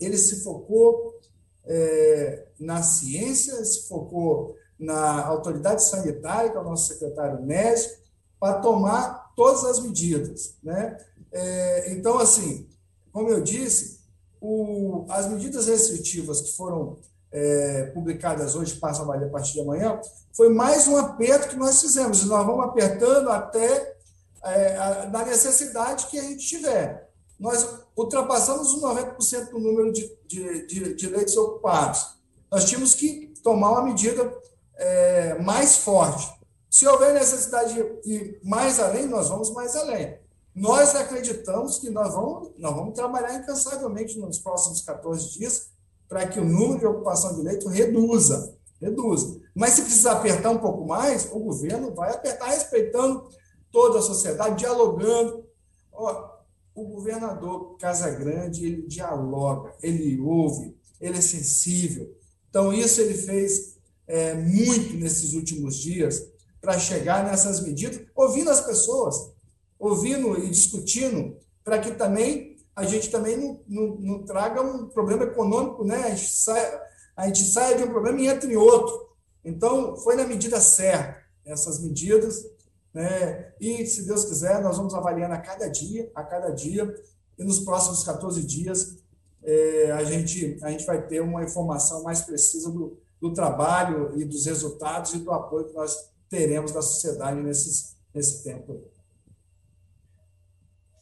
ele 0.00 0.16
se 0.16 0.42
focou 0.42 1.20
é, 1.66 2.46
na 2.58 2.82
ciência, 2.82 3.62
se 3.64 3.86
focou 3.86 4.56
na 4.84 5.26
autoridade 5.26 5.82
sanitária, 5.82 6.50
que 6.50 6.56
é 6.56 6.60
o 6.60 6.64
nosso 6.64 6.88
secretário 6.88 7.44
Nésio, 7.44 7.90
para 8.38 8.60
tomar 8.60 9.32
todas 9.34 9.64
as 9.64 9.80
medidas. 9.80 10.56
Né? 10.62 10.96
É, 11.32 11.92
então, 11.92 12.18
assim, 12.18 12.68
como 13.12 13.30
eu 13.30 13.40
disse, 13.40 14.00
o, 14.40 15.06
as 15.08 15.26
medidas 15.28 15.66
restritivas 15.66 16.40
que 16.40 16.52
foram 16.56 16.98
é, 17.32 17.86
publicadas 17.94 18.54
hoje, 18.54 18.76
passam 18.76 19.04
a 19.04 19.08
valer 19.08 19.26
a 19.26 19.30
partir 19.30 19.54
de 19.54 19.60
amanhã, 19.60 20.00
foi 20.32 20.48
mais 20.48 20.86
um 20.86 20.96
aperto 20.96 21.48
que 21.48 21.56
nós 21.56 21.80
fizemos. 21.80 22.22
E 22.22 22.26
nós 22.26 22.46
vamos 22.46 22.64
apertando 22.64 23.28
até 23.30 23.96
é, 24.44 24.76
a, 24.76 25.06
na 25.06 25.24
necessidade 25.24 26.06
que 26.06 26.18
a 26.18 26.22
gente 26.22 26.46
tiver. 26.46 27.10
Nós 27.38 27.68
ultrapassamos 27.96 28.74
os 28.74 28.82
90% 28.82 29.50
do 29.50 29.58
número 29.58 29.92
de, 29.92 30.16
de, 30.26 30.66
de, 30.66 30.94
de 30.94 31.06
leitos 31.08 31.36
ocupados. 31.36 32.14
Nós 32.50 32.64
tínhamos 32.64 32.94
que 32.94 33.34
tomar 33.42 33.72
uma 33.72 33.82
medida 33.82 34.32
é, 34.76 35.38
mais 35.40 35.76
forte. 35.76 36.32
Se 36.70 36.86
houver 36.86 37.14
necessidade 37.14 37.74
de 37.74 38.10
ir 38.10 38.40
mais 38.42 38.80
além, 38.80 39.06
nós 39.06 39.28
vamos 39.28 39.50
mais 39.50 39.76
além. 39.76 40.18
Nós 40.54 40.94
acreditamos 40.94 41.78
que 41.78 41.90
nós 41.90 42.14
vamos, 42.14 42.50
nós 42.58 42.74
vamos 42.74 42.94
trabalhar 42.94 43.34
incansavelmente 43.34 44.18
nos 44.18 44.38
próximos 44.38 44.82
14 44.82 45.38
dias 45.38 45.68
para 46.08 46.26
que 46.26 46.38
o 46.38 46.44
número 46.44 46.78
de 46.78 46.86
ocupação 46.86 47.34
de 47.34 47.42
leito 47.42 47.68
reduza, 47.68 48.56
reduza. 48.80 49.40
Mas 49.54 49.70
se 49.70 49.82
precisar 49.82 50.12
apertar 50.12 50.50
um 50.50 50.58
pouco 50.58 50.86
mais, 50.86 51.28
o 51.32 51.40
governo 51.40 51.94
vai 51.94 52.12
apertar 52.12 52.46
respeitando 52.46 53.28
toda 53.72 53.98
a 53.98 54.02
sociedade, 54.02 54.56
dialogando. 54.56 55.44
Ó, 55.92 56.34
o 56.74 56.84
governador 56.84 57.76
Casagrande, 57.78 58.64
ele 58.64 58.82
dialoga, 58.82 59.74
ele 59.82 60.20
ouve, 60.20 60.76
ele 61.00 61.18
é 61.18 61.22
sensível. 61.22 62.12
Então, 62.48 62.72
isso 62.72 63.00
ele 63.00 63.14
fez 63.14 63.73
é, 64.06 64.34
muito 64.34 64.94
nesses 64.96 65.34
últimos 65.34 65.76
dias 65.76 66.22
para 66.60 66.78
chegar 66.78 67.24
nessas 67.24 67.60
medidas, 67.60 68.00
ouvindo 68.14 68.50
as 68.50 68.60
pessoas, 68.60 69.32
ouvindo 69.78 70.38
e 70.38 70.48
discutindo, 70.48 71.36
para 71.62 71.78
que 71.78 71.92
também 71.92 72.56
a 72.74 72.84
gente 72.84 73.10
também 73.10 73.36
não, 73.36 73.60
não, 73.68 73.96
não, 73.96 74.24
traga 74.24 74.60
um 74.60 74.88
problema 74.88 75.24
econômico, 75.24 75.84
né? 75.84 76.04
A 76.04 76.10
gente, 76.10 76.32
sai, 76.32 76.80
a 77.16 77.26
gente 77.26 77.44
saia 77.44 77.76
de 77.76 77.84
um 77.84 77.90
problema 77.90 78.20
e 78.20 78.26
entra 78.26 78.50
em 78.50 78.56
outro. 78.56 79.10
Então, 79.44 79.96
foi 79.98 80.16
na 80.16 80.26
medida 80.26 80.60
certa, 80.60 81.20
essas 81.44 81.80
medidas, 81.80 82.44
né? 82.92 83.52
E, 83.60 83.86
se 83.86 84.06
Deus 84.06 84.24
quiser, 84.24 84.60
nós 84.60 84.76
vamos 84.76 84.94
avaliando 84.94 85.34
a 85.34 85.38
cada 85.38 85.68
dia, 85.68 86.10
a 86.14 86.24
cada 86.24 86.50
dia, 86.50 86.92
e 87.38 87.44
nos 87.44 87.60
próximos 87.60 88.02
14 88.02 88.42
dias 88.42 88.96
é, 89.42 89.92
a, 89.92 90.02
gente, 90.04 90.58
a 90.62 90.70
gente 90.70 90.86
vai 90.86 91.06
ter 91.06 91.20
uma 91.20 91.44
informação 91.44 92.02
mais 92.02 92.22
precisa 92.22 92.70
do, 92.70 92.98
do 93.24 93.32
trabalho 93.32 94.12
e 94.20 94.24
dos 94.26 94.44
resultados 94.44 95.14
e 95.14 95.18
do 95.20 95.30
apoio 95.32 95.68
que 95.68 95.72
nós 95.72 96.12
teremos 96.28 96.72
da 96.72 96.82
sociedade 96.82 97.40
nesses, 97.40 97.98
nesse 98.14 98.44
tempo. 98.44 98.84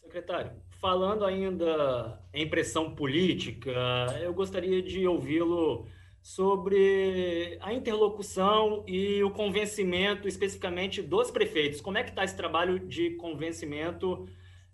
Secretário, 0.04 0.52
falando 0.80 1.24
ainda 1.24 2.22
em 2.32 2.48
pressão 2.48 2.94
política, 2.94 3.72
eu 4.20 4.32
gostaria 4.32 4.80
de 4.80 5.04
ouvi-lo 5.04 5.84
sobre 6.22 7.58
a 7.60 7.72
interlocução 7.74 8.84
e 8.86 9.20
o 9.24 9.32
convencimento 9.32 10.28
especificamente 10.28 11.02
dos 11.02 11.28
prefeitos. 11.28 11.80
Como 11.80 11.98
é 11.98 12.04
que 12.04 12.10
está 12.10 12.22
esse 12.22 12.36
trabalho 12.36 12.78
de 12.78 13.16
convencimento 13.16 14.28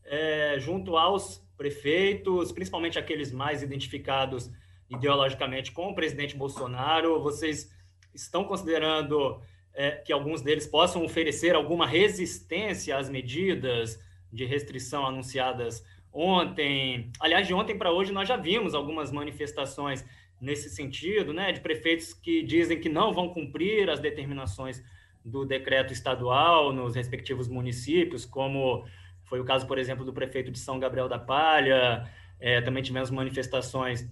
é, 0.05 0.57
junto 0.59 0.99
aos 0.99 1.43
prefeitos, 1.57 2.53
principalmente 2.53 2.99
aqueles 2.99 3.33
mais 3.33 3.63
identificados 3.63 4.51
ideologicamente 4.91 5.73
com 5.73 5.89
o 5.89 5.95
presidente 5.95 6.37
Bolsonaro? 6.37 7.23
Vocês 7.23 7.71
estão 8.15 8.45
considerando 8.45 9.41
é, 9.75 9.93
que 9.93 10.13
alguns 10.13 10.43
deles 10.43 10.67
possam 10.67 11.05
oferecer 11.05 11.55
alguma 11.55 11.87
resistência 11.87 12.97
às 12.97 13.09
medidas 13.09 14.01
de 14.33 14.45
restrição 14.45 15.07
anunciadas 15.07 15.85
ontem. 16.13 17.11
Aliás, 17.21 17.47
de 17.47 17.55
ontem 17.55 17.77
para 17.77 17.93
hoje 17.93 18.13
nós 18.13 18.29
já 18.29 18.37
vimos 18.37 18.75
algumas 18.75 19.13
manifestações 19.13 20.05
nesse 20.41 20.71
sentido, 20.71 21.33
né, 21.33 21.53
de 21.53 21.61
prefeitos 21.61 22.15
que 22.15 22.43
dizem 22.43 22.81
que 22.81 22.89
não 22.89 23.13
vão 23.13 23.29
cumprir 23.29 23.91
as 23.91 24.01
determinações 24.01 24.83
do 25.25 25.45
decreto 25.45 25.93
estadual 25.93 26.73
nos 26.73 26.95
respectivos 26.95 27.49
municípios, 27.49 28.25
como 28.25 28.85
foi 29.25 29.41
o 29.41 29.45
caso, 29.45 29.67
por 29.67 29.79
exemplo, 29.79 30.05
do 30.05 30.13
prefeito 30.13 30.51
de 30.51 30.59
São 30.59 30.79
Gabriel 30.79 31.09
da 31.09 31.19
Palha. 31.19 32.09
É, 32.41 32.61
também 32.61 32.83
tivemos 32.83 33.11
manifestações 33.11 34.09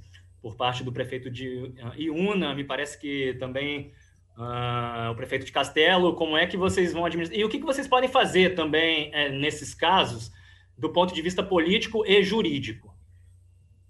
por 0.46 0.54
parte 0.54 0.84
do 0.84 0.92
prefeito 0.92 1.28
de 1.28 1.74
Iuna, 1.98 2.54
me 2.54 2.62
parece 2.62 2.96
que 2.96 3.34
também 3.40 3.92
uh, 4.38 5.10
o 5.10 5.16
prefeito 5.16 5.44
de 5.44 5.50
Castelo. 5.50 6.14
Como 6.14 6.36
é 6.36 6.46
que 6.46 6.56
vocês 6.56 6.92
vão 6.92 7.04
administrar? 7.04 7.36
E 7.36 7.44
o 7.44 7.48
que, 7.48 7.58
que 7.58 7.66
vocês 7.66 7.88
podem 7.88 8.08
fazer 8.08 8.54
também 8.54 9.12
é, 9.12 9.28
nesses 9.28 9.74
casos, 9.74 10.30
do 10.78 10.92
ponto 10.92 11.12
de 11.12 11.20
vista 11.20 11.42
político 11.42 12.06
e 12.06 12.22
jurídico? 12.22 12.94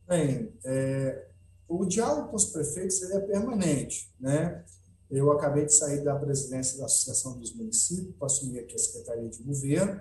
Bem, 0.09 0.51
é, 0.65 1.27
o 1.69 1.85
diálogo 1.85 2.31
com 2.31 2.37
os 2.37 2.47
prefeitos 2.47 3.03
ele 3.03 3.13
é 3.13 3.21
permanente, 3.21 4.11
né? 4.19 4.65
Eu 5.11 5.31
acabei 5.33 5.67
de 5.67 5.75
sair 5.75 6.03
da 6.03 6.15
presidência 6.15 6.79
da 6.79 6.87
Associação 6.87 7.39
dos 7.39 7.55
Municípios 7.55 8.17
para 8.17 8.29
assumir 8.29 8.61
aqui 8.61 8.75
a 8.75 8.79
Secretaria 8.79 9.29
de 9.29 9.43
Governo, 9.43 10.01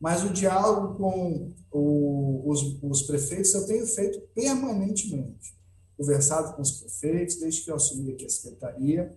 mas 0.00 0.24
o 0.24 0.30
diálogo 0.30 0.96
com 0.96 1.52
o, 1.70 2.50
os, 2.50 2.76
os 2.82 3.02
prefeitos 3.02 3.54
eu 3.54 3.64
tenho 3.68 3.86
feito 3.86 4.20
permanentemente. 4.34 5.61
Conversado 5.96 6.54
com 6.54 6.62
os 6.62 6.72
prefeitos 6.72 7.36
desde 7.36 7.62
que 7.62 7.70
eu 7.70 7.76
assumi 7.76 8.12
aqui 8.12 8.24
a 8.24 8.28
Secretaria. 8.28 9.14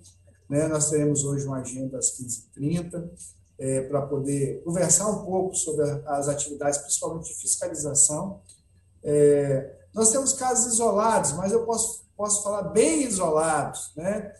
Né? 0.49 0.67
Nós 0.67 0.89
teremos 0.89 1.23
hoje 1.23 1.45
uma 1.45 1.61
agenda 1.61 1.97
às 1.97 2.17
15h30 2.17 3.09
é, 3.57 3.81
para 3.81 4.01
poder 4.03 4.61
conversar 4.63 5.09
um 5.09 5.25
pouco 5.25 5.55
sobre 5.55 5.83
as 6.05 6.27
atividades, 6.27 6.79
principalmente 6.79 7.33
de 7.33 7.35
fiscalização. 7.35 8.41
É, 9.03 9.75
nós 9.93 10.11
temos 10.11 10.33
casos 10.33 10.73
isolados, 10.73 11.31
mas 11.33 11.51
eu 11.51 11.65
posso, 11.65 12.03
posso 12.17 12.43
falar 12.43 12.63
bem 12.63 13.03
isolados, 13.03 13.91
né? 13.95 14.33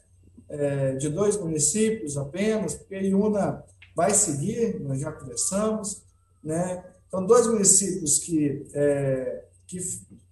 É, 0.48 0.94
de 0.94 1.10
dois 1.10 1.38
municípios 1.38 2.18
apenas, 2.18 2.76
porque 2.76 2.96
Iuna 2.96 3.64
vai 3.96 4.14
seguir, 4.14 4.80
nós 4.82 5.00
já 5.00 5.12
conversamos, 5.12 6.04
né? 6.44 6.84
Então, 7.08 7.26
dois 7.26 7.48
municípios 7.48 8.20
que, 8.20 8.68
é, 8.74 9.46
que 9.66 9.80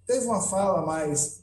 teve 0.06 0.26
uma 0.26 0.42
fala 0.42 0.84
mais 0.86 1.42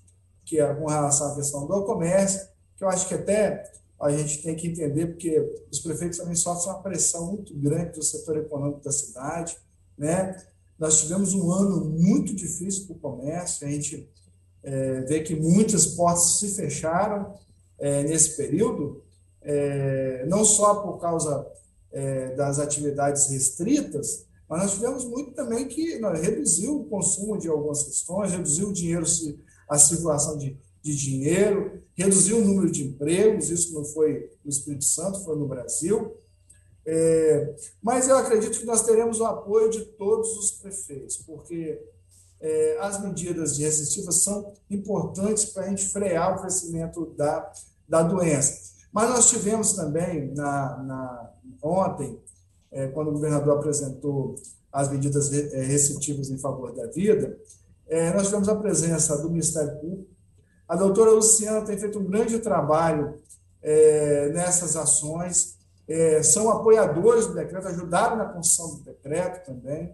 que 0.52 0.60
é 0.60 0.74
com 0.74 0.86
relação 0.86 1.32
à 1.32 1.36
questão 1.36 1.66
do 1.66 1.86
comércio, 1.86 2.46
que 2.76 2.84
eu 2.84 2.90
acho 2.90 3.08
que 3.08 3.14
até 3.14 3.72
a 4.02 4.12
gente 4.12 4.44
tem 4.44 4.54
que 4.54 4.68
entender, 4.68 5.06
porque 5.06 5.64
os 5.72 5.80
prefeitos 5.80 6.18
também 6.18 6.36
sofrem 6.36 6.74
uma 6.74 6.84
pressão 6.84 7.28
muito 7.28 7.56
grande 7.56 7.94
do 7.94 8.04
setor 8.04 8.36
econômico 8.36 8.84
da 8.84 8.92
cidade, 8.92 9.58
né? 9.98 10.36
Nós 10.78 11.00
tivemos 11.00 11.34
um 11.34 11.50
ano 11.54 11.86
muito 11.86 12.36
difícil 12.36 12.86
para 12.86 12.96
o 12.98 13.00
comércio, 13.00 13.66
a 13.66 13.72
gente 13.72 14.10
é, 14.62 15.02
vê 15.04 15.22
que 15.22 15.36
muitas 15.36 15.86
portas 15.86 16.40
se 16.40 16.50
fecharam 16.50 17.34
é, 17.80 18.04
nesse 18.04 18.36
período, 18.36 19.02
é, 19.42 20.26
não 20.28 20.44
só 20.44 20.82
por 20.82 21.00
causa 21.00 21.48
é, 21.94 22.36
das 22.36 22.60
atividades 22.60 23.30
restritas, 23.30 24.26
mas 24.50 24.64
nós 24.64 24.74
tivemos 24.74 25.06
muito 25.06 25.32
também 25.32 25.66
que 25.66 25.98
reduziu 26.22 26.82
o 26.82 26.86
consumo 26.90 27.38
de 27.38 27.48
algumas 27.48 27.84
questões, 27.84 28.34
reduziu 28.34 28.68
o 28.68 28.74
dinheiro, 28.74 29.06
a 29.72 29.78
circulação 29.78 30.38
de, 30.38 30.58
de 30.84 30.94
dinheiro, 30.98 31.82
reduziu 31.96 32.40
o 32.40 32.44
número 32.44 32.70
de 32.70 32.84
empregos, 32.84 33.50
isso 33.50 33.74
não 33.74 33.86
foi 33.86 34.30
no 34.44 34.52
Espírito 34.52 34.84
Santo, 34.84 35.24
foi 35.24 35.38
no 35.38 35.48
Brasil. 35.48 36.14
É, 36.86 37.56
mas 37.82 38.10
eu 38.10 38.18
acredito 38.18 38.60
que 38.60 38.66
nós 38.66 38.84
teremos 38.84 39.22
o 39.22 39.26
apoio 39.26 39.70
de 39.70 39.86
todos 39.86 40.38
os 40.38 40.52
prefeitos, 40.52 41.16
porque 41.16 41.82
é, 42.42 42.78
as 42.82 43.02
medidas 43.02 43.58
restritivas 43.58 44.16
são 44.16 44.52
importantes 44.70 45.46
para 45.46 45.64
a 45.64 45.70
gente 45.70 45.88
frear 45.88 46.36
o 46.36 46.42
crescimento 46.42 47.06
da, 47.16 47.50
da 47.88 48.04
doença. 48.04 48.74
Mas 48.92 49.10
nós 49.10 49.30
tivemos 49.30 49.72
também, 49.72 50.34
na, 50.34 50.84
na 50.84 51.32
ontem, 51.64 52.20
é, 52.74 52.88
quando 52.88 53.08
o 53.08 53.14
governador 53.14 53.58
apresentou 53.58 54.36
as 54.70 54.92
medidas 54.92 55.32
é, 55.32 55.64
restritivas 55.64 56.30
em 56.30 56.38
favor 56.38 56.74
da 56.74 56.88
vida, 56.88 57.40
é, 57.92 58.12
nós 58.12 58.26
tivemos 58.26 58.50
a 58.50 58.56
presença 58.56 59.18
do 59.18 59.30
Ministério 59.30 59.80
Público. 59.80 60.10
A 60.68 60.76
doutora 60.76 61.12
Luciana 61.12 61.64
tem 61.64 61.78
feito 61.78 62.00
um 62.00 62.06
grande 62.06 62.40
trabalho 62.40 63.20
é, 63.62 64.30
nessas 64.30 64.76
ações 64.76 65.60
é, 65.92 66.24
são 66.24 66.50
apoiadores 66.50 67.28
do 67.28 67.34
decreto, 67.34 67.68
ajudaram 67.68 68.16
na 68.16 68.26
construção 68.26 68.76
do 68.76 68.84
decreto 68.84 69.46
também. 69.46 69.94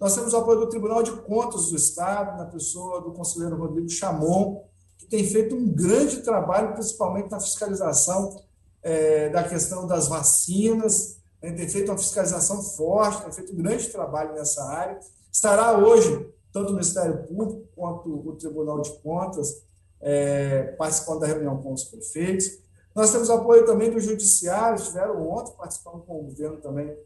Nós 0.00 0.14
temos 0.14 0.32
o 0.32 0.36
apoio 0.38 0.60
do 0.60 0.68
Tribunal 0.68 1.02
de 1.02 1.12
Contas 1.12 1.68
do 1.68 1.76
Estado, 1.76 2.38
na 2.38 2.46
pessoa 2.46 3.02
do 3.02 3.12
conselheiro 3.12 3.56
Rodrigo 3.56 3.88
Chamon, 3.88 4.62
que 4.96 5.06
tem 5.06 5.26
feito 5.26 5.54
um 5.54 5.68
grande 5.68 6.22
trabalho, 6.22 6.72
principalmente 6.72 7.30
na 7.30 7.40
fiscalização 7.40 8.42
é, 8.82 9.28
da 9.28 9.42
questão 9.42 9.86
das 9.86 10.08
vacinas, 10.08 11.18
né, 11.42 11.52
tem 11.52 11.68
feito 11.68 11.90
uma 11.90 11.98
fiscalização 11.98 12.62
forte, 12.62 13.22
tem 13.22 13.32
feito 13.32 13.52
um 13.52 13.56
grande 13.56 13.88
trabalho 13.88 14.34
nessa 14.34 14.64
área. 14.64 14.98
Estará 15.30 15.78
hoje, 15.78 16.30
tanto 16.56 16.70
o 16.70 16.72
Ministério 16.72 17.22
Público 17.24 17.68
quanto 17.76 18.08
o 18.26 18.34
Tribunal 18.36 18.80
de 18.80 18.90
Contas, 19.00 19.62
é, 20.00 20.62
participando 20.78 21.20
da 21.20 21.26
reunião 21.26 21.62
com 21.62 21.74
os 21.74 21.84
prefeitos. 21.84 22.46
Nós 22.94 23.12
temos 23.12 23.28
apoio 23.28 23.66
também 23.66 23.90
do 23.90 24.00
Judiciário, 24.00 24.76
estiveram 24.76 25.28
ontem 25.28 25.54
participando 25.54 26.00
com 26.06 26.18
o 26.18 26.22
governo 26.22 26.56
também 26.56 26.96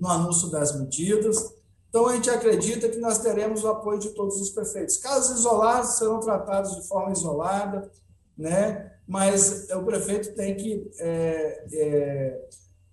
no 0.00 0.08
anúncio 0.08 0.48
das 0.48 0.74
medidas. 0.74 1.52
Então, 1.90 2.06
a 2.06 2.14
gente 2.14 2.30
acredita 2.30 2.88
que 2.88 2.96
nós 2.96 3.18
teremos 3.18 3.64
o 3.64 3.68
apoio 3.68 3.98
de 3.98 4.10
todos 4.10 4.40
os 4.40 4.48
prefeitos. 4.48 4.96
Casos 4.96 5.40
isolados 5.40 5.98
serão 5.98 6.18
tratados 6.18 6.74
de 6.74 6.88
forma 6.88 7.12
isolada, 7.12 7.90
né? 8.36 8.94
mas 9.06 9.68
o 9.70 9.82
prefeito 9.82 10.34
tem 10.34 10.56
que 10.56 10.90
é, 10.98 11.66
é, 11.70 12.48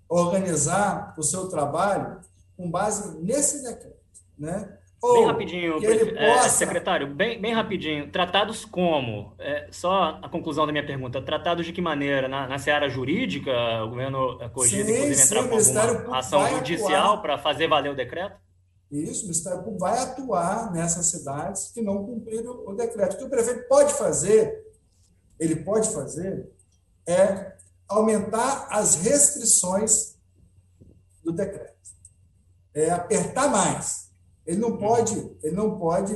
organizar 0.09 1.13
o 1.17 1.23
seu 1.23 1.47
trabalho 1.47 2.19
com 2.57 2.69
base 2.69 3.17
nesse 3.21 3.63
decreto. 3.63 3.95
Né? 4.37 4.77
Bem 5.13 5.25
rapidinho. 5.25 5.79
É, 6.17 6.29
é, 6.29 6.49
secretário, 6.49 7.07
bem, 7.07 7.39
bem 7.39 7.53
rapidinho. 7.53 8.11
Tratados 8.11 8.65
como? 8.65 9.33
É, 9.39 9.67
só 9.71 10.19
a 10.21 10.29
conclusão 10.29 10.65
da 10.65 10.71
minha 10.71 10.85
pergunta. 10.85 11.21
Tratados 11.21 11.65
de 11.65 11.73
que 11.73 11.81
maneira? 11.81 12.27
Na, 12.27 12.47
na 12.47 12.57
seara 12.57 12.89
jurídica, 12.89 13.51
o 13.83 13.89
governo 13.89 14.37
cogita, 14.53 14.89
inclusive, 14.89 15.21
entrar 15.21 15.47
com 15.47 15.55
alguma 15.55 16.17
ação 16.17 16.47
judicial 16.49 17.21
para 17.21 17.37
fazer 17.37 17.67
valer 17.67 17.91
o 17.91 17.95
decreto? 17.95 18.45
Isso, 18.91 19.21
o 19.21 19.27
Ministério 19.27 19.59
Público 19.59 19.79
vai 19.79 19.97
atuar 19.97 20.71
nessas 20.71 21.07
cidades 21.07 21.71
que 21.73 21.81
não 21.81 22.05
cumpriram 22.05 22.63
o 22.65 22.73
decreto. 22.73 23.15
O 23.15 23.17
que 23.17 23.23
o 23.25 23.29
prefeito 23.29 23.67
pode 23.67 23.93
fazer, 23.93 24.63
ele 25.39 25.57
pode 25.57 25.89
fazer, 25.89 26.49
é 27.07 27.55
aumentar 27.87 28.67
as 28.69 28.95
restrições 28.95 30.15
do 31.23 31.31
decreto. 31.31 31.75
É 32.73 32.91
apertar 32.91 33.49
mais. 33.49 34.04
Ele 34.45 34.57
não 34.57 34.77
pode, 34.77 35.31
ele 35.41 35.55
não 35.55 35.77
pode, 35.77 36.13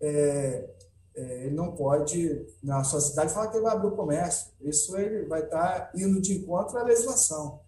é, 0.00 0.68
é, 1.14 1.44
ele 1.44 1.54
não 1.54 1.72
pode, 1.72 2.46
na 2.62 2.84
sua 2.84 3.00
cidade, 3.00 3.32
falar 3.32 3.48
que 3.48 3.56
ele 3.56 3.64
vai 3.64 3.74
abrir 3.74 3.88
o 3.88 3.96
comércio. 3.96 4.52
Isso 4.60 4.96
ele 4.96 5.26
vai 5.26 5.42
estar 5.42 5.90
indo 5.94 6.20
de 6.20 6.34
encontro 6.34 6.78
à 6.78 6.82
legislação. 6.82 7.60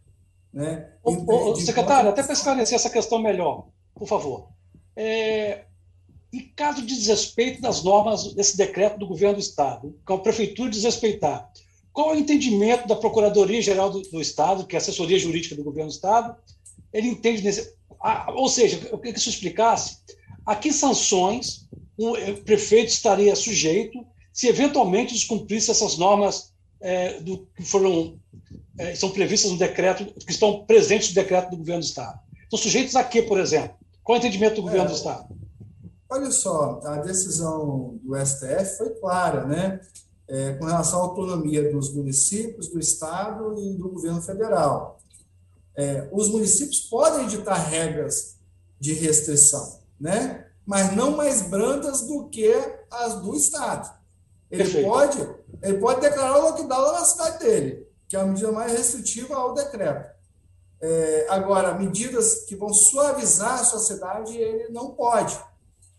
Né? 0.53 0.89
Ô, 1.03 1.51
ô, 1.51 1.57
secretário, 1.57 2.11
até 2.11 2.23
para 2.23 2.33
esclarecer 2.33 2.77
essa 2.77 2.91
questão 2.91 3.21
melhor, 3.21 3.69
por 3.95 4.07
favor. 4.07 4.49
É, 4.97 5.65
em 6.33 6.49
caso 6.55 6.83
de 6.83 6.95
desrespeito 6.95 7.61
das 7.61 7.83
normas 7.83 8.35
desse 8.35 8.57
decreto 8.57 8.99
do 8.99 9.07
governo 9.07 9.37
do 9.37 9.41
Estado, 9.41 9.97
que 10.07 10.13
a 10.13 10.19
prefeitura 10.19 10.71
desrespeitar, 10.71 11.51
qual 11.93 12.11
é 12.11 12.17
o 12.17 12.19
entendimento 12.19 12.89
da 12.89 12.97
Procuradoria-Geral 12.97 13.91
do, 13.91 14.03
do, 14.03 14.21
Estado, 14.21 14.67
que 14.67 14.75
é 14.75 14.79
a 14.79 14.83
assessoria 14.83 15.17
jurídica 15.17 15.55
do 15.55 15.63
governo 15.63 15.91
do 15.91 15.95
Estado? 15.95 16.37
Ele 16.95 17.09
entende, 17.09 17.43
nesse, 17.43 17.75
ou 18.35 18.49
seja, 18.49 18.81
eu 18.91 18.97
queria 18.97 19.13
que 19.13 19.19
isso 19.19 19.29
explicasse 19.29 19.99
a 20.47 20.55
que 20.55 20.73
sanções 20.73 21.69
o 21.99 22.15
prefeito 22.45 22.89
estaria 22.89 23.37
sujeito 23.37 24.07
se 24.33 24.49
eventualmente 24.49 25.13
descumprisse 25.13 25.71
essas 25.71 25.97
normas 25.97 26.53
é, 26.81 27.21
do, 27.21 27.47
que 27.57 27.63
foram 27.63 28.19
é, 28.79 28.95
são 28.95 29.11
previstas 29.11 29.51
no 29.51 29.59
decreto, 29.59 30.05
que 30.05 30.33
estão 30.33 30.65
presentes 30.65 31.11
no 31.11 31.15
decreto 31.15 31.51
do 31.51 31.57
governo 31.57 31.81
do 31.81 31.87
Estado. 31.87 32.19
Estão 32.43 32.59
sujeitos 32.59 32.97
a 32.97 33.05
quê, 33.05 33.23
por 33.23 33.39
exemplo? 33.39 33.77
Qual 34.03 34.17
é 34.17 34.19
o 34.19 34.21
entendimento 34.21 34.57
do 34.57 34.63
governo 34.63 34.87
é, 34.87 34.89
do 34.89 34.95
Estado? 34.95 35.29
Olha 36.11 36.31
só, 36.31 36.81
a 36.85 36.97
decisão 36.99 37.99
do 38.03 38.15
STF 38.17 38.77
foi 38.77 38.91
clara, 39.01 39.47
né? 39.47 39.81
É, 40.29 40.55
com 40.55 40.65
relação 40.65 41.01
à 41.01 41.03
autonomia 41.03 41.71
dos 41.71 41.93
municípios, 41.95 42.69
do 42.69 42.79
Estado 42.79 43.55
e 43.59 43.77
do 43.77 43.89
governo 43.91 44.23
federal. 44.23 44.99
É, 45.77 46.09
os 46.13 46.29
municípios 46.29 46.81
podem 46.81 47.25
editar 47.25 47.55
regras 47.55 48.37
de 48.79 48.93
restrição, 48.95 49.81
né? 49.99 50.47
mas 50.67 50.95
não 50.95 51.17
mais 51.17 51.43
brandas 51.43 52.03
do 52.03 52.29
que 52.29 52.53
as 52.91 53.21
do 53.21 53.35
Estado. 53.35 53.93
Ele 54.51 54.83
pode, 54.83 55.29
ele 55.63 55.79
pode 55.79 56.01
declarar 56.01 56.39
o 56.39 56.43
lockdown 56.43 56.93
na 56.93 57.05
cidade 57.05 57.39
dele, 57.41 57.89
que 58.09 58.17
é 58.17 58.21
a 58.21 58.25
medida 58.25 58.53
mais 58.53 58.73
restritiva 58.73 59.35
ao 59.35 59.55
decreto. 59.55 60.15
É, 60.81 61.27
agora, 61.31 61.75
medidas 61.75 62.45
que 62.45 62.55
vão 62.55 62.73
suavizar 62.73 63.61
a 63.61 63.65
sociedade, 63.65 64.37
ele 64.37 64.69
não 64.69 64.91
pode. 64.91 65.39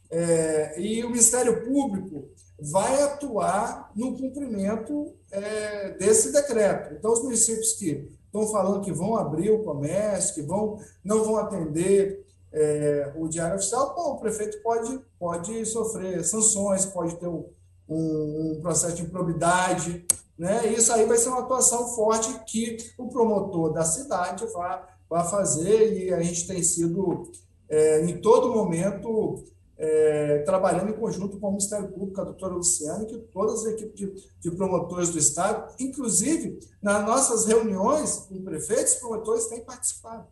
É, 0.09 0.79
e 0.79 1.03
o 1.03 1.09
Ministério 1.09 1.65
Público 1.65 2.29
vai 2.59 3.01
atuar 3.01 3.91
no 3.95 4.17
cumprimento 4.17 5.13
é, 5.31 5.89
desse 5.91 6.31
decreto. 6.31 6.93
Então, 6.93 7.11
os 7.11 7.23
municípios 7.23 7.73
que 7.73 8.09
estão 8.35 8.47
falando 8.47 8.83
que 8.83 8.91
vão 8.91 9.15
abrir 9.15 9.49
o 9.51 9.63
comércio, 9.63 10.35
que 10.35 10.41
vão, 10.41 10.77
não 11.03 11.23
vão 11.23 11.37
atender 11.37 12.25
é, 12.51 13.11
o 13.15 13.27
diário 13.27 13.55
oficial, 13.55 13.93
bom, 13.95 14.13
o 14.13 14.19
prefeito 14.19 14.61
pode, 14.61 14.99
pode 15.19 15.65
sofrer 15.65 16.23
sanções, 16.23 16.85
pode 16.85 17.15
ter 17.15 17.27
um, 17.27 17.45
um, 17.87 18.59
processo 18.61 18.95
de 18.95 19.03
improbidade, 19.03 20.05
né? 20.37 20.67
Isso 20.67 20.91
aí 20.91 21.05
vai 21.05 21.17
ser 21.17 21.29
uma 21.29 21.41
atuação 21.41 21.87
forte 21.89 22.33
que 22.45 22.77
o 22.97 23.09
promotor 23.09 23.73
da 23.73 23.83
cidade 23.83 24.45
vai, 24.47 24.81
vai 25.09 25.29
fazer 25.29 25.97
e 25.97 26.13
a 26.13 26.21
gente 26.21 26.47
tem 26.47 26.61
sido, 26.61 27.29
é, 27.69 28.05
em 28.05 28.21
todo 28.21 28.53
momento, 28.53 29.43
é, 29.77 30.39
trabalhando 30.39 30.89
em 30.89 30.93
conjunto 30.93 31.37
com 31.37 31.47
o 31.47 31.51
Ministério 31.51 31.89
Público, 31.89 32.21
a 32.21 32.25
doutora 32.25 32.53
Luciana, 32.53 33.05
que 33.05 33.17
todas 33.17 33.61
as 33.61 33.73
equipes 33.73 33.95
de, 33.95 34.29
de, 34.39 34.51
promotores 34.51 35.09
do 35.09 35.19
Estado, 35.19 35.73
inclusive 35.79 36.59
nas 36.81 37.05
nossas 37.05 37.45
reuniões 37.45 38.17
com 38.29 38.41
prefeitos, 38.43 38.95
promotores 38.95 39.47
têm 39.47 39.61
participado. 39.61 40.27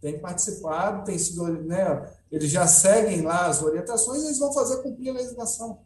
Têm 0.00 0.18
participado, 0.18 1.04
têm 1.04 1.18
sido, 1.18 1.46
né, 1.62 2.12
eles 2.30 2.50
já 2.50 2.66
seguem 2.66 3.22
lá 3.22 3.46
as 3.46 3.62
orientações 3.62 4.22
e 4.22 4.26
eles 4.26 4.38
vão 4.38 4.52
fazer 4.52 4.82
cumprir 4.82 5.10
a 5.10 5.14
legislação. 5.14 5.78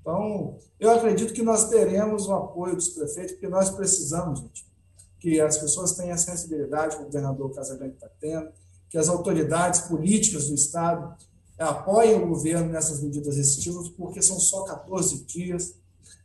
Então, 0.00 0.56
eu 0.80 0.90
acredito 0.90 1.34
que 1.34 1.42
nós 1.42 1.68
teremos 1.68 2.26
o 2.26 2.32
apoio 2.32 2.74
dos 2.74 2.88
prefeitos, 2.88 3.32
porque 3.32 3.48
nós 3.48 3.68
precisamos, 3.68 4.40
gente, 4.40 4.66
que 5.20 5.38
as 5.38 5.58
pessoas 5.58 5.92
tenham 5.92 6.14
a 6.14 6.18
sensibilidade 6.18 6.96
que 6.96 7.02
o 7.02 7.06
governador 7.06 7.52
Casagrande 7.52 7.94
está 7.94 8.08
tendo, 8.18 8.50
que 8.88 8.96
as 8.96 9.10
autoridades 9.10 9.80
políticas 9.82 10.48
do 10.48 10.54
Estado 10.54 11.14
apoiem 11.58 12.14
o 12.14 12.28
governo 12.28 12.70
nessas 12.70 13.02
medidas 13.02 13.36
restritivas, 13.36 13.88
porque 13.88 14.22
são 14.22 14.38
só 14.38 14.62
14 14.64 15.24
dias. 15.24 15.74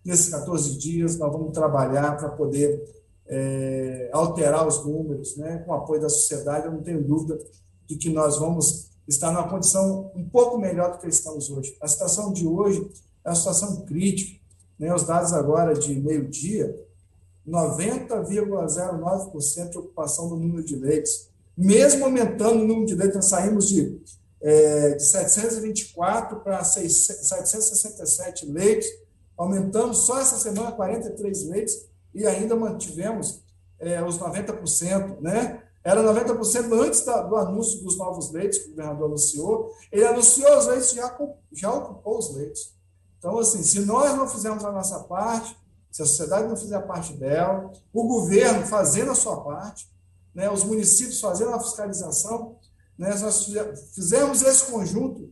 Nesses 0.06 0.30
14 0.30 0.78
dias, 0.78 1.18
nós 1.18 1.32
vamos 1.32 1.54
trabalhar 1.54 2.18
para 2.18 2.30
poder 2.30 2.84
é, 3.26 4.10
alterar 4.12 4.68
os 4.68 4.86
números, 4.86 5.38
né? 5.38 5.60
com 5.60 5.72
o 5.72 5.76
apoio 5.76 6.02
da 6.02 6.10
sociedade. 6.10 6.68
Eu 6.68 6.74
não 6.74 6.84
tenho 6.84 7.04
dúvida 7.04 7.40
de 7.88 7.96
que 7.96 8.10
nós 8.10 8.38
vamos 8.38 8.92
estar 9.08 9.32
numa 9.32 9.50
condição 9.50 10.12
um 10.16 10.28
pouco 10.28 10.58
melhor 10.58 10.92
do 10.92 10.98
que 11.00 11.08
estamos 11.08 11.50
hoje. 11.50 11.76
A 11.82 11.88
situação 11.88 12.32
de 12.32 12.48
hoje 12.48 12.88
é 13.24 13.30
uma 13.30 13.36
situação 13.36 13.86
crítica. 13.86 14.40
Né? 14.78 14.94
Os 14.94 15.04
dados 15.04 15.34
agora 15.34 15.74
de 15.74 15.96
meio-dia, 15.96 16.80
90,09% 17.48 19.70
de 19.70 19.78
ocupação 19.78 20.30
do 20.30 20.36
número 20.36 20.64
de 20.64 20.76
leitos. 20.76 21.30
Mesmo 21.56 22.06
aumentando 22.06 22.64
o 22.64 22.68
número 22.68 22.88
de 22.88 22.96
leitos, 22.96 23.16
nós 23.16 23.26
saímos 23.26 23.68
de, 23.68 24.02
é, 24.44 24.92
de 24.92 25.04
724 25.04 26.42
para 26.42 26.62
767 26.64 28.46
leitos, 28.46 28.86
aumentamos 29.38 30.00
só 30.00 30.20
essa 30.20 30.38
semana 30.38 30.74
43 30.74 31.48
leitos 31.48 31.74
e 32.14 32.28
ainda 32.28 32.54
mantivemos 32.56 33.42
é, 33.80 34.04
os 34.04 34.20
90%, 34.20 35.22
né? 35.22 35.64
Era 35.84 36.02
90% 36.04 36.72
antes 36.80 37.04
da, 37.04 37.22
do 37.22 37.36
anúncio 37.36 37.82
dos 37.82 37.98
novos 37.98 38.32
leitos 38.32 38.60
que 38.60 38.68
o 38.68 38.70
governador 38.72 39.08
anunciou. 39.08 39.74
Ele 39.92 40.06
anunciou 40.06 40.58
os 40.58 40.68
leitos, 40.68 40.92
já, 40.92 41.18
já 41.52 41.74
ocupou 41.74 42.18
os 42.18 42.34
leitos. 42.36 42.74
Então, 43.18 43.38
assim, 43.40 43.64
se 43.64 43.82
nós 43.82 44.16
não 44.16 44.28
fizermos 44.28 44.64
a 44.64 44.72
nossa 44.72 45.00
parte, 45.00 45.58
se 45.92 46.02
a 46.02 46.06
sociedade 46.06 46.48
não 46.48 46.56
fizer 46.56 46.76
a 46.76 46.82
parte 46.82 47.14
dela, 47.14 47.72
o 47.94 48.08
governo 48.08 48.66
fazendo 48.66 49.12
a 49.12 49.16
sua 49.16 49.42
parte, 49.42 49.90
né, 50.34 50.50
os 50.50 50.64
municípios 50.64 51.20
fazendo 51.20 51.52
a 51.52 51.60
fiscalização, 51.60 52.58
né, 52.98 53.14
nós 53.20 53.46
fizermos 53.94 54.42
esse 54.42 54.72
conjunto, 54.72 55.32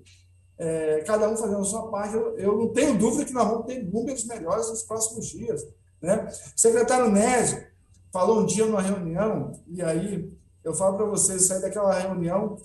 é, 0.58 1.04
cada 1.06 1.30
um 1.30 1.38
fazendo 1.38 1.62
a 1.62 1.66
sua 1.66 1.90
parte, 1.90 2.16
eu, 2.16 2.38
eu, 2.38 2.58
não 2.58 2.70
tenho 2.70 2.98
dúvida 2.98 3.26
que 3.26 3.34
nós 3.34 3.48
vamos 3.48 3.66
ter 3.66 3.84
números 3.84 4.26
melhores 4.26 4.70
nos 4.70 4.84
próximos 4.84 5.28
dias. 5.28 5.66
Né? 6.02 6.28
O 6.56 6.60
secretário 6.60 7.10
Nésio 7.10 7.66
falou 8.12 8.42
um 8.42 8.46
dia 8.46 8.66
numa 8.66 8.82
reunião, 8.82 9.60
e 9.68 9.82
aí 9.82 10.32
eu 10.64 10.74
falo 10.74 10.98
para 10.98 11.06
vocês, 11.06 11.48
sair 11.48 11.62
daquela 11.62 11.98
reunião 11.98 12.58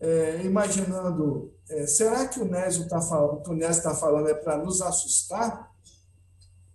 é, 0.00 0.40
imaginando, 0.44 1.52
é, 1.68 1.86
será 1.86 2.26
que 2.26 2.40
o 2.40 2.44
Nésio 2.44 2.84
está 2.84 3.00
falando, 3.00 3.46
o 3.46 3.54
Nésio 3.54 3.78
está 3.78 3.94
falando 3.94 4.28
é 4.28 4.34
para 4.34 4.56
nos 4.56 4.80
assustar? 4.80 5.70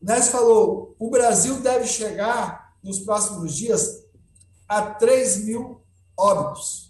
O 0.01 0.05
Nésio 0.05 0.31
falou, 0.31 0.95
o 0.99 1.09
Brasil 1.09 1.59
deve 1.61 1.87
chegar 1.87 2.75
nos 2.83 2.99
próximos 2.99 3.55
dias 3.55 4.03
a 4.67 4.81
3 4.81 5.45
mil 5.45 5.81
óbitos. 6.17 6.84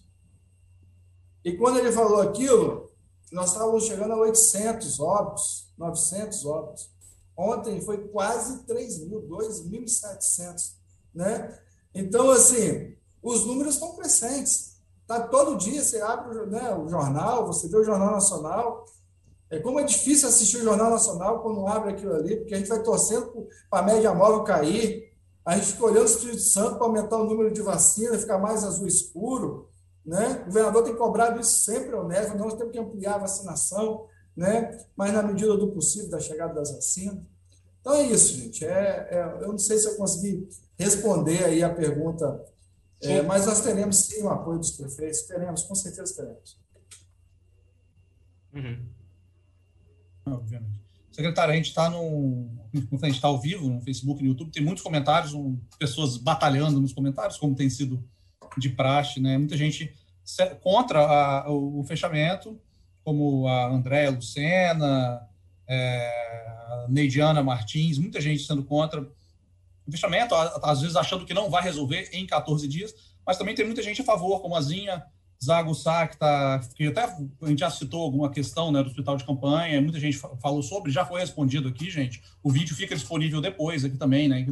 E 1.46 1.56
quando 1.56 1.78
ele 1.78 1.91
falou 1.91 2.22
aquilo, 2.22 2.89
nós 3.32 3.52
estávamos 3.52 3.86
chegando 3.86 4.14
a 4.14 4.18
800 4.18 5.00
óbitos, 5.00 5.72
900 5.78 6.43
óbitos. 6.43 6.89
Ontem 7.38 7.80
foi 7.82 8.08
quase 8.08 8.64
3 8.66 9.08
mil, 9.08 9.22
2.700, 9.28 10.74
né? 11.14 11.56
Então, 11.93 12.32
assim, 12.32 12.96
os 13.22 13.46
números 13.46 13.76
estão 13.76 13.96
crescentes. 13.96 14.78
Tá 15.06 15.28
todo 15.28 15.58
dia, 15.58 15.84
você 15.84 16.02
abre 16.02 16.48
né, 16.48 16.74
o 16.74 16.89
jornal, 16.89 17.46
você 17.46 17.68
vê 17.68 17.78
o 17.78 17.84
Jornal 17.84 18.12
Nacional, 18.12 18.84
É 19.48 19.60
como 19.60 19.80
é 19.80 19.84
difícil 19.84 20.28
assistir 20.28 20.58
o 20.58 20.64
Jornal 20.64 20.89
Nacional 20.89 21.43
quando 21.43 21.68
abre 21.68 21.91
aquilo 21.91 22.16
ali, 22.16 22.38
porque 22.38 22.56
a 22.56 22.58
gente 22.58 22.68
vai 22.68 22.82
torcendo 22.82 23.48
para 23.70 23.80
a 23.80 23.84
média 23.84 24.12
móvel 24.12 24.43
cair, 24.43 25.14
a 25.46 25.56
gente 25.56 25.74
fica 25.74 25.86
olhando 25.86 26.02
o 26.02 26.06
Espírito 26.06 26.41
Santo 26.41 26.78
para 26.78 26.88
aumentar 26.88 27.18
o 27.18 27.26
número 27.26 27.54
de 27.54 27.62
vacinas, 27.62 28.22
ficar 28.22 28.39
mais 28.39 28.64
azul 28.64 28.88
escuro. 28.88 29.70
Né? 30.06 30.41
O 30.43 30.45
governador 30.45 30.84
tem 30.84 30.95
cobrado 30.95 31.39
isso 31.39 31.64
sempre, 31.64 31.95
honesto, 31.95 32.38
nós 32.38 32.53
temos 32.53 32.72
que 32.72 32.80
ampliar 32.80 33.16
a 33.16 33.20
vacinação, 33.20 34.08
né? 34.38 34.78
mas 34.95 35.12
na 35.12 35.24
medida 35.24 35.58
do 35.58 35.72
possível, 35.72 36.10
da 36.10 36.20
chegada 36.20 36.53
das 36.53 36.72
vacinas. 36.72 37.24
Então 37.82 37.93
é 37.93 38.03
isso, 38.03 38.36
gente. 38.36 38.66
É, 38.66 39.08
é 39.12 39.38
eu 39.41 39.49
não 39.49 39.58
sei 39.58 39.78
se 39.78 39.88
eu 39.88 39.95
consegui 39.95 40.47
responder 40.78 41.43
aí 41.45 41.64
a 41.64 41.74
pergunta, 41.74 42.43
é, 43.01 43.22
mas 43.22 43.45
nós 43.45 43.62
teremos 43.62 44.06
sim 44.06 44.24
o 44.24 44.30
apoio 44.30 44.60
dos 44.60 44.72
prefeitos, 44.72 45.24
teremos, 45.24 45.64
com 45.64 45.76
certeza 45.76 46.16
teremos. 46.16 46.58
Uhum. 48.53 48.86
Obviamente. 50.26 50.86
Secretário, 51.12 51.53
a 51.53 51.56
gente 51.56 51.70
está 51.70 51.89
no. 51.89 52.49
A 52.74 53.06
gente 53.06 53.16
está 53.16 53.28
ao 53.28 53.39
vivo 53.39 53.70
no 53.70 53.82
Facebook 53.82 54.22
no 54.22 54.30
YouTube, 54.30 54.51
tem 54.51 54.64
muitos 54.64 54.84
comentários, 54.84 55.34
um, 55.34 55.58
pessoas 55.80 56.18
batalhando 56.18 56.82
nos 56.82 56.91
comentários, 56.91 57.38
como 57.38 57.56
tem 57.56 57.70
sido 57.70 58.03
de 58.58 58.70
praxe, 58.70 59.20
né? 59.20 59.38
Muita 59.38 59.58
gente 59.58 59.93
contra 60.62 60.99
a, 60.99 61.51
o, 61.51 61.80
o, 61.80 61.84
fechamento, 61.84 62.60
como 63.03 63.47
a 63.47 63.68
Andréa 63.68 64.10
Lucena, 64.10 65.22
é, 65.68 66.45
a 66.47 66.86
Neidiana 66.89 67.43
Martins, 67.43 67.97
muita 67.97 68.20
gente 68.20 68.43
sendo 68.43 68.64
contra 68.64 69.01
o 69.01 69.91
fechamento, 69.91 70.34
às 70.34 70.82
vezes 70.82 70.95
achando 70.95 71.26
que 71.26 71.34
não 71.34 71.49
vai 71.49 71.62
resolver 71.62 72.10
em 72.12 72.26
14 72.26 72.68
dias, 72.68 72.93
mas 73.26 73.38
também 73.38 73.53
tem 73.53 73.66
muita 73.66 73.84
gente 73.84 74.01
a 74.01 74.06
favor, 74.06 74.41
como 74.41 74.56
a 74.56 74.62
Zinha 74.62 75.03
Zago 75.43 75.76
Sá, 75.76 76.08
que, 76.08 76.18
tá, 76.18 76.60
que 76.76 76.88
até 76.88 77.03
a 77.03 77.47
gente 77.47 77.60
já 77.60 77.70
citou 77.70 78.01
alguma 78.01 78.32
questão 78.32 78.72
né, 78.72 78.82
do 78.82 78.89
hospital 78.89 79.18
de 79.18 79.26
campanha, 79.26 79.82
muita 79.82 79.99
gente 79.99 80.18
falou 80.18 80.64
sobre, 80.64 80.91
já 80.91 81.06
foi 81.06 81.20
respondido 81.20 81.68
aqui, 81.68 81.89
gente. 81.91 82.22
O 82.41 82.51
vídeo 82.51 82.76
fica 82.76 82.95
disponível 82.95 83.41
depois 83.41 83.86
aqui 83.86 83.97
também, 83.97 84.28
né? 84.28 84.45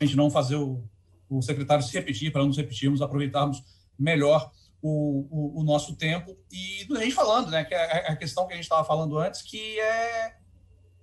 A 0.00 0.04
gente 0.04 0.16
não 0.16 0.30
fazer 0.30 0.56
o, 0.56 0.82
o 1.30 1.40
secretário 1.40 1.84
se 1.84 1.92
repetir, 1.92 2.32
para 2.32 2.40
não 2.40 2.48
nos 2.48 2.56
repetirmos, 2.56 3.00
aproveitarmos 3.00 3.62
melhor 3.96 4.50
o, 4.82 5.26
o, 5.30 5.60
o, 5.60 5.64
nosso 5.64 5.94
tempo. 5.94 6.36
E 6.50 6.86
a 6.92 7.00
gente 7.00 7.14
falando, 7.14 7.50
né, 7.50 7.62
que 7.64 7.72
é 7.72 8.10
a 8.10 8.16
questão 8.16 8.46
que 8.46 8.52
a 8.52 8.56
gente 8.56 8.64
estava 8.64 8.84
falando 8.84 9.16
antes, 9.16 9.42
que 9.42 9.78
é, 9.78 10.34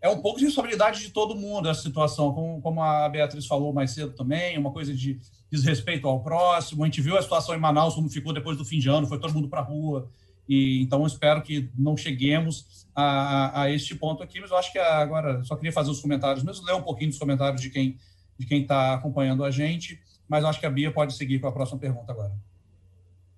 é 0.02 0.10
um 0.10 0.22
pouco 0.22 0.38
de 0.38 0.46
responsabilidade 0.46 1.00
de 1.00 1.12
todo 1.12 1.36
mundo 1.36 1.70
essa 1.70 1.82
situação, 1.82 2.34
como, 2.34 2.62
como 2.62 2.84
a 2.84 3.08
Beatriz 3.08 3.46
falou 3.46 3.72
mais 3.72 3.92
cedo 3.92 4.14
também, 4.14 4.58
uma 4.58 4.72
coisa 4.72 4.94
de 4.94 5.20
desrespeito 5.50 6.08
ao 6.08 6.22
próximo. 6.22 6.84
A 6.84 6.88
gente 6.88 7.02
viu 7.02 7.18
a 7.18 7.22
situação 7.22 7.56
em 7.56 7.60
Manaus, 7.60 7.96
como 7.96 8.10
ficou 8.10 8.34
depois 8.34 8.58
do 8.58 8.66
fim 8.66 8.80
de 8.80 8.90
ano, 8.90 9.08
foi 9.08 9.20
todo 9.20 9.34
mundo 9.34 9.48
para 9.48 9.62
a 9.62 9.64
rua. 9.64 10.10
E, 10.50 10.82
então, 10.82 11.06
espero 11.06 11.42
que 11.42 11.70
não 11.78 11.96
cheguemos 11.96 12.88
a, 12.94 13.04
a, 13.04 13.62
a, 13.64 13.72
este 13.72 13.96
ponto 13.96 14.24
aqui, 14.24 14.42
mas 14.42 14.52
eu 14.52 14.58
acho 14.58 14.72
que 14.72 14.80
agora 14.80 15.42
só 15.44 15.56
queria 15.56 15.74
fazer 15.74 15.92
os 15.92 16.02
comentários, 16.02 16.44
mesmo 16.44 16.66
ler 16.66 16.74
um 16.74 16.82
pouquinho 16.82 17.10
dos 17.10 17.20
comentários 17.20 17.62
de 17.62 17.70
quem 17.70 17.98
de 18.38 18.46
quem 18.46 18.62
está 18.62 18.94
acompanhando 18.94 19.44
a 19.44 19.52
gente, 19.52 20.00
mas 20.28 20.44
acho 20.44 20.60
que 20.60 20.66
a 20.66 20.70
Bia 20.70 20.92
pode 20.92 21.14
seguir 21.14 21.40
com 21.40 21.48
a 21.48 21.52
próxima 21.52 21.80
pergunta 21.80 22.12
agora. 22.12 22.32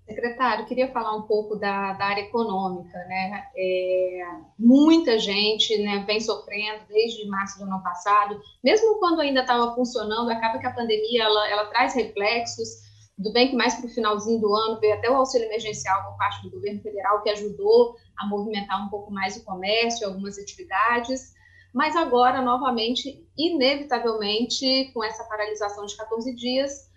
Secretário, 0.09 0.65
queria 0.65 0.91
falar 0.91 1.15
um 1.15 1.21
pouco 1.21 1.55
da, 1.55 1.93
da 1.93 2.05
área 2.05 2.21
econômica, 2.21 2.97
né? 3.05 3.43
É, 3.55 4.21
muita 4.57 5.19
gente 5.19 5.77
né, 5.83 6.03
vem 6.07 6.19
sofrendo 6.19 6.81
desde 6.89 7.27
março 7.27 7.59
do 7.59 7.65
ano 7.65 7.81
passado, 7.83 8.41
mesmo 8.63 8.97
quando 8.97 9.21
ainda 9.21 9.41
estava 9.41 9.75
funcionando, 9.75 10.31
acaba 10.31 10.57
que 10.57 10.65
a 10.65 10.73
pandemia 10.73 11.23
ela, 11.23 11.49
ela 11.49 11.65
traz 11.65 11.93
reflexos. 11.93 12.89
Do 13.19 13.31
bem 13.31 13.49
que 13.49 13.55
mais 13.55 13.75
para 13.75 13.85
o 13.85 13.89
finalzinho 13.89 14.39
do 14.39 14.55
ano 14.55 14.79
veio 14.79 14.95
até 14.95 15.11
o 15.11 15.15
auxílio 15.15 15.45
emergencial 15.45 16.03
por 16.03 16.17
parte 16.17 16.41
do 16.41 16.51
governo 16.51 16.81
federal, 16.81 17.21
que 17.21 17.29
ajudou 17.29 17.95
a 18.17 18.25
movimentar 18.25 18.83
um 18.83 18.89
pouco 18.89 19.11
mais 19.11 19.37
o 19.37 19.45
comércio, 19.45 20.07
algumas 20.07 20.39
atividades. 20.39 21.35
Mas 21.73 21.95
agora, 21.95 22.41
novamente, 22.41 23.25
inevitavelmente, 23.37 24.91
com 24.93 25.03
essa 25.03 25.23
paralisação 25.23 25.85
de 25.85 25.95
14 25.95 26.35
dias, 26.35 26.89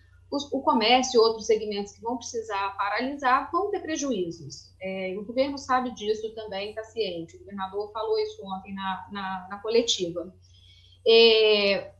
o 0.51 0.63
comércio 0.63 1.19
e 1.19 1.23
outros 1.23 1.47
segmentos 1.47 1.93
que 1.93 2.01
vão 2.01 2.17
precisar 2.17 2.75
paralisar 2.79 3.51
vão 3.53 3.71
ter 3.71 3.81
prejuízos. 3.81 4.73
É, 4.81 5.15
o 5.19 5.25
governo 5.25 5.59
sabe 5.59 5.91
disso 5.95 6.35
também, 6.35 6.71
está 6.71 6.83
ciente. 6.85 7.37
O 7.37 7.41
governador 7.41 7.93
falou 7.93 8.19
isso 8.19 8.43
ontem 8.43 8.73
na, 8.75 9.09
na, 9.13 9.47
na 9.51 9.59
coletiva. 9.59 10.35
É, 11.07 11.93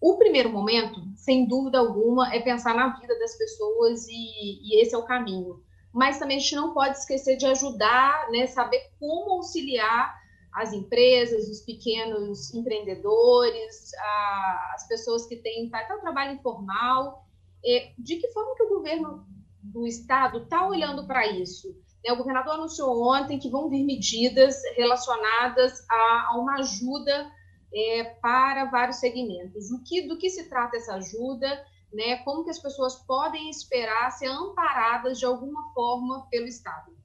o 0.00 0.16
primeiro 0.16 0.48
momento, 0.48 1.02
sem 1.16 1.46
dúvida 1.46 1.78
alguma, 1.78 2.34
é 2.34 2.40
pensar 2.40 2.74
na 2.74 2.98
vida 2.98 3.18
das 3.18 3.36
pessoas 3.36 4.06
e, 4.08 4.62
e, 4.62 4.80
esse 4.80 4.94
é 4.94 4.98
o 4.98 5.04
caminho. 5.04 5.62
Mas 5.92 6.18
também 6.18 6.38
a 6.38 6.40
gente 6.40 6.56
não 6.56 6.72
pode 6.72 6.96
esquecer 6.96 7.36
de 7.36 7.44
ajudar, 7.44 8.30
né, 8.30 8.46
saber 8.46 8.90
como 8.98 9.32
auxiliar 9.32 10.18
as 10.52 10.72
empresas, 10.72 11.48
os 11.48 11.60
pequenos 11.60 12.52
empreendedores, 12.52 13.94
a, 13.94 14.72
as 14.74 14.88
pessoas 14.88 15.26
que 15.26 15.36
têm 15.36 15.70
até 15.72 15.94
o 15.94 16.00
trabalho 16.00 16.34
informal 16.34 17.24
é, 17.64 17.92
de 17.98 18.16
que 18.16 18.28
forma 18.32 18.54
que 18.56 18.62
o 18.64 18.68
governo 18.68 19.26
do 19.62 19.86
estado 19.86 20.42
está 20.42 20.66
olhando 20.66 21.06
para 21.06 21.26
isso? 21.26 21.68
Né, 22.04 22.12
o 22.12 22.16
governador 22.16 22.54
anunciou 22.54 23.08
ontem 23.12 23.38
que 23.38 23.50
vão 23.50 23.68
vir 23.68 23.84
medidas 23.84 24.56
relacionadas 24.76 25.84
a, 25.88 26.28
a 26.30 26.38
uma 26.38 26.58
ajuda 26.58 27.30
é, 27.72 28.04
para 28.20 28.64
vários 28.66 28.96
segmentos. 28.96 29.70
O 29.70 29.82
que, 29.84 30.08
do 30.08 30.18
que 30.18 30.30
se 30.30 30.48
trata 30.48 30.76
essa 30.76 30.94
ajuda? 30.94 31.64
Né, 31.92 32.18
como 32.18 32.44
que 32.44 32.50
as 32.50 32.58
pessoas 32.58 32.96
podem 33.04 33.50
esperar 33.50 34.10
ser 34.12 34.28
amparadas 34.28 35.18
de 35.18 35.26
alguma 35.26 35.72
forma 35.74 36.26
pelo 36.30 36.46
Estado? 36.46 36.99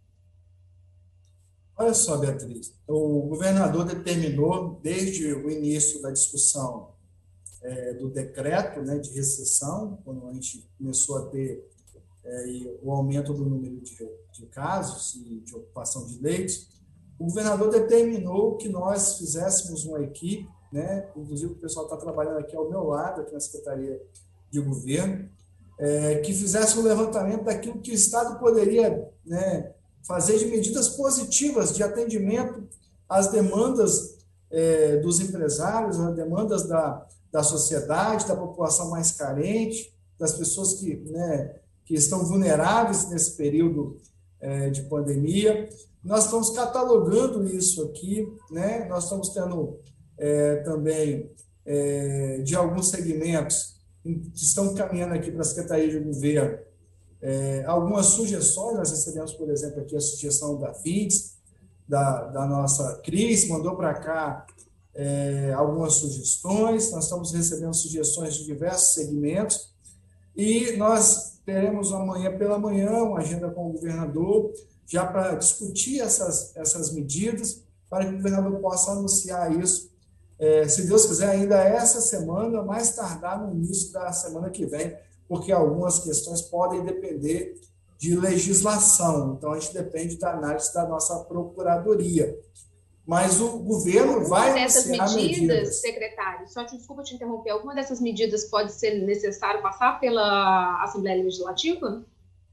Olha 1.77 1.93
só, 1.93 2.17
Beatriz, 2.17 2.73
o 2.87 3.23
governador 3.23 3.83
determinou, 3.83 4.79
desde 4.81 5.33
o 5.33 5.49
início 5.49 6.01
da 6.01 6.09
discussão 6.09 6.89
é, 7.61 7.93
do 7.95 8.09
decreto 8.09 8.81
né, 8.81 8.97
de 8.97 9.11
recessão, 9.11 9.99
quando 10.05 10.25
a 10.27 10.33
gente 10.33 10.65
começou 10.77 11.17
a 11.17 11.25
ter 11.27 11.69
é, 12.23 12.77
o 12.81 12.91
aumento 12.91 13.33
do 13.33 13.45
número 13.45 13.81
de, 13.81 14.09
de 14.31 14.45
casos 14.47 15.15
e 15.15 15.41
de 15.41 15.53
ocupação 15.53 16.05
de 16.05 16.17
leitos, 16.19 16.69
o 17.19 17.25
governador 17.25 17.69
determinou 17.69 18.55
que 18.55 18.69
nós 18.69 19.17
fizéssemos 19.17 19.83
uma 19.83 20.01
equipe, 20.01 20.47
né, 20.71 21.09
inclusive 21.13 21.51
o 21.51 21.57
pessoal 21.57 21.85
está 21.85 21.97
trabalhando 21.97 22.39
aqui 22.39 22.55
ao 22.55 22.69
meu 22.69 22.83
lado, 22.85 23.21
aqui 23.21 23.33
na 23.33 23.39
Secretaria 23.39 24.01
de 24.49 24.61
Governo, 24.61 25.29
é, 25.77 26.15
que 26.19 26.33
fizesse 26.33 26.79
um 26.79 26.83
levantamento 26.83 27.43
daquilo 27.43 27.81
que 27.81 27.91
o 27.91 27.93
Estado 27.93 28.39
poderia 28.39 29.11
né, 29.25 29.74
fazer 30.07 30.37
de 30.37 30.45
medidas 30.45 30.89
positivas 30.89 31.75
de 31.75 31.83
atendimento 31.83 32.63
às 33.09 33.31
demandas 33.31 34.17
é, 34.51 34.97
dos 34.97 35.19
empresários, 35.19 35.99
às 35.99 36.15
demandas 36.15 36.63
da, 36.67 37.05
da 37.31 37.43
sociedade, 37.43 38.27
da 38.27 38.35
população 38.35 38.89
mais 38.89 39.11
carente, 39.11 39.93
das 40.17 40.33
pessoas 40.33 40.75
que, 40.75 40.95
né, 41.11 41.55
que 41.83 41.95
estão 41.95 42.23
vulneráveis 42.25 43.09
nesse 43.09 43.31
período 43.35 43.97
é, 44.39 44.69
de 44.69 44.83
pandemia. 44.83 45.67
Nós 46.03 46.25
estamos 46.25 46.51
catalogando 46.51 47.43
isso 47.45 47.83
aqui, 47.83 48.31
né? 48.51 48.85
nós 48.87 49.05
estamos 49.05 49.29
tendo 49.29 49.79
é, 50.17 50.57
também, 50.57 51.31
de 52.43 52.55
alguns 52.55 52.89
segmentos, 52.89 53.75
que 54.03 54.31
estão 54.35 54.75
caminhando 54.75 55.15
aqui 55.15 55.31
para 55.31 55.41
a 55.41 55.45
Secretaria 55.45 55.89
de 55.89 55.99
Governo, 55.99 56.59
é, 57.21 57.63
algumas 57.65 58.07
sugestões, 58.07 58.77
nós 58.77 58.91
recebemos, 58.91 59.33
por 59.33 59.49
exemplo, 59.49 59.81
aqui 59.81 59.95
a 59.95 59.99
sugestão 59.99 60.57
da 60.57 60.73
FIDS, 60.73 61.35
da, 61.87 62.25
da 62.25 62.45
nossa 62.45 63.01
Cris, 63.03 63.47
mandou 63.47 63.75
para 63.75 63.93
cá 63.93 64.45
é, 64.93 65.53
algumas 65.53 65.93
sugestões, 65.95 66.91
nós 66.91 67.03
estamos 67.05 67.31
recebendo 67.31 67.73
sugestões 67.73 68.35
de 68.35 68.45
diversos 68.45 68.93
segmentos, 68.93 69.73
e 70.35 70.75
nós 70.77 71.39
teremos 71.45 71.93
amanhã 71.93 72.35
pela 72.37 72.57
manhã 72.57 72.91
uma 73.03 73.19
agenda 73.19 73.49
com 73.49 73.69
o 73.69 73.73
governador, 73.73 74.51
já 74.87 75.05
para 75.05 75.35
discutir 75.35 76.01
essas, 76.01 76.55
essas 76.55 76.91
medidas, 76.91 77.61
para 77.89 78.05
que 78.05 78.13
o 78.13 78.17
governador 78.17 78.59
possa 78.59 78.91
anunciar 78.91 79.51
isso, 79.59 79.89
é, 80.37 80.67
se 80.67 80.85
Deus 80.85 81.05
quiser, 81.05 81.29
ainda 81.29 81.55
essa 81.55 82.01
semana, 82.01 82.61
mais 82.61 82.91
tardar 82.93 83.41
no 83.41 83.53
início 83.53 83.91
da 83.93 84.11
semana 84.11 84.49
que 84.49 84.65
vem, 84.65 84.95
porque 85.27 85.51
algumas 85.51 85.99
questões 85.99 86.41
podem 86.41 86.83
depender 86.83 87.59
de 87.97 88.15
legislação, 88.15 89.35
então 89.37 89.53
a 89.53 89.59
gente 89.59 89.73
depende 89.73 90.17
da 90.17 90.33
análise 90.33 90.73
da 90.73 90.87
nossa 90.87 91.17
procuradoria 91.23 92.37
mas 93.05 93.39
o 93.39 93.59
governo 93.59 94.13
alguma 94.13 94.29
vai 94.29 94.53
dessas 94.53 94.87
medidas, 94.87 95.15
medidas, 95.15 95.81
secretário, 95.81 96.47
só 96.47 96.65
te 96.65 96.75
desculpa 96.75 97.03
te 97.03 97.13
interromper, 97.13 97.51
alguma 97.51 97.75
dessas 97.75 98.01
medidas 98.01 98.45
pode 98.45 98.71
ser 98.73 99.05
necessário 99.05 99.61
passar 99.61 99.99
pela 99.99 100.83
Assembleia 100.83 101.23
Legislativa? 101.23 102.03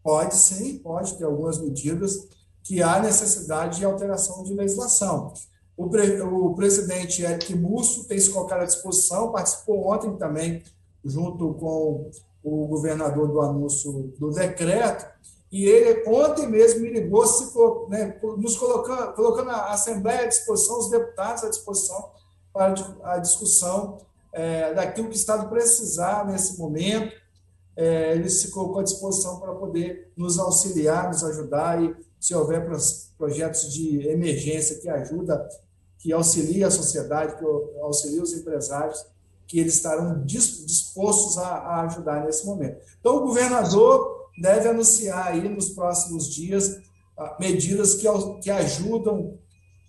Pode 0.03 0.37
sim, 0.37 0.79
pode 0.79 1.17
ter 1.17 1.25
algumas 1.25 1.59
medidas 1.59 2.29
que 2.63 2.83
há 2.83 3.01
necessidade 3.01 3.79
de 3.79 3.85
alteração 3.85 4.45
de 4.45 4.53
legislação. 4.53 5.33
O, 5.75 5.89
pre, 5.89 6.21
o 6.21 6.55
presidente 6.55 7.23
Eric 7.23 7.55
Musso 7.55 8.07
tem 8.07 8.19
se 8.19 8.31
colocado 8.31 8.61
à 8.61 8.67
disposição, 8.67 9.33
participou 9.33 9.91
ontem 9.91 10.15
também, 10.17 10.63
junto 11.03 11.55
com 11.55 12.11
o 12.43 12.67
governador 12.67 13.29
do 13.29 13.41
anúncio 13.41 14.13
do 14.19 14.31
decreto, 14.31 15.07
E 15.53 15.67
ele 15.67 16.03
ontem 16.09 16.49
mesmo 16.49 16.81
me 16.81 16.91
ligou, 16.91 17.27
se, 17.27 17.53
né, 17.91 18.19
nos 18.39 18.57
colocando, 18.57 19.13
colocando 19.13 19.51
a 19.51 19.73
Assembleia 19.73 20.23
à 20.23 20.27
disposição, 20.27 20.79
os 20.79 20.89
deputados 20.89 21.45
à 21.45 21.51
disposição 21.51 22.11
para 22.53 22.75
a 23.03 23.19
discussão 23.19 23.99
é, 24.33 24.73
daquilo 24.73 25.09
que 25.09 25.15
o 25.15 25.17
Estado 25.17 25.51
precisar 25.51 26.27
nesse 26.27 26.59
momento. 26.59 27.15
É, 27.77 28.13
ele 28.13 28.31
se 28.31 28.51
colocou 28.51 28.81
à 28.81 28.83
disposição 28.83 29.41
para 29.41 29.55
poder 29.55 30.11
nos 30.17 30.39
auxiliar, 30.39 31.09
nos 31.09 31.23
ajudar 31.23 31.83
e, 31.83 31.95
se 32.19 32.35
houver 32.35 32.67
projetos 33.19 33.73
de 33.73 34.07
emergência 34.09 34.79
que 34.79 34.89
ajuda, 34.89 35.49
que 35.99 36.13
auxilia 36.13 36.69
a 36.69 36.71
sociedade, 36.71 37.37
que 37.37 37.45
auxilia 37.81 38.23
os 38.23 38.33
empresários, 38.33 39.05
que 39.53 39.61
eles 39.61 39.75
estarão 39.75 40.25
dispostos 40.25 41.37
a, 41.37 41.47
a 41.47 41.83
ajudar 41.83 42.25
nesse 42.25 42.47
momento. 42.47 42.81
Então, 42.99 43.17
o 43.17 43.21
governador 43.21 44.31
deve 44.41 44.67
anunciar 44.67 45.27
aí 45.27 45.47
nos 45.47 45.69
próximos 45.69 46.35
dias 46.35 46.81
ah, 47.19 47.37
medidas 47.39 47.97
que, 47.97 48.09
que 48.41 48.51
ajudam, 48.51 49.37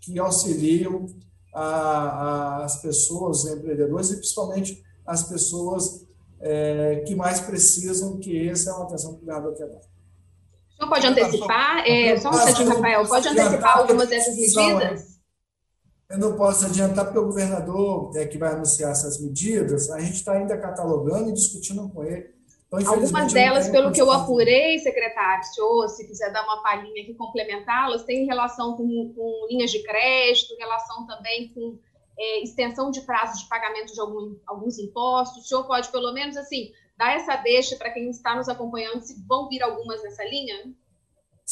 que 0.01 0.19
auxiliam 0.19 1.07
a, 1.53 1.63
a, 1.63 2.65
as 2.65 2.81
pessoas, 2.81 3.45
os 3.45 3.51
empreendedores 3.53 4.11
e 4.11 4.17
principalmente 4.17 4.83
as 5.07 5.23
pessoas 5.23 6.05
é, 6.41 7.05
que 7.07 7.15
mais 7.15 7.39
precisam, 7.39 8.19
que 8.19 8.49
essa 8.49 8.69
é 8.69 8.73
uma 8.73 8.83
atenção 8.83 9.13
que 9.13 9.19
o 9.19 9.19
governador 9.21 9.55
quer 9.55 9.69
dar. 9.69 9.77
O 9.77 10.75
senhor 10.75 10.89
pode 10.89 11.07
antecipar, 11.07 11.87
é, 11.87 12.19
só 12.19 12.31
um 12.31 12.33
instantinho, 12.33 12.67
Rafael, 12.67 13.07
pode 13.07 13.27
antecipar 13.29 13.77
algumas 13.77 14.09
dessas 14.09 14.35
medidas? 14.35 15.12
Eu 16.09 16.17
não 16.19 16.35
posso 16.35 16.65
adiantar, 16.65 17.05
porque 17.05 17.19
o 17.19 17.25
governador 17.25 18.11
é 18.15 18.25
que 18.25 18.37
vai 18.37 18.53
anunciar 18.53 18.91
essas 18.91 19.19
medidas, 19.19 19.89
a 19.89 19.99
gente 19.99 20.15
está 20.15 20.33
ainda 20.33 20.57
catalogando 20.57 21.29
e 21.29 21.33
discutindo 21.33 21.89
com 21.89 22.03
ele 22.03 22.33
então, 22.81 22.93
Algumas 22.95 23.31
delas, 23.31 23.69
pelo 23.69 23.91
que 23.91 24.01
eu 24.01 24.11
apurei, 24.11 24.79
secretário, 24.79 25.43
senhor, 25.43 25.87
se 25.89 26.07
quiser 26.07 26.31
dar 26.31 26.43
uma 26.43 26.63
palhinha 26.63 27.03
aqui, 27.03 27.13
complementá-las, 27.13 28.03
tem 28.03 28.25
relação 28.25 28.75
com, 28.75 29.13
com, 29.15 29.47
linhas 29.47 29.69
de 29.69 29.83
crédito, 29.83 30.57
relação 30.57 31.05
também 31.05 31.49
com 31.49 31.77
é, 32.17 32.41
extensão 32.41 32.89
de 32.89 33.01
prazo 33.01 33.39
de 33.39 33.47
pagamento 33.47 33.93
de 33.93 33.99
algum, 33.99 34.35
alguns 34.47 34.79
impostos. 34.79 35.45
O 35.45 35.47
senhor 35.47 35.67
pode, 35.67 35.91
pelo 35.91 36.11
menos, 36.13 36.35
assim, 36.35 36.71
dar 36.97 37.15
essa 37.15 37.35
deixa 37.35 37.75
para 37.75 37.91
quem 37.91 38.09
está 38.09 38.35
nos 38.35 38.49
acompanhando, 38.49 39.01
se 39.01 39.23
vão 39.27 39.47
vir 39.47 39.61
algumas 39.61 40.01
nessa 40.01 40.23
linha? 40.25 40.73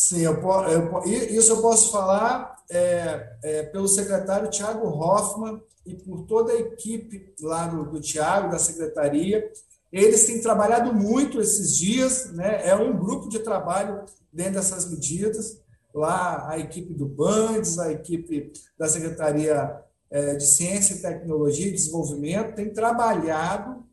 Sim, 0.01 0.21
eu, 0.21 0.33
eu, 0.33 1.03
isso 1.05 1.51
eu 1.51 1.61
posso 1.61 1.91
falar 1.91 2.55
é, 2.71 3.35
é, 3.43 3.63
pelo 3.63 3.87
secretário 3.87 4.49
Tiago 4.49 4.87
Hoffman 4.87 5.61
e 5.85 5.93
por 5.93 6.23
toda 6.23 6.53
a 6.53 6.59
equipe 6.59 7.31
lá 7.39 7.67
do, 7.67 7.85
do 7.85 8.01
Tiago, 8.01 8.49
da 8.49 8.57
secretaria, 8.57 9.47
eles 9.93 10.25
têm 10.25 10.41
trabalhado 10.41 10.91
muito 10.91 11.39
esses 11.39 11.77
dias, 11.77 12.31
né? 12.31 12.67
é 12.67 12.75
um 12.75 12.97
grupo 12.97 13.29
de 13.29 13.37
trabalho 13.39 14.03
dentro 14.33 14.53
dessas 14.53 14.89
medidas. 14.89 15.61
Lá, 15.93 16.49
a 16.49 16.57
equipe 16.57 16.95
do 16.95 17.05
BANDES, 17.05 17.77
a 17.77 17.91
equipe 17.91 18.51
da 18.79 18.87
Secretaria 18.87 19.83
é, 20.09 20.33
de 20.33 20.47
Ciência, 20.47 20.99
Tecnologia 20.99 21.67
e 21.67 21.73
Desenvolvimento 21.73 22.55
tem 22.55 22.73
trabalhado 22.73 23.85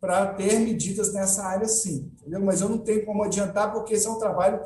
para 0.00 0.26
ter 0.34 0.58
medidas 0.58 1.12
nessa 1.12 1.44
área, 1.44 1.68
sim. 1.68 2.10
Entendeu? 2.20 2.40
Mas 2.40 2.60
eu 2.60 2.68
não 2.68 2.78
tenho 2.78 3.06
como 3.06 3.22
adiantar, 3.22 3.72
porque 3.72 3.94
esse 3.94 4.08
é 4.08 4.10
um 4.10 4.18
trabalho 4.18 4.60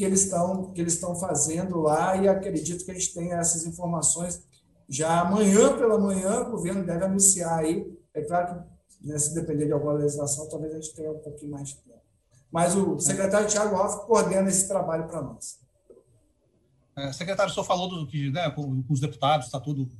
que 0.00 0.04
eles 0.06 0.22
estão 0.22 0.72
que 0.72 0.80
eles 0.80 0.94
estão 0.94 1.14
fazendo 1.14 1.78
lá 1.78 2.16
e 2.16 2.26
acredito 2.26 2.86
que 2.86 2.90
a 2.90 2.94
gente 2.94 3.12
tenha 3.12 3.36
essas 3.36 3.66
informações 3.66 4.42
já 4.88 5.20
amanhã 5.20 5.76
pela 5.76 5.98
manhã 5.98 6.40
o 6.40 6.52
governo 6.52 6.82
deve 6.84 7.04
anunciar 7.04 7.58
aí 7.58 7.86
é 8.14 8.22
claro 8.22 8.54
que 8.54 9.06
né, 9.06 9.18
se 9.18 9.34
depender 9.34 9.66
de 9.66 9.72
alguma 9.72 9.92
legislação, 9.92 10.48
talvez 10.48 10.72
a 10.72 10.80
gente 10.80 10.94
tenha 10.94 11.10
um 11.10 11.18
pouquinho 11.18 11.52
mais 11.52 11.68
de 11.68 11.76
tempo. 11.76 12.00
Mas 12.50 12.74
o 12.74 12.98
secretário 12.98 13.48
Tiago 13.48 13.76
Hoff 13.76 14.06
coordena 14.06 14.48
esse 14.48 14.66
trabalho 14.66 15.06
para 15.06 15.22
nós. 15.22 15.60
É, 16.96 17.12
secretário, 17.12 17.50
o 17.50 17.54
senhor 17.54 17.66
falou 17.66 17.88
do 17.88 18.06
que 18.06 18.30
né, 18.30 18.50
com, 18.50 18.82
os 18.88 19.00
deputados, 19.00 19.46
está 19.46 19.60
tudo, 19.60 19.90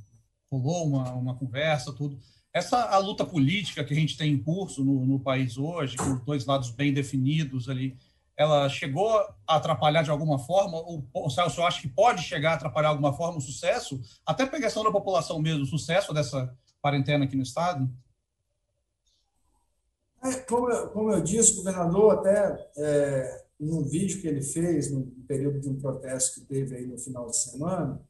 rolou 0.51 0.87
uma, 0.87 1.11
uma 1.13 1.35
conversa, 1.35 1.93
tudo. 1.93 2.19
Essa 2.53 2.77
a 2.89 2.97
luta 2.97 3.25
política 3.25 3.83
que 3.83 3.93
a 3.93 3.95
gente 3.95 4.17
tem 4.17 4.33
em 4.33 4.43
curso 4.43 4.83
no, 4.83 5.05
no 5.05 5.19
país 5.19 5.57
hoje, 5.57 5.95
com 5.95 6.17
dois 6.17 6.45
lados 6.45 6.69
bem 6.69 6.93
definidos 6.93 7.69
ali, 7.69 7.97
ela 8.37 8.67
chegou 8.69 9.09
a 9.47 9.55
atrapalhar 9.55 10.03
de 10.03 10.09
alguma 10.09 10.39
forma, 10.39 10.77
ou, 10.77 11.05
ou 11.13 11.27
o 11.27 11.29
senhor 11.29 11.67
acha 11.67 11.81
que 11.81 11.89
pode 11.89 12.23
chegar 12.23 12.51
a 12.51 12.55
atrapalhar 12.55 12.89
de 12.89 12.95
alguma 12.95 13.13
forma 13.13 13.37
o 13.37 13.41
sucesso, 13.41 13.99
até 14.25 14.43
a 14.43 14.47
questão 14.49 14.83
da 14.83 14.91
população 14.91 15.39
mesmo, 15.39 15.63
o 15.63 15.67
sucesso 15.67 16.13
dessa 16.13 16.55
quarentena 16.81 17.25
aqui 17.25 17.35
no 17.35 17.43
Estado? 17.43 17.89
É, 20.23 20.35
como, 20.41 20.69
eu, 20.69 20.89
como 20.89 21.11
eu 21.11 21.21
disse, 21.21 21.53
o 21.53 21.55
governador, 21.57 22.19
até 22.19 22.69
é, 22.77 23.45
num 23.59 23.83
vídeo 23.83 24.21
que 24.21 24.27
ele 24.27 24.41
fez, 24.41 24.91
no 24.91 25.05
período 25.27 25.59
de 25.59 25.69
um 25.69 25.79
protesto 25.79 26.39
que 26.39 26.45
teve 26.47 26.75
aí 26.75 26.85
no 26.85 26.97
final 26.97 27.27
de 27.27 27.37
semana, 27.37 28.01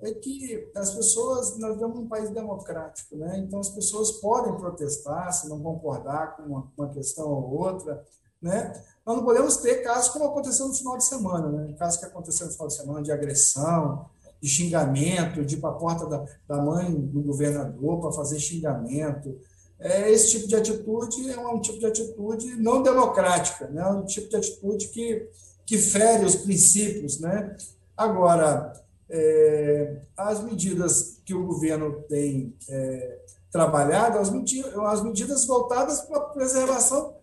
é 0.00 0.12
que 0.12 0.70
as 0.74 0.94
pessoas, 0.94 1.58
nós 1.58 1.74
vivemos 1.74 1.98
um 1.98 2.08
país 2.08 2.30
democrático, 2.30 3.16
né? 3.16 3.38
então 3.38 3.60
as 3.60 3.70
pessoas 3.70 4.12
podem 4.12 4.56
protestar 4.56 5.32
se 5.32 5.48
não 5.48 5.62
concordar 5.62 6.36
com 6.36 6.42
uma, 6.42 6.72
uma 6.76 6.88
questão 6.90 7.26
ou 7.26 7.58
outra, 7.58 8.04
né? 8.40 8.72
Nós 9.06 9.16
não 9.16 9.24
podemos 9.24 9.58
ter 9.58 9.82
casos 9.82 10.10
como 10.10 10.24
aconteceu 10.24 10.66
no 10.66 10.74
final 10.74 10.96
de 10.96 11.04
semana, 11.04 11.48
né? 11.48 11.74
Casos 11.78 12.00
que 12.00 12.06
aconteceu 12.06 12.46
no 12.46 12.52
final 12.52 12.68
de 12.68 12.74
semana 12.74 13.02
de 13.02 13.12
agressão, 13.12 14.06
de 14.40 14.48
xingamento, 14.48 15.44
de 15.44 15.56
ir 15.56 15.60
para 15.60 15.70
a 15.70 15.74
porta 15.74 16.06
da, 16.06 16.24
da 16.48 16.62
mãe 16.62 16.92
do 16.92 17.20
governador 17.22 18.00
para 18.00 18.12
fazer 18.12 18.38
xingamento, 18.38 19.38
é, 19.78 20.10
esse 20.10 20.30
tipo 20.30 20.48
de 20.48 20.56
atitude 20.56 21.30
é 21.30 21.38
um 21.38 21.60
tipo 21.60 21.78
de 21.78 21.86
atitude 21.86 22.56
não 22.56 22.82
democrática, 22.82 23.66
né? 23.68 23.86
um 23.88 24.04
tipo 24.04 24.28
de 24.28 24.36
atitude 24.36 24.88
que, 24.88 25.28
que 25.66 25.78
fere 25.78 26.24
os 26.24 26.36
princípios. 26.36 27.20
Né? 27.20 27.56
Agora, 27.96 28.72
é, 29.10 29.96
as 30.16 30.42
medidas 30.42 31.18
que 31.24 31.34
o 31.34 31.46
governo 31.46 32.02
tem 32.08 32.54
é, 32.68 33.18
trabalhado, 33.50 34.18
as 34.18 34.30
medidas, 34.30 34.76
as 34.76 35.02
medidas 35.02 35.46
voltadas 35.46 36.00
para 36.02 36.18
a 36.18 36.28
preservação 36.28 37.13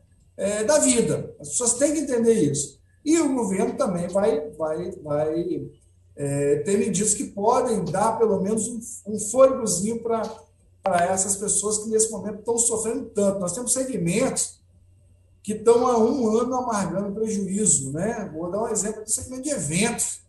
é, 0.41 0.63
da 0.63 0.79
vida. 0.79 1.35
As 1.39 1.49
pessoas 1.49 1.75
têm 1.75 1.93
que 1.93 1.99
entender 1.99 2.33
isso. 2.33 2.79
E 3.05 3.19
o 3.19 3.33
governo 3.35 3.77
também 3.77 4.07
vai, 4.07 4.49
vai, 4.51 4.91
vai 5.03 5.69
é, 6.15 6.55
ter 6.57 6.77
medidas 6.79 7.13
que 7.13 7.25
podem 7.25 7.85
dar 7.85 8.17
pelo 8.17 8.41
menos 8.41 8.67
um, 8.67 9.13
um 9.13 9.19
fôlegozinho 9.19 10.01
para 10.01 11.05
essas 11.05 11.35
pessoas 11.35 11.79
que 11.79 11.89
nesse 11.89 12.09
momento 12.09 12.39
estão 12.39 12.57
sofrendo 12.57 13.05
tanto. 13.09 13.39
Nós 13.39 13.53
temos 13.53 13.71
segmentos 13.71 14.59
que 15.43 15.53
estão 15.53 15.85
há 15.87 15.97
um 15.97 16.27
ano 16.35 16.55
amargando 16.55 17.13
prejuízo, 17.13 17.91
né? 17.91 18.29
Vou 18.33 18.49
dar 18.49 18.63
um 18.63 18.67
exemplo 18.67 19.03
do 19.03 19.09
segmento 19.11 19.43
de 19.43 19.51
eventos. 19.51 20.21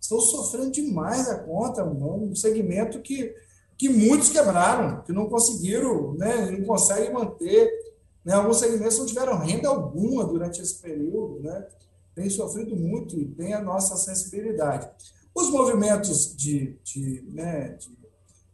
Estão 0.00 0.20
sofrendo 0.20 0.72
demais 0.72 1.28
a 1.28 1.38
conta, 1.38 1.84
um 1.84 2.34
segmento 2.34 3.00
que, 3.00 3.32
que 3.78 3.88
muitos 3.88 4.30
quebraram, 4.30 5.02
que 5.02 5.12
não 5.12 5.28
conseguiram, 5.28 6.14
né? 6.14 6.50
não 6.50 6.64
conseguem 6.66 7.12
manter. 7.12 7.91
Né? 8.24 8.34
Alguns 8.34 8.58
segmentos 8.58 8.98
não 8.98 9.06
tiveram 9.06 9.38
renda 9.38 9.68
alguma 9.68 10.24
durante 10.24 10.60
esse 10.60 10.80
período, 10.80 11.40
né? 11.40 11.66
Tem 12.14 12.28
sofrido 12.28 12.76
muito 12.76 13.18
e 13.18 13.26
tem 13.26 13.54
a 13.54 13.60
nossa 13.60 13.96
sensibilidade. 13.96 14.88
Os 15.34 15.50
movimentos 15.50 16.36
de, 16.36 16.76
de, 16.84 17.24
né, 17.28 17.70
de 17.70 18.02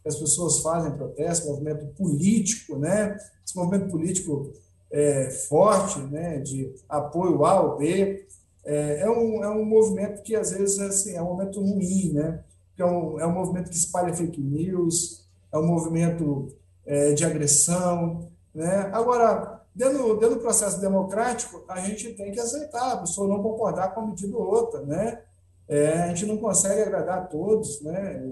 as 0.06 0.16
pessoas 0.16 0.60
fazem 0.60 0.92
protesto, 0.92 1.48
movimento 1.48 1.86
político, 1.94 2.76
né? 2.78 3.16
Esse 3.44 3.54
movimento 3.56 3.90
político 3.90 4.52
é, 4.90 5.30
forte, 5.30 5.98
né? 5.98 6.38
De 6.38 6.74
apoio 6.88 7.44
A 7.44 7.60
ou 7.60 7.78
B, 7.78 8.26
é, 8.64 9.00
é, 9.00 9.10
um, 9.10 9.42
é 9.42 9.48
um 9.48 9.64
movimento 9.64 10.22
que 10.22 10.34
às 10.34 10.50
vezes 10.50 10.78
assim, 10.78 11.14
é 11.14 11.22
um 11.22 11.26
momento 11.26 11.60
ruim, 11.60 12.12
né? 12.12 12.42
É 12.76 12.84
um, 12.84 13.20
é 13.20 13.26
um 13.26 13.32
movimento 13.32 13.70
que 13.70 13.76
espalha 13.76 14.14
fake 14.14 14.40
news, 14.40 15.26
é 15.52 15.58
um 15.58 15.66
movimento 15.66 16.48
é, 16.86 17.12
de 17.12 17.24
agressão, 17.24 18.30
né? 18.54 18.88
Agora, 18.92 19.57
dentro, 19.78 20.18
dentro 20.18 20.34
do 20.34 20.40
processo 20.40 20.80
democrático, 20.80 21.64
a 21.68 21.80
gente 21.80 22.12
tem 22.14 22.32
que 22.32 22.40
aceitar, 22.40 22.92
a 22.92 22.96
pessoa 22.98 23.28
não 23.28 23.40
concordar 23.40 23.94
com 23.94 24.00
uma 24.00 24.10
medida 24.10 24.36
ou 24.36 24.42
outra, 24.42 24.80
né? 24.82 25.22
É, 25.68 26.02
a 26.02 26.08
gente 26.08 26.26
não 26.26 26.36
consegue 26.36 26.82
agradar 26.82 27.18
a 27.18 27.26
todos, 27.26 27.80
né? 27.82 28.28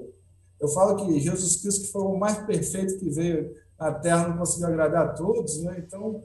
Eu 0.58 0.68
falo 0.68 0.96
que 0.96 1.20
Jesus 1.20 1.56
Cristo, 1.56 1.82
que 1.82 1.92
foi 1.92 2.02
o 2.02 2.18
mais 2.18 2.38
perfeito 2.38 2.98
que 2.98 3.08
veio 3.08 3.54
à 3.78 3.92
Terra, 3.92 4.26
não 4.26 4.38
conseguiu 4.38 4.66
agradar 4.66 5.06
a 5.06 5.12
todos, 5.12 5.62
né? 5.62 5.76
Então, 5.86 6.24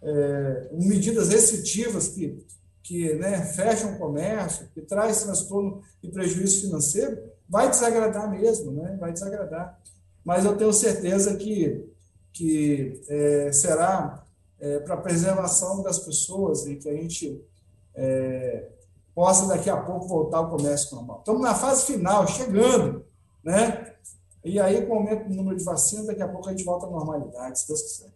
é, 0.00 0.70
medidas 0.72 1.28
restritivas 1.28 2.08
que, 2.08 2.42
que 2.82 3.12
né, 3.16 3.44
fecham 3.44 3.92
o 3.92 3.98
comércio, 3.98 4.68
que 4.72 4.80
traz 4.80 5.22
transtorno 5.22 5.82
e 6.02 6.08
prejuízo 6.08 6.62
financeiro, 6.62 7.18
vai 7.46 7.68
desagradar 7.68 8.30
mesmo, 8.30 8.72
né? 8.72 8.96
Vai 8.98 9.12
desagradar. 9.12 9.78
Mas 10.24 10.46
eu 10.46 10.56
tenho 10.56 10.72
certeza 10.72 11.36
que, 11.36 11.84
que 12.32 13.02
é, 13.08 13.52
será 13.52 14.21
é, 14.62 14.78
para 14.78 14.94
a 14.94 15.00
preservação 15.00 15.82
das 15.82 15.98
pessoas 15.98 16.66
e 16.66 16.76
que 16.76 16.88
a 16.88 16.94
gente 16.94 17.44
é, 17.94 18.68
possa 19.14 19.46
daqui 19.46 19.68
a 19.68 19.76
pouco 19.76 20.08
voltar 20.08 20.38
ao 20.38 20.48
comércio 20.48 20.96
normal. 20.96 21.18
Estamos 21.18 21.42
na 21.42 21.54
fase 21.54 21.84
final, 21.84 22.26
chegando 22.26 23.04
né? 23.42 23.94
E 24.44 24.58
aí, 24.58 24.84
com 24.86 24.94
o 24.94 24.96
aumento 24.96 25.28
do 25.28 25.34
número 25.34 25.56
de 25.56 25.64
vacinas, 25.64 26.06
daqui 26.06 26.22
a 26.22 26.28
pouco 26.28 26.48
a 26.48 26.52
gente 26.52 26.64
volta 26.64 26.86
à 26.86 26.90
normalidade, 26.90 27.60
se 27.60 27.68
Deus 27.68 27.82
quiser. 27.82 28.12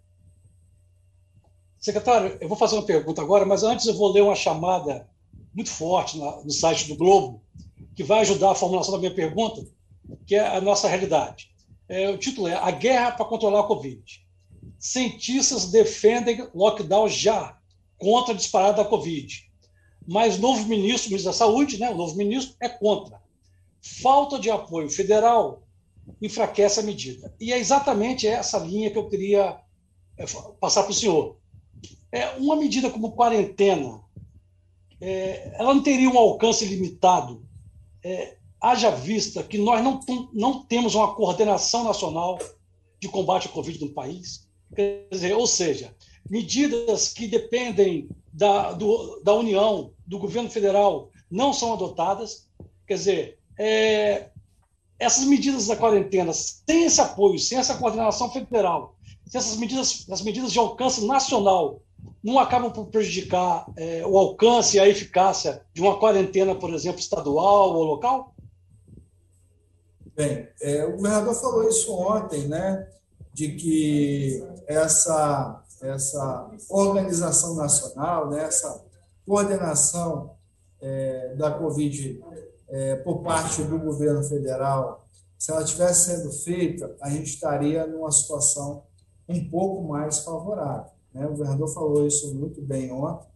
Secretário, 1.79 2.37
eu 2.41 2.49
vou 2.49 2.57
fazer 2.57 2.75
uma 2.75 2.87
pergunta 2.87 3.23
agora, 3.23 3.45
mas 3.45 3.63
antes 3.63 3.87
eu 3.87 3.97
vou 3.97 4.13
ler 4.13 4.23
uma 4.23 4.35
chamada 4.35 5.09
muito 5.55 5.71
forte 5.71 6.19
no 6.19 6.51
site 6.51 6.89
do 6.89 6.97
Globo, 6.97 7.41
que 7.95 8.03
vai 8.03 8.21
ajudar 8.21 8.51
a 8.51 8.55
formulação 8.55 8.93
da 8.93 8.99
minha 8.99 9.15
pergunta, 9.15 9.65
que 10.27 10.35
é 10.35 10.57
a 10.57 10.61
nossa 10.61 10.89
realidade. 10.89 11.51
É, 11.89 12.11
o 12.11 12.19
título 12.19 12.49
é 12.49 12.55
A 12.55 12.71
Guerra 12.71 13.13
para 13.13 13.25
Controlar 13.25 13.61
a 13.61 13.67
Covid. 13.67 14.26
Cientistas 14.79 15.71
defendem 15.71 16.49
lockdown 16.55 17.09
já 17.09 17.59
contra 17.99 18.35
a 18.35 18.37
disparada 18.37 18.83
da 18.83 18.89
Covid. 18.89 19.51
Mas 20.07 20.39
novo 20.39 20.67
ministro, 20.67 21.11
ministro 21.11 21.33
da 21.33 21.37
Saúde, 21.37 21.79
né, 21.79 21.91
o 21.91 21.97
novo 21.97 22.15
ministro, 22.17 22.55
é 22.61 22.69
contra. 22.69 23.21
Falta 23.81 24.39
de 24.39 24.51
apoio 24.51 24.89
federal 24.89 25.63
enfraquece 26.23 26.81
a 26.81 26.83
medida. 26.83 27.35
E 27.41 27.53
é 27.53 27.59
exatamente 27.59 28.27
essa 28.27 28.59
linha 28.59 28.91
que 28.91 28.99
eu 28.99 29.09
queria 29.09 29.59
é, 30.17 30.25
passar 30.61 30.83
para 30.83 30.93
o 30.93 30.95
senhor. 30.95 31.37
É, 32.13 32.31
uma 32.37 32.57
medida 32.57 32.91
como 32.91 33.13
quarentena, 33.13 34.01
é, 35.01 35.55
ela 35.59 35.75
não 35.75 35.83
teria 35.83 36.09
um 36.09 36.19
alcance 36.19 36.65
limitado, 36.65 37.45
é, 38.03 38.37
haja 38.61 38.91
vista 38.91 39.43
que 39.43 39.59
nós 39.59 39.83
não, 39.83 40.01
não 40.33 40.65
temos 40.65 40.95
uma 40.95 41.15
coordenação 41.15 41.85
nacional 41.85 42.39
de 43.01 43.09
combate 43.09 43.49
à 43.49 43.51
Covid 43.51 43.85
no 43.85 43.93
país. 43.93 44.46
Quer 44.75 45.07
dizer, 45.11 45.35
ou 45.35 45.47
seja, 45.47 45.95
medidas 46.29 47.13
que 47.13 47.27
dependem 47.27 48.09
da, 48.33 48.73
do, 48.73 49.21
da 49.23 49.33
União, 49.35 49.93
do 50.07 50.19
governo 50.19 50.51
federal, 50.51 51.11
não 51.31 51.53
são 51.53 51.73
adotadas. 51.73 52.49
Quer 52.87 52.95
dizer, 52.95 53.39
é, 53.59 54.29
essas 54.99 55.25
medidas 55.25 55.67
da 55.67 55.77
quarentena, 55.77 56.33
sem 56.33 56.85
esse 56.85 57.01
apoio, 57.01 57.39
sem 57.39 57.59
essa 57.59 57.77
coordenação 57.77 58.31
federal, 58.31 58.97
se 59.27 59.37
essas 59.37 59.57
medidas, 59.57 60.07
as 60.11 60.23
medidas 60.23 60.53
de 60.53 60.59
alcance 60.59 61.05
nacional 61.05 61.83
não 62.23 62.39
acabam 62.39 62.73
por 62.73 62.87
prejudicar 62.87 63.67
é, 63.77 64.05
o 64.07 64.19
alcance 64.19 64.77
e 64.77 64.81
a 64.81 64.89
eficácia 64.89 65.63
de 65.73 65.81
uma 65.81 65.99
quarentena, 65.99 66.55
por 66.55 66.73
exemplo, 66.73 67.01
estadual 67.01 67.75
ou 67.75 67.85
local? 67.85 68.35
Bem, 70.15 70.49
é, 70.61 70.85
o 70.85 70.97
governador 70.97 71.35
falou 71.35 71.69
isso 71.69 71.93
ontem, 71.93 72.49
né, 72.49 72.89
de 73.37 73.55
que 73.55 74.43
essa, 74.67 75.63
essa 75.83 76.51
organização 76.71 77.55
nacional, 77.55 78.31
né, 78.31 78.45
essa 78.45 78.83
coordenação 79.27 80.31
é, 80.81 81.35
da 81.35 81.51
Covid 81.51 82.25
é, 82.67 82.97
por 82.97 83.23
parte 83.23 83.63
do 83.63 83.79
governo 83.79 84.25
federal, 84.25 85.07
se 85.39 85.51
ela 85.51 85.61
estivesse 85.61 86.17
sendo 86.17 86.33
feita, 86.33 86.97
a 86.99 87.11
gente 87.11 87.27
estaria 87.27 87.87
numa 87.87 88.11
situação 88.11 88.85
um 89.29 89.51
pouco 89.51 89.87
mais 89.87 90.21
favorável. 90.21 90.91
Né? 91.13 91.27
O 91.27 91.33
governador 91.33 91.69
falou 91.75 92.07
isso 92.07 92.35
muito 92.35 92.63
bem 92.63 92.91
ontem. 92.91 93.29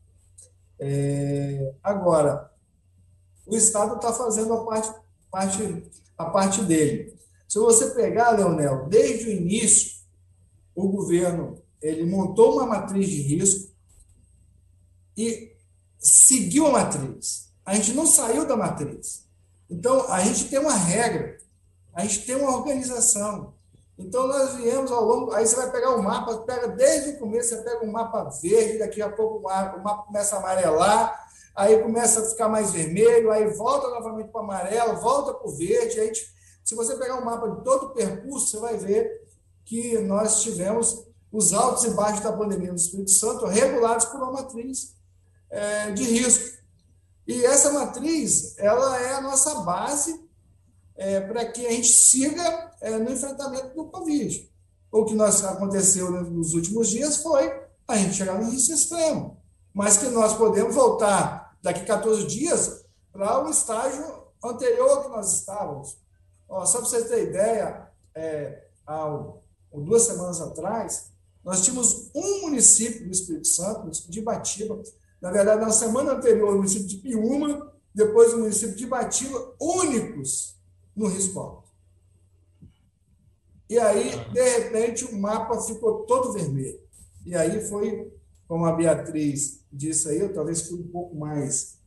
É, 0.79 1.75
agora, 1.83 2.51
o 3.47 3.55
Estado 3.55 3.97
está 3.97 4.15
fazendo 4.15 4.55
a 4.55 4.65
parte, 4.65 4.95
parte, 5.31 5.91
a 6.17 6.25
parte 6.25 6.63
dele. 6.63 7.20
Se 7.51 7.59
você 7.59 7.91
pegar, 7.91 8.31
Leonel, 8.31 8.87
desde 8.89 9.27
o 9.27 9.33
início, 9.33 9.91
o 10.73 10.89
governo 10.89 11.61
ele 11.83 12.07
montou 12.07 12.55
uma 12.55 12.65
matriz 12.65 13.09
de 13.09 13.23
risco 13.23 13.73
e 15.17 15.57
seguiu 15.99 16.69
a 16.69 16.71
matriz. 16.71 17.53
A 17.67 17.75
gente 17.75 17.93
não 17.93 18.07
saiu 18.07 18.47
da 18.47 18.57
matriz. 18.57 19.27
Então, 19.69 20.07
a 20.13 20.21
gente 20.21 20.49
tem 20.49 20.61
uma 20.61 20.77
regra, 20.77 21.39
a 21.93 22.03
gente 22.03 22.25
tem 22.25 22.37
uma 22.37 22.57
organização. 22.57 23.53
Então, 23.99 24.29
nós 24.29 24.55
viemos 24.55 24.93
ao 24.93 25.05
longo. 25.05 25.33
Aí 25.33 25.45
você 25.45 25.57
vai 25.57 25.73
pegar 25.73 25.97
o 25.97 26.03
mapa, 26.05 26.39
pega 26.43 26.69
desde 26.69 27.11
o 27.11 27.19
começo, 27.19 27.49
você 27.49 27.63
pega 27.63 27.85
um 27.85 27.91
mapa 27.91 28.31
verde, 28.41 28.79
daqui 28.79 29.03
a 29.03 29.11
pouco 29.11 29.39
o 29.39 29.43
mapa, 29.43 29.77
o 29.77 29.83
mapa 29.83 30.05
começa 30.05 30.37
a 30.37 30.39
amarelar, 30.39 31.29
aí 31.57 31.83
começa 31.83 32.21
a 32.21 32.27
ficar 32.27 32.49
mais 32.49 32.71
vermelho, 32.71 33.33
aí 33.33 33.49
volta 33.49 33.89
novamente 33.89 34.31
para 34.31 34.41
o 34.41 34.45
amarelo, 34.45 35.01
volta 35.01 35.35
para 35.35 35.49
o 35.49 35.57
verde. 35.57 35.99
Aí 35.99 36.07
gente, 36.07 36.39
se 36.71 36.77
você 36.77 36.95
pegar 36.95 37.17
um 37.17 37.25
mapa 37.25 37.51
de 37.51 37.65
todo 37.65 37.87
o 37.87 37.91
percurso, 37.91 38.47
você 38.47 38.59
vai 38.59 38.77
ver 38.77 39.27
que 39.65 39.99
nós 39.99 40.41
tivemos 40.41 41.05
os 41.33 41.53
altos 41.53 41.83
e 41.83 41.91
baixos 41.91 42.23
da 42.23 42.33
pandemia 42.33 42.71
no 42.71 42.77
Espírito 42.77 43.11
Santo 43.11 43.45
regulados 43.47 44.05
por 44.05 44.19
uma 44.19 44.31
matriz 44.31 44.95
é, 45.51 45.91
de 45.91 46.05
risco. 46.05 46.61
E 47.27 47.45
essa 47.45 47.73
matriz, 47.73 48.57
ela 48.57 49.01
é 49.01 49.15
a 49.15 49.21
nossa 49.21 49.63
base 49.63 50.25
é, 50.95 51.21
para 51.21 51.45
que 51.47 51.67
a 51.67 51.73
gente 51.73 51.89
siga 51.89 52.73
é, 52.81 52.97
no 52.99 53.11
enfrentamento 53.11 53.75
do 53.75 53.87
Covid. 53.87 54.49
O 54.93 55.05
que 55.05 55.15
nós, 55.15 55.45
aconteceu 55.45 56.09
nos 56.09 56.55
últimos 56.55 56.89
dias 56.89 57.17
foi 57.17 57.53
a 57.89 57.97
gente 57.97 58.15
chegar 58.15 58.41
no 58.41 58.49
risco 58.49 58.73
extremo, 58.73 59.43
mas 59.75 59.97
que 59.97 60.07
nós 60.07 60.35
podemos 60.35 60.73
voltar 60.73 61.57
daqui 61.61 61.85
14 61.85 62.29
dias 62.29 62.85
para 63.11 63.45
o 63.45 63.51
estágio 63.51 64.23
anterior 64.45 65.03
que 65.03 65.09
nós 65.09 65.33
estávamos. 65.33 65.99
Ó, 66.51 66.67
só 66.67 66.79
para 66.79 66.89
vocês 66.89 67.09
terem 67.09 67.29
ideia, 67.29 67.89
é, 68.13 68.65
há 68.85 69.33
duas 69.73 70.03
semanas 70.03 70.41
atrás, 70.41 71.13
nós 71.45 71.65
tínhamos 71.65 72.11
um 72.13 72.41
município 72.43 73.07
do 73.07 73.13
Espírito 73.13 73.47
Santo, 73.47 73.79
o 73.79 73.83
município 73.85 74.11
de 74.11 74.21
Batiba, 74.21 74.83
na 75.23 75.31
verdade, 75.31 75.61
na 75.61 75.71
semana 75.71 76.15
anterior, 76.15 76.53
o 76.53 76.57
município 76.57 76.89
de 76.89 76.97
Piúma, 76.97 77.73
depois 77.95 78.35
o 78.35 78.39
município 78.39 78.75
de 78.75 78.85
Batiba, 78.85 79.55
únicos 79.61 80.57
no 80.97 81.07
risco 81.07 81.39
alto. 81.39 81.71
E 83.69 83.79
aí, 83.79 84.11
de 84.33 84.59
repente, 84.59 85.05
o 85.05 85.17
mapa 85.17 85.61
ficou 85.61 86.03
todo 86.03 86.33
vermelho. 86.33 86.81
E 87.25 87.37
aí 87.37 87.65
foi, 87.69 88.13
como 88.49 88.67
a 88.67 88.73
Beatriz 88.73 89.65
disse 89.73 90.09
aí, 90.09 90.19
eu 90.19 90.35
talvez 90.35 90.63
fui 90.63 90.81
um 90.81 90.89
pouco 90.89 91.15
mais, 91.15 91.79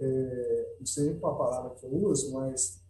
é, 0.00 0.74
não 0.80 0.86
sei 0.86 1.14
qual 1.14 1.34
a 1.34 1.38
palavra 1.38 1.74
que 1.76 1.86
eu 1.86 1.94
uso, 1.94 2.32
mas... 2.32 2.80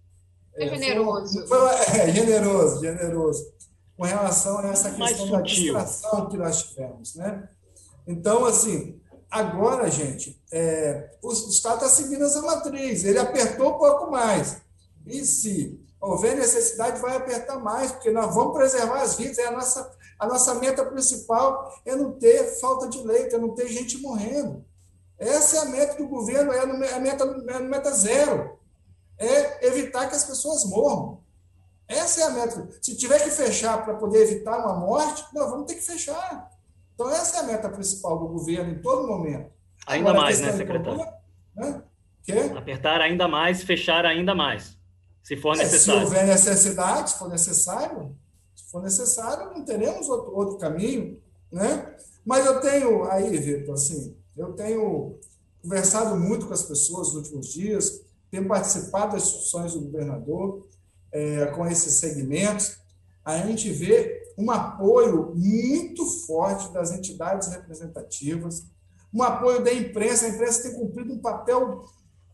É, 0.56 0.68
generoso. 0.68 1.44
Foi, 1.48 1.58
foi, 1.58 2.00
é, 2.00 2.12
generoso, 2.12 2.80
generoso. 2.80 3.52
Com 3.96 4.04
relação 4.04 4.58
a 4.58 4.68
essa 4.68 4.90
questão 4.90 5.30
da 5.30 5.40
distração 5.42 6.28
que 6.28 6.36
nós 6.36 6.62
tivemos, 6.62 7.14
né? 7.14 7.48
Então, 8.06 8.44
assim, 8.46 9.00
Agora, 9.30 9.88
gente, 9.88 10.42
é, 10.50 11.08
o 11.22 11.30
Estado 11.30 11.76
está 11.76 11.88
seguindo 11.88 12.24
essa 12.24 12.42
matriz, 12.42 13.04
ele 13.04 13.18
apertou 13.18 13.76
um 13.76 13.78
pouco 13.78 14.10
mais. 14.10 14.56
E 15.06 15.24
se 15.24 15.80
houver 16.00 16.36
necessidade, 16.36 17.00
vai 17.00 17.16
apertar 17.16 17.60
mais, 17.60 17.92
porque 17.92 18.10
nós 18.10 18.34
vamos 18.34 18.54
preservar 18.54 19.02
as 19.02 19.14
vidas. 19.14 19.38
É 19.38 19.46
a 19.46 19.52
nossa, 19.52 19.92
a 20.18 20.26
nossa 20.26 20.54
meta 20.54 20.84
principal 20.84 21.72
é 21.86 21.94
não 21.94 22.10
ter 22.12 22.58
falta 22.60 22.88
de 22.88 23.00
leito, 23.06 23.36
é 23.36 23.38
não 23.38 23.54
ter 23.54 23.68
gente 23.68 23.98
morrendo. 23.98 24.64
Essa 25.16 25.58
é 25.58 25.60
a 25.60 25.66
meta 25.66 25.96
do 25.96 26.08
governo, 26.08 26.52
é 26.52 26.60
a 26.60 26.98
meta, 26.98 27.24
é 27.48 27.54
a 27.54 27.60
meta 27.60 27.92
zero. 27.92 28.58
É 29.20 29.66
evitar 29.66 30.08
que 30.08 30.16
as 30.16 30.24
pessoas 30.24 30.64
morram. 30.64 31.20
Essa 31.86 32.22
é 32.22 32.24
a 32.24 32.30
meta. 32.30 32.68
Se 32.80 32.96
tiver 32.96 33.22
que 33.22 33.30
fechar 33.30 33.84
para 33.84 33.94
poder 33.94 34.22
evitar 34.22 34.58
uma 34.58 34.74
morte, 34.74 35.24
nós 35.34 35.50
vamos 35.50 35.66
ter 35.66 35.74
que 35.74 35.82
fechar. 35.82 36.50
Então, 36.94 37.10
essa 37.10 37.38
é 37.38 37.40
a 37.40 37.42
meta 37.44 37.68
principal 37.68 38.18
do 38.18 38.28
governo 38.28 38.72
em 38.72 38.80
todo 38.80 39.06
momento. 39.06 39.50
Ainda 39.86 40.10
Agora, 40.10 40.24
mais, 40.24 40.40
né, 40.40 40.52
secretário? 40.52 41.06
Né? 41.56 41.82
Apertar 42.56 43.00
ainda 43.00 43.26
mais, 43.26 43.62
fechar 43.62 44.06
ainda 44.06 44.34
mais, 44.34 44.76
se 45.22 45.36
for 45.36 45.56
é, 45.56 45.58
necessário. 45.64 46.00
Se 46.00 46.06
houver 46.06 46.26
necessidade, 46.26 47.10
se 47.10 47.18
for 47.18 47.28
necessário, 47.28 48.16
se 48.54 48.70
for 48.70 48.82
necessário, 48.82 49.50
não 49.50 49.64
teremos 49.64 50.08
outro, 50.08 50.36
outro 50.36 50.58
caminho, 50.58 51.20
né? 51.50 51.94
Mas 52.24 52.46
eu 52.46 52.60
tenho 52.60 53.10
aí, 53.10 53.36
Vitor, 53.36 53.74
assim, 53.74 54.16
eu 54.36 54.52
tenho 54.52 55.18
conversado 55.62 56.16
muito 56.16 56.46
com 56.46 56.52
as 56.52 56.62
pessoas 56.62 57.08
nos 57.08 57.16
últimos 57.16 57.52
dias, 57.52 58.02
tenho 58.30 58.46
participado 58.46 59.12
das 59.12 59.24
discussões 59.24 59.74
do 59.74 59.80
governador 59.80 60.66
é, 61.12 61.46
com 61.46 61.66
esses 61.66 61.94
segmentos. 61.94 62.78
A 63.24 63.38
gente 63.38 63.70
vê 63.70 64.22
um 64.38 64.50
apoio 64.50 65.34
muito 65.34 66.06
forte 66.26 66.72
das 66.72 66.92
entidades 66.92 67.48
representativas, 67.48 68.64
um 69.12 69.22
apoio 69.22 69.62
da 69.62 69.72
imprensa. 69.72 70.26
A 70.26 70.30
imprensa 70.30 70.62
tem 70.62 70.78
cumprido 70.78 71.12
um 71.12 71.18
papel 71.18 71.84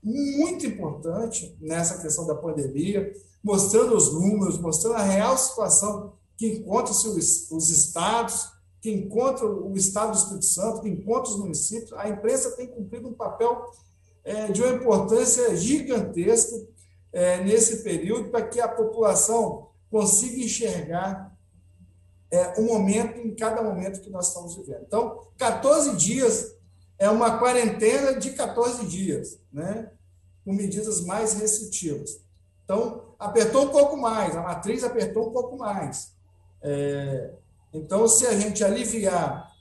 muito 0.02 0.66
importante 0.66 1.56
nessa 1.60 2.00
questão 2.00 2.26
da 2.26 2.34
pandemia, 2.34 3.12
mostrando 3.42 3.96
os 3.96 4.12
números, 4.12 4.58
mostrando 4.58 4.96
a 4.96 5.02
real 5.02 5.36
situação 5.36 6.12
que 6.36 6.46
encontra-se 6.46 7.08
os, 7.08 7.50
os 7.50 7.70
estados, 7.70 8.50
que 8.80 8.90
encontra 8.90 9.46
o 9.46 9.74
estado 9.76 10.12
do 10.12 10.18
Espírito 10.18 10.44
Santo, 10.44 10.80
que 10.82 10.88
encontra 10.88 11.30
os 11.30 11.38
municípios. 11.38 11.92
A 11.94 12.08
imprensa 12.08 12.52
tem 12.52 12.68
cumprido 12.68 13.08
um 13.08 13.14
papel 13.14 13.64
é, 14.26 14.48
de 14.48 14.60
uma 14.60 14.72
importância 14.72 15.56
gigantesca 15.56 16.56
é, 17.12 17.42
nesse 17.44 17.84
período 17.84 18.28
para 18.28 18.46
que 18.46 18.60
a 18.60 18.66
população 18.66 19.68
consiga 19.88 20.42
enxergar 20.42 21.32
é, 22.28 22.60
momento 22.60 23.18
em 23.18 23.34
cada 23.36 23.62
momento 23.62 24.00
que 24.00 24.10
nós 24.10 24.28
estamos 24.28 24.56
vivendo. 24.56 24.82
Então, 24.84 25.22
14 25.38 25.94
dias 25.94 26.56
é 26.98 27.08
uma 27.08 27.38
quarentena 27.38 28.18
de 28.18 28.32
14 28.32 28.84
dias, 28.86 29.38
né? 29.52 29.90
com 30.44 30.52
medidas 30.52 31.00
mais 31.02 31.34
restritivas. 31.34 32.20
Então, 32.64 33.14
apertou 33.20 33.66
um 33.66 33.68
pouco 33.68 33.96
mais, 33.96 34.34
a 34.34 34.42
matriz 34.42 34.82
apertou 34.82 35.28
um 35.28 35.32
pouco 35.32 35.56
mais. 35.56 36.12
É, 36.60 37.30
então, 37.72 38.08
se 38.08 38.26
a 38.26 38.36
gente 38.36 38.64
aliviar 38.64 39.52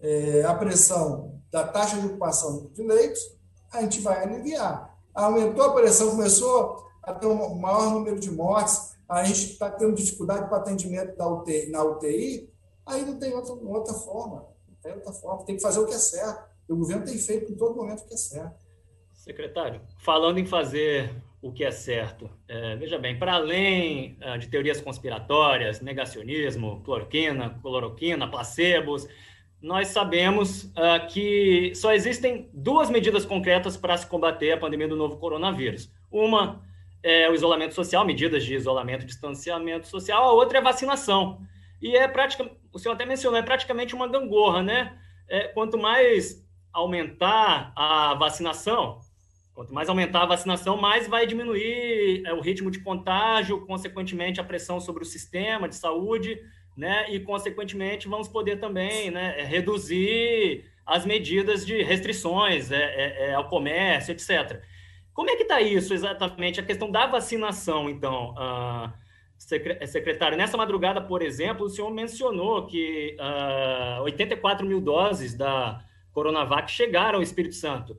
é, 0.00 0.44
a 0.44 0.54
pressão 0.54 1.40
da 1.50 1.66
taxa 1.66 1.98
de 1.98 2.06
ocupação 2.06 2.70
de 2.72 2.82
leitos, 2.82 3.41
a 3.72 3.80
gente 3.80 4.00
vai 4.00 4.22
aliviar. 4.22 4.96
Aumentou 5.14 5.64
a 5.64 5.74
pressão, 5.74 6.10
começou 6.10 6.86
a 7.02 7.12
ter 7.12 7.26
um 7.26 7.54
maior 7.54 7.90
número 7.90 8.18
de 8.18 8.30
mortes, 8.30 8.92
a 9.08 9.24
gente 9.24 9.52
está 9.52 9.70
tendo 9.70 9.94
dificuldade 9.94 10.48
para 10.48 10.58
atendimento 10.58 11.16
da 11.16 11.28
UTI, 11.28 11.70
na 11.70 11.82
UTI, 11.82 12.48
aí 12.86 13.04
não 13.04 13.18
tem 13.18 13.34
outra, 13.34 13.52
outra 13.52 13.94
forma. 13.94 14.46
Não 14.68 14.76
tem 14.82 14.92
outra 14.92 15.12
forma. 15.12 15.44
Tem 15.44 15.56
que 15.56 15.62
fazer 15.62 15.80
o 15.80 15.86
que 15.86 15.94
é 15.94 15.98
certo. 15.98 16.50
O 16.68 16.76
governo 16.76 17.04
tem 17.04 17.18
feito 17.18 17.52
em 17.52 17.54
todo 17.54 17.76
momento 17.76 18.00
o 18.00 18.06
que 18.06 18.14
é 18.14 18.16
certo. 18.16 18.56
Secretário, 19.12 19.80
falando 19.98 20.38
em 20.38 20.46
fazer 20.46 21.14
o 21.42 21.52
que 21.52 21.64
é 21.64 21.70
certo, 21.70 22.30
é, 22.48 22.76
veja 22.76 22.98
bem, 22.98 23.18
para 23.18 23.34
além 23.34 24.16
é, 24.20 24.38
de 24.38 24.48
teorias 24.48 24.80
conspiratórias, 24.80 25.80
negacionismo, 25.80 26.80
cloroquina, 26.82 27.58
cloroquina, 27.60 28.30
placebos, 28.30 29.06
nós 29.62 29.88
sabemos 29.88 30.64
uh, 30.64 31.06
que 31.08 31.72
só 31.76 31.92
existem 31.92 32.50
duas 32.52 32.90
medidas 32.90 33.24
concretas 33.24 33.76
para 33.76 33.96
se 33.96 34.06
combater 34.06 34.52
a 34.52 34.56
pandemia 34.56 34.88
do 34.88 34.96
novo 34.96 35.16
coronavírus. 35.18 35.88
Uma 36.10 36.60
é 37.02 37.30
o 37.30 37.34
isolamento 37.34 37.74
social, 37.74 38.04
medidas 38.04 38.44
de 38.44 38.54
isolamento 38.54 39.06
distanciamento 39.06 39.86
social, 39.86 40.24
a 40.24 40.32
outra 40.32 40.58
é 40.58 40.60
a 40.60 40.64
vacinação. 40.64 41.40
E 41.80 41.96
é 41.96 42.06
praticamente, 42.08 42.56
o 42.72 42.78
senhor 42.78 42.94
até 42.94 43.06
mencionou, 43.06 43.38
é 43.38 43.42
praticamente 43.42 43.94
uma 43.94 44.08
gangorra, 44.08 44.62
né? 44.62 44.98
É, 45.28 45.48
quanto 45.48 45.78
mais 45.78 46.44
aumentar 46.72 47.72
a 47.76 48.14
vacinação, 48.14 49.00
quanto 49.54 49.72
mais 49.74 49.88
aumentar 49.88 50.22
a 50.22 50.26
vacinação, 50.26 50.76
mais 50.76 51.06
vai 51.06 51.26
diminuir 51.26 52.22
é, 52.24 52.32
o 52.32 52.40
ritmo 52.40 52.70
de 52.70 52.80
contágio, 52.80 53.64
consequentemente 53.66 54.40
a 54.40 54.44
pressão 54.44 54.80
sobre 54.80 55.02
o 55.02 55.06
sistema 55.06 55.68
de 55.68 55.76
saúde, 55.76 56.40
né? 56.76 57.06
E, 57.10 57.20
consequentemente, 57.20 58.08
vamos 58.08 58.28
poder 58.28 58.58
também 58.58 59.10
né, 59.10 59.40
é, 59.40 59.44
reduzir 59.44 60.64
as 60.86 61.06
medidas 61.06 61.64
de 61.64 61.82
restrições 61.82 62.70
é, 62.70 62.82
é, 62.82 63.30
é, 63.30 63.34
ao 63.34 63.48
comércio, 63.48 64.12
etc. 64.12 64.62
Como 65.14 65.30
é 65.30 65.36
que 65.36 65.42
está 65.42 65.60
isso 65.60 65.92
exatamente, 65.92 66.58
a 66.58 66.62
questão 66.62 66.90
da 66.90 67.06
vacinação, 67.06 67.88
então, 67.88 68.34
uh, 68.34 69.86
secretário? 69.86 70.38
Nessa 70.38 70.56
madrugada, 70.56 71.00
por 71.00 71.22
exemplo, 71.22 71.66
o 71.66 71.68
senhor 71.68 71.90
mencionou 71.90 72.66
que 72.66 73.14
uh, 73.18 73.98
ah, 73.98 74.02
84 74.02 74.66
mil 74.66 74.80
doses 74.80 75.34
da 75.34 75.84
Coronavac 76.12 76.70
chegaram 76.70 77.16
ao 77.16 77.22
Espírito 77.22 77.54
Santo, 77.54 77.96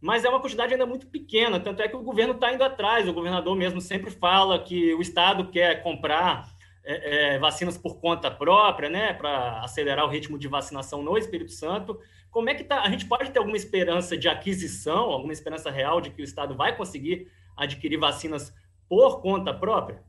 mas 0.00 0.24
é 0.24 0.28
uma 0.28 0.40
quantidade 0.40 0.72
ainda 0.72 0.86
muito 0.86 1.06
pequena, 1.08 1.60
tanto 1.60 1.82
é 1.82 1.88
que 1.88 1.96
o 1.96 2.02
governo 2.02 2.34
está 2.34 2.52
indo 2.52 2.62
atrás, 2.62 3.08
o 3.08 3.12
governador 3.12 3.56
mesmo 3.56 3.80
sempre 3.80 4.10
fala 4.10 4.58
que 4.58 4.94
o 4.94 5.00
Estado 5.00 5.48
quer 5.48 5.82
comprar 5.82 6.48
é, 6.84 7.34
é, 7.34 7.38
vacinas 7.38 7.78
por 7.78 7.96
conta 7.96 8.30
própria, 8.30 8.88
né, 8.88 9.12
para 9.14 9.60
acelerar 9.62 10.04
o 10.04 10.10
ritmo 10.10 10.38
de 10.38 10.48
vacinação 10.48 11.02
no 11.02 11.16
Espírito 11.16 11.52
Santo. 11.52 11.98
Como 12.30 12.48
é 12.50 12.54
que 12.54 12.64
tá? 12.64 12.82
A 12.82 12.90
gente 12.90 13.06
pode 13.06 13.30
ter 13.30 13.38
alguma 13.38 13.56
esperança 13.56 14.16
de 14.16 14.28
aquisição, 14.28 15.04
alguma 15.10 15.32
esperança 15.32 15.70
real 15.70 16.00
de 16.00 16.10
que 16.10 16.22
o 16.22 16.24
Estado 16.24 16.56
vai 16.56 16.76
conseguir 16.76 17.30
adquirir 17.56 17.98
vacinas 17.98 18.52
por 18.88 19.20
conta 19.20 19.54
própria? 19.54 20.02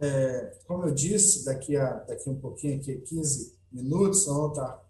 É, 0.00 0.52
como 0.66 0.84
eu 0.84 0.92
disse, 0.92 1.44
daqui 1.44 1.76
a 1.76 1.94
daqui 1.94 2.28
um 2.28 2.38
pouquinho, 2.38 2.76
aqui 2.76 2.96
15 2.96 3.56
minutos, 3.72 4.26
vamos 4.26 4.58
estar 4.58 4.82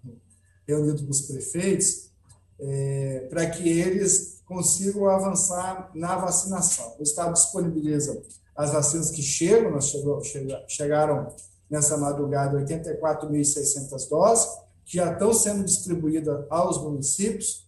reunidos 0.67 1.03
com 1.03 1.11
os 1.11 1.21
prefeitos, 1.23 2.11
é, 2.59 3.27
para 3.31 3.49
que 3.51 3.69
eles 3.69 4.43
consigam 4.47 5.09
avançar 5.09 5.91
na 5.95 6.17
vacinação. 6.17 6.97
O 6.99 7.03
Estado 7.03 7.35
disponibiliza 7.35 8.23
as 8.57 8.73
vacinas 8.73 9.11
que 9.11 9.23
chegam, 9.23 9.71
nós 9.71 9.89
chegou, 9.89 10.23
chegaram 10.67 11.35
nessa 11.69 11.97
madrugada 11.99 12.59
84.600 12.59 14.09
doses, 14.09 14.49
que 14.85 14.97
já 14.97 15.13
estão 15.13 15.33
sendo 15.35 15.65
distribuídas 15.65 16.47
aos 16.49 16.81
municípios, 16.83 17.67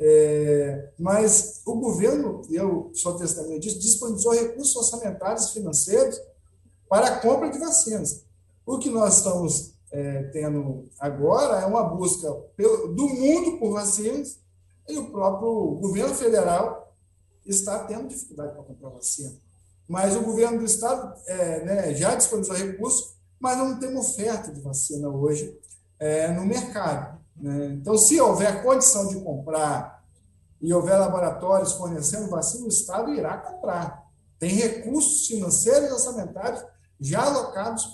é, 0.00 0.90
mas 0.98 1.62
o 1.64 1.74
governo, 1.76 2.42
eu 2.50 2.90
sou 2.94 3.16
testemunha 3.16 3.58
disso, 3.58 3.78
disponibilizou 3.78 4.32
recursos 4.32 4.76
orçamentários 4.76 5.46
e 5.46 5.54
financeiros 5.54 6.20
para 6.88 7.06
a 7.06 7.20
compra 7.20 7.50
de 7.50 7.58
vacinas. 7.58 8.24
O 8.66 8.78
que 8.78 8.90
nós 8.90 9.18
estamos 9.18 9.72
é, 9.90 10.24
tendo 10.24 10.88
agora 10.98 11.60
é 11.60 11.66
uma 11.66 11.82
busca 11.82 12.30
pelo, 12.54 12.94
do 12.94 13.08
mundo 13.08 13.58
por 13.58 13.72
vacinas 13.72 14.38
e 14.88 14.96
o 14.98 15.10
próprio 15.10 15.78
governo 15.80 16.14
federal 16.14 16.94
está 17.46 17.84
tendo 17.84 18.08
dificuldade 18.08 18.52
para 18.52 18.62
comprar 18.62 18.90
vacina 18.90 19.47
mas 19.88 20.14
o 20.14 20.22
governo 20.22 20.58
do 20.58 20.64
estado 20.64 21.14
é, 21.26 21.64
né, 21.64 21.94
já 21.94 22.14
disponibilizou 22.14 22.66
recursos, 22.66 23.16
mas 23.40 23.56
não 23.56 23.78
tem 23.78 23.96
oferta 23.96 24.52
de 24.52 24.60
vacina 24.60 25.08
hoje 25.08 25.58
é, 25.98 26.28
no 26.28 26.44
mercado. 26.44 27.18
Né? 27.36 27.66
Então, 27.68 27.96
se 27.96 28.20
houver 28.20 28.62
condição 28.62 29.08
de 29.08 29.20
comprar 29.20 30.04
e 30.60 30.74
houver 30.74 30.98
laboratórios 30.98 31.72
fornecendo 31.72 32.28
vacina, 32.28 32.66
o 32.66 32.68
estado 32.68 33.14
irá 33.14 33.38
comprar. 33.38 34.04
Tem 34.38 34.50
recursos 34.50 35.26
financeiros 35.26 35.88
e 35.88 35.92
orçamentários 35.92 36.64
já 37.00 37.24
alocados 37.24 37.86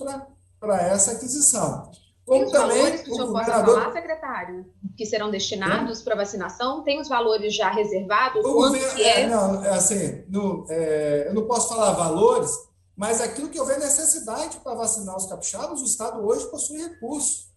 para 0.59 0.83
essa 0.83 1.13
aquisição. 1.13 1.91
Como 2.27 2.51
também 2.51 2.99
que 3.03 3.11
o 3.11 3.15
senhor 3.15 3.27
governador... 3.27 3.75
falar, 3.81 3.93
secretário, 3.93 4.67
que 4.97 5.05
serão 5.05 5.31
destinados 5.31 6.01
para 6.01 6.17
vacinação? 6.17 6.83
Tem 6.83 6.99
os 6.99 7.07
valores 7.07 7.55
já 7.55 7.71
reservados? 7.71 8.43
O 8.43 8.53
governo, 8.55 9.01
é? 9.01 9.23
é? 9.23 9.27
Não, 9.27 9.65
é 9.65 9.71
assim, 9.71 10.25
no, 10.29 10.65
é, 10.71 11.29
eu 11.29 11.35
não 11.35 11.47
posso 11.47 11.69
falar 11.69 11.93
valores, 11.93 12.51
mas 12.97 13.21
aquilo 13.21 13.51
que 13.51 13.61
houver 13.61 13.79
necessidade 13.79 14.59
para 14.59 14.75
vacinar 14.75 15.17
os 15.17 15.27
capixabas, 15.27 15.83
o 15.83 15.85
Estado 15.85 16.27
hoje 16.27 16.47
possui 16.47 16.79
recursos. 16.79 17.53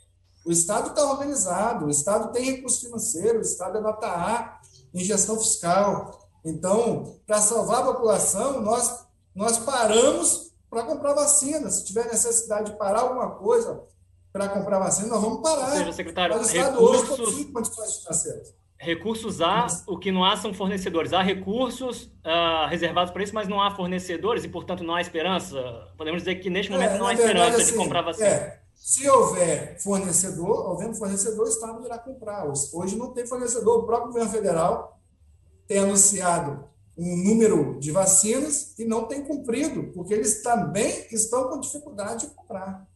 O 0.46 0.52
Estado 0.52 0.90
está 0.90 1.04
organizado, 1.10 1.86
o 1.86 1.90
Estado 1.90 2.32
tem 2.32 2.44
recursos 2.44 2.82
financeiros, 2.82 3.48
o 3.48 3.52
Estado 3.52 3.78
é 3.78 3.82
nota 3.82 4.08
A 4.08 4.60
em 4.94 5.00
gestão 5.00 5.38
fiscal. 5.38 6.20
Então, 6.44 7.20
para 7.26 7.40
salvar 7.42 7.82
a 7.82 7.94
população, 7.94 8.62
nós, 8.62 9.06
nós 9.36 9.58
paramos 9.60 10.52
para 10.70 10.84
comprar 10.84 11.14
vacina. 11.14 11.70
Se 11.70 11.86
tiver 11.86 12.06
necessidade 12.06 12.72
de 12.72 12.78
parar 12.78 13.02
alguma 13.02 13.32
coisa, 13.32 13.82
para 14.38 14.50
comprar 14.50 14.80
vacina, 14.80 15.08
nós 15.10 15.22
vamos 15.22 15.42
parar. 15.42 15.72
Ou 15.72 15.78
seja, 15.78 15.94
secretário, 15.94 16.38
Mas 16.38 16.48
o 16.48 16.56
Estado 16.56 16.74
recursos, 16.74 17.20
hoje 17.20 17.46
condições 17.46 17.96
financeiras. 17.98 18.56
Recursos 18.80 19.42
há, 19.42 19.66
o 19.88 19.98
que 19.98 20.12
não 20.12 20.24
há 20.24 20.38
são 20.38 20.54
fornecedores. 20.54 21.12
Há 21.12 21.24
recursos 21.24 22.04
uh, 22.04 22.68
reservados 22.70 23.12
para 23.12 23.24
isso, 23.24 23.34
mas 23.34 23.48
não 23.48 23.60
há 23.60 23.72
fornecedores 23.76 24.44
e, 24.44 24.48
portanto, 24.48 24.84
não 24.84 24.94
há 24.94 25.02
esperança. 25.02 25.58
Podemos 25.98 26.22
dizer 26.22 26.36
que 26.36 26.50
neste 26.50 26.72
momento 26.72 26.92
é, 26.92 26.98
não 27.00 27.08
há 27.08 27.14
verdade, 27.14 27.28
esperança 27.28 27.62
assim, 27.64 27.72
de 27.72 27.78
comprar 27.78 28.02
vacina. 28.04 28.28
É, 28.28 28.60
se 28.76 29.10
houver 29.10 29.82
fornecedor, 29.82 30.72
havendo 30.72 30.96
fornecedor, 30.96 31.46
o 31.46 31.50
Estado 31.50 31.84
irá 31.84 31.98
comprar. 31.98 32.46
Hoje 32.46 32.96
não 32.96 33.12
tem 33.14 33.26
fornecedor. 33.26 33.80
O 33.80 33.86
próprio 33.88 34.10
governo 34.10 34.32
federal 34.32 35.02
tem 35.68 35.80
anunciado 35.80 36.64
um 36.96 37.18
número 37.18 37.80
de 37.80 37.92
vacinas 37.92 38.78
e 38.78 38.86
não 38.86 39.06
tem 39.06 39.24
cumprido, 39.24 39.92
porque 39.94 40.14
eles 40.14 40.44
também 40.44 41.08
estão 41.12 41.50
com 41.50 41.60
dificuldade 41.60 42.28
de 42.28 42.34
comprar. 42.34 42.88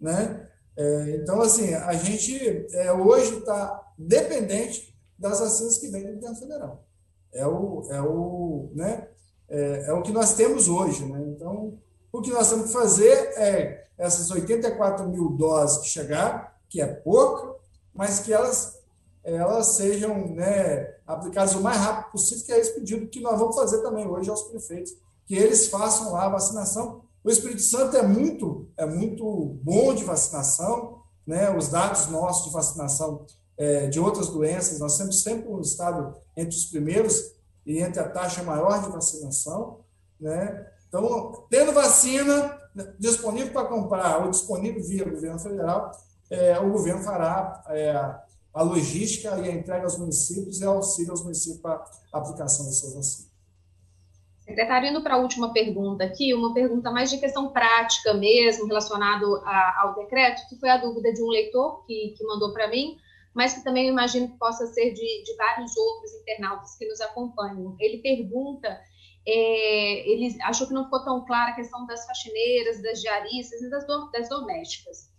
Né? 0.00 0.47
É, 0.78 1.16
então, 1.16 1.42
assim, 1.42 1.74
a 1.74 1.92
gente 1.94 2.66
é, 2.72 2.92
hoje 2.92 3.38
está 3.38 3.92
dependente 3.98 4.96
das 5.18 5.40
vacinas 5.40 5.76
que 5.76 5.88
vêm 5.88 6.06
do 6.06 6.14
governo 6.14 6.36
federal. 6.36 6.84
É 7.32 7.44
o, 7.44 7.82
é, 7.90 8.00
o, 8.00 8.70
né, 8.72 9.08
é, 9.48 9.86
é, 9.88 9.92
o 9.92 10.02
que 10.02 10.12
nós 10.12 10.34
temos 10.36 10.68
hoje. 10.68 11.04
Né? 11.04 11.20
Então, 11.34 11.76
o 12.12 12.22
que 12.22 12.30
nós 12.30 12.48
temos 12.48 12.66
que 12.66 12.72
fazer 12.72 13.12
é 13.36 13.88
essas 13.98 14.30
84 14.30 15.08
mil 15.08 15.30
doses 15.30 15.78
que 15.78 15.88
chegaram, 15.88 16.46
que 16.68 16.80
é 16.80 16.86
pouca, 16.86 17.56
mas 17.92 18.20
que 18.20 18.32
elas, 18.32 18.78
elas 19.24 19.66
sejam 19.66 20.28
né, 20.28 20.94
aplicadas 21.04 21.56
o 21.56 21.60
mais 21.60 21.78
rápido 21.78 22.12
possível, 22.12 22.46
que 22.46 22.52
é 22.52 22.60
esse 22.60 22.74
pedido 22.74 23.08
que 23.08 23.20
nós 23.20 23.36
vamos 23.36 23.56
fazer 23.56 23.82
também 23.82 24.06
hoje 24.06 24.30
aos 24.30 24.42
prefeitos, 24.42 24.94
que 25.26 25.34
eles 25.34 25.66
façam 25.66 26.12
lá 26.12 26.26
a 26.26 26.30
vacinação 26.30 27.02
o 27.24 27.30
Espírito 27.30 27.62
Santo 27.62 27.96
é 27.96 28.02
muito, 28.02 28.68
é 28.76 28.86
muito 28.86 29.58
bom 29.62 29.94
de 29.94 30.04
vacinação, 30.04 31.02
né? 31.26 31.54
Os 31.54 31.68
dados 31.68 32.06
nossos 32.08 32.46
de 32.46 32.52
vacinação 32.52 33.26
é, 33.56 33.88
de 33.88 33.98
outras 33.98 34.28
doenças, 34.28 34.78
nós 34.78 34.96
temos 34.96 35.22
sempre 35.22 35.48
um 35.48 35.60
estado 35.60 36.16
entre 36.36 36.56
os 36.56 36.66
primeiros 36.66 37.34
e 37.66 37.78
entre 37.78 38.00
a 38.00 38.08
taxa 38.08 38.42
maior 38.42 38.82
de 38.82 38.90
vacinação, 38.90 39.80
né? 40.18 40.66
Então, 40.88 41.46
tendo 41.50 41.72
vacina 41.72 42.56
disponível 42.98 43.52
para 43.52 43.68
comprar 43.68 44.24
ou 44.24 44.30
disponível 44.30 44.82
via 44.82 45.04
governo 45.04 45.38
federal, 45.38 45.92
é, 46.30 46.58
o 46.58 46.72
governo 46.72 47.02
fará 47.02 47.62
é, 47.68 47.92
a 48.54 48.62
logística 48.62 49.36
e 49.38 49.48
a 49.48 49.54
entrega 49.54 49.84
aos 49.84 49.98
municípios 49.98 50.60
e 50.60 50.64
auxílio 50.64 51.10
aos 51.10 51.22
municípios 51.22 51.60
para 51.60 51.84
a 52.12 52.18
aplicação 52.18 52.64
dessas 52.64 52.94
vacinas. 52.94 53.28
Secretário, 54.48 54.88
indo 54.88 55.02
para 55.02 55.16
a 55.16 55.18
última 55.18 55.52
pergunta 55.52 56.04
aqui, 56.04 56.32
uma 56.32 56.54
pergunta 56.54 56.90
mais 56.90 57.10
de 57.10 57.18
questão 57.18 57.52
prática 57.52 58.14
mesmo, 58.14 58.66
relacionado 58.66 59.36
a, 59.44 59.82
ao 59.82 59.94
decreto, 59.94 60.48
que 60.48 60.58
foi 60.58 60.70
a 60.70 60.78
dúvida 60.78 61.12
de 61.12 61.22
um 61.22 61.28
leitor 61.28 61.84
que, 61.84 62.14
que 62.16 62.24
mandou 62.24 62.50
para 62.54 62.66
mim, 62.66 62.96
mas 63.34 63.52
que 63.52 63.62
também 63.62 63.88
eu 63.88 63.92
imagino 63.92 64.26
que 64.26 64.38
possa 64.38 64.66
ser 64.68 64.94
de, 64.94 65.22
de 65.22 65.36
vários 65.36 65.76
outros 65.76 66.14
internautas 66.14 66.78
que 66.78 66.88
nos 66.88 66.98
acompanham. 67.02 67.76
Ele 67.78 67.98
pergunta, 67.98 68.80
é, 69.26 70.10
ele 70.10 70.34
achou 70.42 70.66
que 70.66 70.72
não 70.72 70.84
ficou 70.84 71.04
tão 71.04 71.26
clara 71.26 71.50
a 71.50 71.54
questão 71.54 71.84
das 71.86 72.06
faxineiras, 72.06 72.82
das 72.82 73.02
diaristas 73.02 73.60
e 73.60 73.68
das, 73.68 73.86
do, 73.86 74.10
das 74.10 74.30
domésticas. 74.30 75.10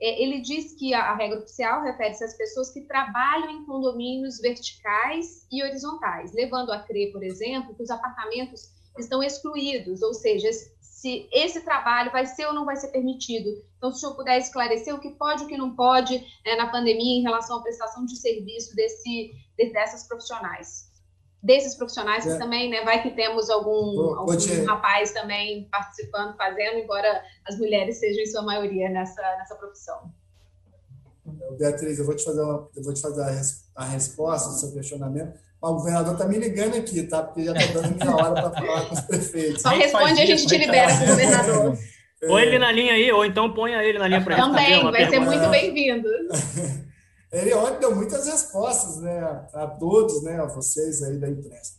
é, 0.00 0.22
ele 0.22 0.40
diz 0.40 0.74
que 0.78 0.94
a, 0.94 1.10
a 1.10 1.14
regra 1.14 1.40
oficial 1.40 1.82
refere-se 1.82 2.24
às 2.24 2.34
pessoas 2.38 2.70
que 2.72 2.80
trabalham 2.86 3.50
em 3.50 3.66
condomínios 3.66 4.40
verticais 4.40 5.46
e 5.52 5.62
horizontais, 5.62 6.32
levando 6.32 6.72
a 6.72 6.80
crer, 6.80 7.12
por 7.12 7.22
exemplo, 7.22 7.74
que 7.74 7.82
os 7.82 7.90
apartamentos 7.90 8.77
estão 9.00 9.22
excluídos, 9.22 10.02
ou 10.02 10.14
seja, 10.14 10.48
se 10.80 11.28
esse 11.32 11.60
trabalho 11.60 12.10
vai 12.10 12.26
ser 12.26 12.46
ou 12.46 12.52
não 12.52 12.64
vai 12.64 12.76
ser 12.76 12.88
permitido. 12.88 13.50
Então, 13.76 13.92
se 13.92 13.98
o 13.98 14.00
senhor 14.00 14.16
puder 14.16 14.38
esclarecer 14.38 14.92
o 14.92 14.98
que 14.98 15.10
pode 15.10 15.42
e 15.42 15.44
o 15.46 15.48
que 15.48 15.56
não 15.56 15.76
pode 15.76 16.18
né, 16.44 16.56
na 16.56 16.70
pandemia 16.70 17.20
em 17.20 17.22
relação 17.22 17.58
à 17.58 17.62
prestação 17.62 18.04
de 18.04 18.16
serviço 18.16 18.74
desse, 18.74 19.32
dessas 19.72 20.08
profissionais. 20.08 20.88
Desses 21.40 21.76
profissionais 21.76 22.26
é. 22.26 22.36
também, 22.36 22.68
né, 22.68 22.84
vai 22.84 23.00
que 23.00 23.12
temos 23.12 23.48
algum, 23.48 24.14
algum 24.16 24.64
rapaz 24.66 25.12
também 25.12 25.68
participando, 25.70 26.36
fazendo, 26.36 26.78
embora 26.78 27.22
as 27.46 27.56
mulheres 27.56 27.98
sejam 27.98 28.22
em 28.22 28.26
sua 28.26 28.42
maioria 28.42 28.90
nessa, 28.90 29.22
nessa 29.36 29.54
profissão. 29.54 30.12
Beatriz, 31.56 31.98
eu 32.00 32.06
vou 32.06 32.16
te 32.16 32.24
fazer, 32.24 32.40
uma, 32.40 32.68
eu 32.74 32.82
vou 32.82 32.92
te 32.92 33.00
fazer 33.00 33.22
a, 33.22 33.30
res, 33.30 33.70
a 33.76 33.84
resposta 33.84 34.48
do 34.48 34.54
seu 34.56 34.72
questionamento 34.72 35.38
o 35.60 35.74
governador 35.74 36.12
está 36.12 36.26
me 36.26 36.38
ligando 36.38 36.76
aqui, 36.76 37.02
tá? 37.02 37.22
Porque 37.22 37.44
já 37.44 37.52
está 37.52 37.80
dando 37.80 37.96
minha 37.96 38.14
hora 38.14 38.32
para 38.32 38.50
falar 38.50 38.88
com 38.88 38.94
os 38.94 39.00
prefeitos. 39.00 39.62
Só 39.62 39.70
responde 39.70 40.20
e 40.20 40.22
a 40.22 40.26
gente 40.26 40.46
te 40.46 40.56
libera 40.56 40.96
com 40.96 41.04
o 41.04 41.06
governador. 41.08 41.78
Põe 42.26 42.42
ele 42.42 42.58
na 42.58 42.72
linha 42.72 42.94
aí, 42.94 43.12
ou 43.12 43.24
então 43.24 43.52
ponha 43.52 43.82
ele 43.82 43.98
na 43.98 44.08
linha 44.08 44.22
para 44.22 44.36
gente. 44.36 44.46
Também, 44.46 44.90
vai 44.90 45.08
ser 45.08 45.20
muito 45.20 45.48
bem-vindo. 45.48 46.08
Ele 47.30 47.52
ontem 47.52 47.80
deu 47.80 47.94
muitas 47.94 48.26
respostas, 48.26 49.02
né, 49.02 49.20
a 49.52 49.66
todos, 49.66 50.22
né, 50.22 50.40
a 50.40 50.46
vocês 50.46 51.02
aí 51.02 51.18
da 51.18 51.28
imprensa. 51.28 51.74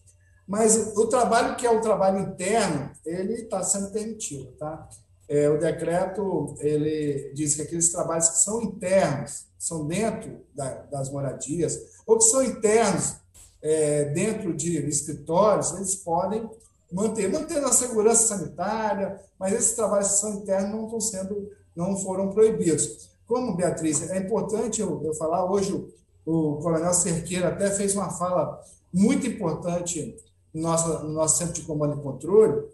Mas 0.47 0.95
o 0.95 1.07
trabalho 1.07 1.55
que 1.55 1.65
é 1.65 1.71
o 1.71 1.81
trabalho 1.81 2.19
interno, 2.19 2.91
ele 3.05 3.33
está 3.33 3.63
sendo 3.63 3.91
permitido, 3.91 4.51
tá? 4.59 4.87
É, 5.27 5.47
o 5.47 5.59
decreto 5.59 6.55
ele 6.59 7.31
diz 7.35 7.55
que 7.55 7.61
aqueles 7.61 7.91
trabalhos 7.91 8.29
que 8.29 8.37
são 8.39 8.61
internos, 8.61 9.45
são 9.59 9.85
dentro 9.85 10.43
da, 10.55 10.83
das 10.85 11.11
moradias, 11.11 11.79
ou 12.05 12.17
que 12.17 12.23
são 12.25 12.43
internos 12.43 13.17
é, 13.61 14.05
dentro 14.05 14.53
de 14.53 14.77
escritórios, 14.87 15.73
eles 15.73 15.95
podem 15.95 16.49
manter, 16.91 17.31
mantendo 17.31 17.67
a 17.67 17.71
segurança 17.71 18.27
sanitária, 18.27 19.19
mas 19.37 19.53
esses 19.53 19.75
trabalhos 19.75 20.09
que 20.09 20.17
são 20.17 20.33
internos 20.35 20.71
não 20.71 20.85
estão 20.85 21.01
sendo, 21.01 21.51
não 21.75 21.97
foram 21.97 22.29
proibidos. 22.29 23.09
Como, 23.27 23.55
Beatriz, 23.55 24.09
é 24.09 24.17
importante 24.17 24.81
eu, 24.81 25.01
eu 25.03 25.13
falar, 25.13 25.45
hoje 25.45 25.73
o, 25.73 25.91
o 26.25 26.57
Coronel 26.57 26.93
Cerqueira 26.93 27.49
até 27.49 27.69
fez 27.69 27.95
uma 27.95 28.09
fala 28.09 28.63
muito 28.93 29.27
importante 29.27 30.17
no 30.53 30.61
nosso, 30.61 31.03
no 31.03 31.13
nosso 31.13 31.37
centro 31.37 31.53
de 31.53 31.61
comando 31.61 31.99
e 31.99 32.03
controle, 32.03 32.67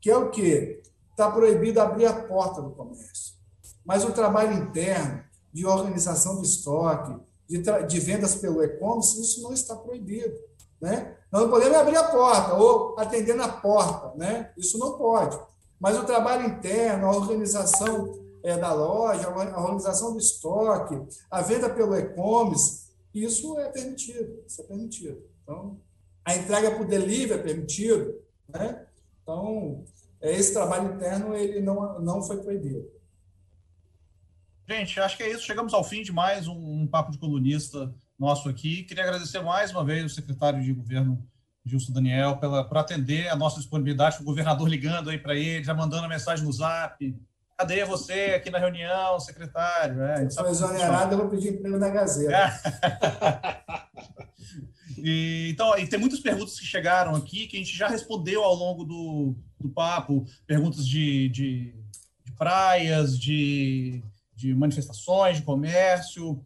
que 0.00 0.10
é 0.10 0.16
o 0.16 0.30
que? 0.30 0.82
Está 1.10 1.30
proibido 1.30 1.80
abrir 1.80 2.06
a 2.06 2.14
porta 2.14 2.60
do 2.60 2.70
comércio. 2.70 3.34
Mas 3.84 4.04
o 4.04 4.12
trabalho 4.12 4.54
interno, 4.54 5.22
de 5.52 5.66
organização 5.66 6.36
do 6.36 6.42
estoque, 6.42 7.20
de, 7.50 7.86
de 7.86 8.00
vendas 8.00 8.36
pelo 8.36 8.62
e-commerce, 8.62 9.20
isso 9.20 9.42
não 9.42 9.52
está 9.52 9.74
proibido. 9.74 10.38
Né? 10.80 11.16
Nós 11.32 11.42
não 11.42 11.50
podemos 11.50 11.76
abrir 11.76 11.96
a 11.96 12.04
porta 12.04 12.54
ou 12.54 12.94
atender 12.98 13.34
na 13.34 13.48
porta, 13.48 14.16
né? 14.16 14.52
isso 14.56 14.78
não 14.78 14.96
pode. 14.96 15.38
Mas 15.80 15.98
o 15.98 16.04
trabalho 16.04 16.46
interno, 16.46 17.06
a 17.06 17.16
organização 17.16 18.18
é, 18.42 18.56
da 18.56 18.72
loja, 18.72 19.26
a 19.26 19.60
organização 19.60 20.12
do 20.12 20.18
estoque, 20.18 21.00
a 21.30 21.42
venda 21.42 21.68
pelo 21.68 21.96
e-commerce, 21.96 22.88
isso 23.12 23.58
é 23.58 23.68
permitido, 23.68 24.42
isso 24.46 24.62
é 24.62 24.64
permitido. 24.64 25.20
Então, 25.42 25.76
a 26.24 26.36
entrega 26.36 26.70
por 26.76 26.86
delivery 26.86 27.40
é 27.40 27.42
permitido, 27.42 28.14
né? 28.48 28.86
Então, 29.22 29.84
esse 30.22 30.52
trabalho 30.52 30.94
interno 30.94 31.34
ele 31.34 31.60
não, 31.60 31.98
não 32.00 32.22
foi 32.22 32.36
proibido. 32.36 32.88
Gente, 34.70 35.00
acho 35.00 35.16
que 35.16 35.24
é 35.24 35.32
isso. 35.32 35.44
Chegamos 35.44 35.74
ao 35.74 35.82
fim 35.82 36.00
de 36.00 36.12
mais 36.12 36.46
um, 36.46 36.54
um 36.54 36.86
papo 36.86 37.10
de 37.10 37.18
colunista 37.18 37.92
nosso 38.16 38.48
aqui. 38.48 38.84
Queria 38.84 39.02
agradecer 39.02 39.40
mais 39.40 39.72
uma 39.72 39.84
vez 39.84 40.04
o 40.04 40.08
secretário 40.08 40.62
de 40.62 40.72
governo 40.72 41.26
Gilson 41.66 41.92
Daniel 41.92 42.36
pela, 42.36 42.62
por 42.62 42.78
atender 42.78 43.26
a 43.30 43.34
nossa 43.34 43.56
disponibilidade, 43.56 44.18
o 44.20 44.24
governador 44.24 44.68
ligando 44.68 45.10
aí 45.10 45.18
para 45.18 45.34
ele, 45.34 45.64
já 45.64 45.74
mandando 45.74 46.04
a 46.04 46.08
mensagem 46.08 46.44
no 46.44 46.52
zap. 46.52 46.96
Cadê 47.58 47.84
você 47.84 48.34
aqui 48.36 48.48
na 48.48 48.60
reunião, 48.60 49.18
secretário? 49.18 50.00
É, 50.04 50.30
Se 50.30 50.36
for 50.36 50.46
exonerado, 50.48 51.14
eu 51.14 51.18
vou 51.18 51.28
pedir 51.28 51.54
emprego 51.54 51.76
na 51.76 51.88
Gazeta. 51.88 52.52
E, 55.02 55.48
então, 55.50 55.78
e 55.78 55.86
tem 55.86 55.98
muitas 55.98 56.20
perguntas 56.20 56.60
que 56.60 56.66
chegaram 56.66 57.14
aqui 57.14 57.46
que 57.46 57.56
a 57.56 57.60
gente 57.60 57.74
já 57.74 57.88
respondeu 57.88 58.44
ao 58.44 58.54
longo 58.54 58.84
do, 58.84 59.34
do 59.58 59.70
papo. 59.70 60.26
Perguntas 60.46 60.86
de, 60.86 61.30
de, 61.30 61.74
de 62.22 62.32
praias, 62.36 63.18
de 63.18 64.02
de 64.40 64.54
manifestações, 64.54 65.36
de 65.36 65.42
comércio, 65.42 66.42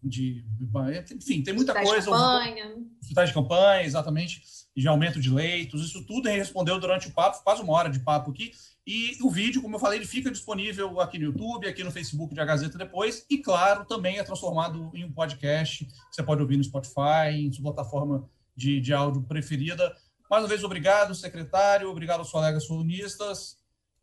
de, 0.00 0.44
enfim, 1.12 1.42
tem 1.42 1.52
muita 1.52 1.74
coisa. 1.74 2.08
Campanha. 2.08 2.76
Cidade 3.02 3.28
de 3.28 3.34
campanha, 3.34 3.82
exatamente, 3.82 4.42
de 4.76 4.86
aumento 4.86 5.20
de 5.20 5.28
leitos, 5.28 5.84
isso 5.84 6.06
tudo 6.06 6.28
ele 6.28 6.38
respondeu 6.38 6.78
durante 6.78 7.08
o 7.08 7.12
papo, 7.12 7.42
quase 7.42 7.62
uma 7.62 7.72
hora 7.72 7.90
de 7.90 7.98
papo 7.98 8.30
aqui. 8.30 8.52
E 8.86 9.18
o 9.20 9.28
vídeo, 9.28 9.60
como 9.60 9.74
eu 9.74 9.80
falei, 9.80 9.98
ele 9.98 10.06
fica 10.06 10.30
disponível 10.30 11.00
aqui 11.00 11.18
no 11.18 11.24
YouTube, 11.24 11.66
aqui 11.66 11.82
no 11.82 11.90
Facebook 11.90 12.32
de 12.32 12.40
A 12.40 12.44
Gazeta 12.44 12.78
depois, 12.78 13.26
e 13.28 13.38
claro, 13.38 13.84
também 13.84 14.18
é 14.18 14.22
transformado 14.22 14.92
em 14.94 15.04
um 15.04 15.10
podcast 15.10 15.88
você 16.12 16.22
pode 16.22 16.40
ouvir 16.40 16.56
no 16.56 16.62
Spotify, 16.62 17.32
em 17.32 17.52
sua 17.52 17.64
plataforma 17.64 18.30
de, 18.54 18.80
de 18.80 18.94
áudio 18.94 19.22
preferida. 19.22 19.92
Mais 20.30 20.44
uma 20.44 20.48
vez, 20.48 20.62
obrigado, 20.62 21.16
secretário, 21.16 21.90
obrigado 21.90 22.20
aos 22.20 22.30
colegas 22.30 22.66
colunistas. 22.66 23.56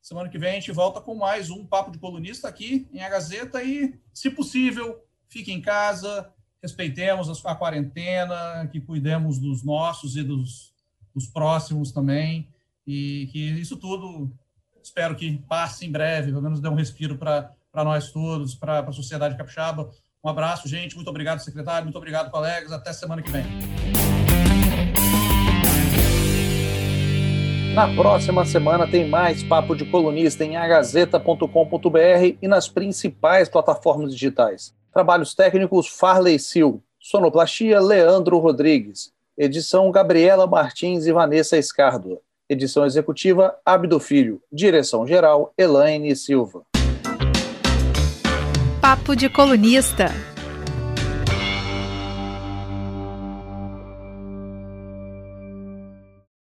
Semana 0.04 0.28
que 0.28 0.38
vem 0.38 0.50
a 0.50 0.54
gente 0.56 0.70
volta 0.74 1.00
com 1.00 1.16
mais 1.16 1.50
um 1.50 1.66
Papo 1.66 1.90
de 1.90 1.98
Colunista 1.98 2.50
aqui 2.50 2.90
em 2.92 3.02
A 3.02 3.08
Gazeta 3.08 3.64
e, 3.64 3.98
se 4.14 4.30
possível, 4.30 5.02
fique 5.30 5.50
em 5.50 5.62
casa, 5.62 6.30
respeitemos 6.62 7.46
a 7.46 7.56
quarentena, 7.56 8.68
que 8.70 8.82
cuidemos 8.82 9.40
dos 9.40 9.64
nossos 9.64 10.18
e 10.18 10.22
dos, 10.24 10.74
dos 11.16 11.26
próximos 11.28 11.94
também 11.94 12.50
e 12.86 13.30
que 13.32 13.40
isso 13.52 13.78
tudo 13.78 14.30
espero 14.84 15.16
que 15.16 15.38
passe 15.48 15.86
em 15.86 15.92
breve, 15.92 16.32
pelo 16.32 16.44
menos 16.44 16.60
dê 16.60 16.68
um 16.68 16.76
respiro 16.76 17.18
para 17.18 17.56
nós 17.74 18.12
todos, 18.12 18.54
para 18.54 18.82
a 18.82 18.92
sociedade 18.92 19.38
capixaba. 19.38 19.90
Um 20.22 20.28
abraço, 20.28 20.68
gente. 20.68 20.98
Muito 20.98 21.10
obrigado, 21.10 21.40
secretário. 21.40 21.86
Muito 21.86 21.98
obrigado, 21.98 22.30
colegas. 22.30 22.74
Até 22.74 22.92
semana 22.92 23.22
que 23.22 23.32
vem. 23.32 23.46
Na 27.74 27.88
próxima 27.96 28.46
semana 28.46 28.86
tem 28.86 29.10
mais 29.10 29.42
Papo 29.42 29.76
de 29.76 29.84
Colunista 29.84 30.46
em 30.46 30.56
agazeta.com.br 30.56 32.38
e 32.40 32.48
nas 32.48 32.70
principais 32.70 33.50
plataformas 33.50 34.14
digitais. 34.14 34.76
Trabalhos 34.94 35.34
técnicos 35.34 35.88
Farley 35.88 36.38
Sil, 36.38 36.86
sonoplastia 37.00 37.82
Leandro 37.82 38.38
Rodrigues, 38.38 39.12
edição 39.36 39.90
Gabriela 39.90 40.46
Martins 40.46 41.08
e 41.08 41.12
Vanessa 41.12 41.58
Escardo, 41.58 42.20
edição 42.48 42.86
executiva 42.86 43.56
Abdo 43.66 44.00
Filho, 44.00 44.40
direção 44.52 45.08
geral 45.08 45.52
Elaine 45.58 46.16
Silva. 46.16 46.62
Papo 48.80 49.16
de 49.16 49.28
Colunista 49.30 50.12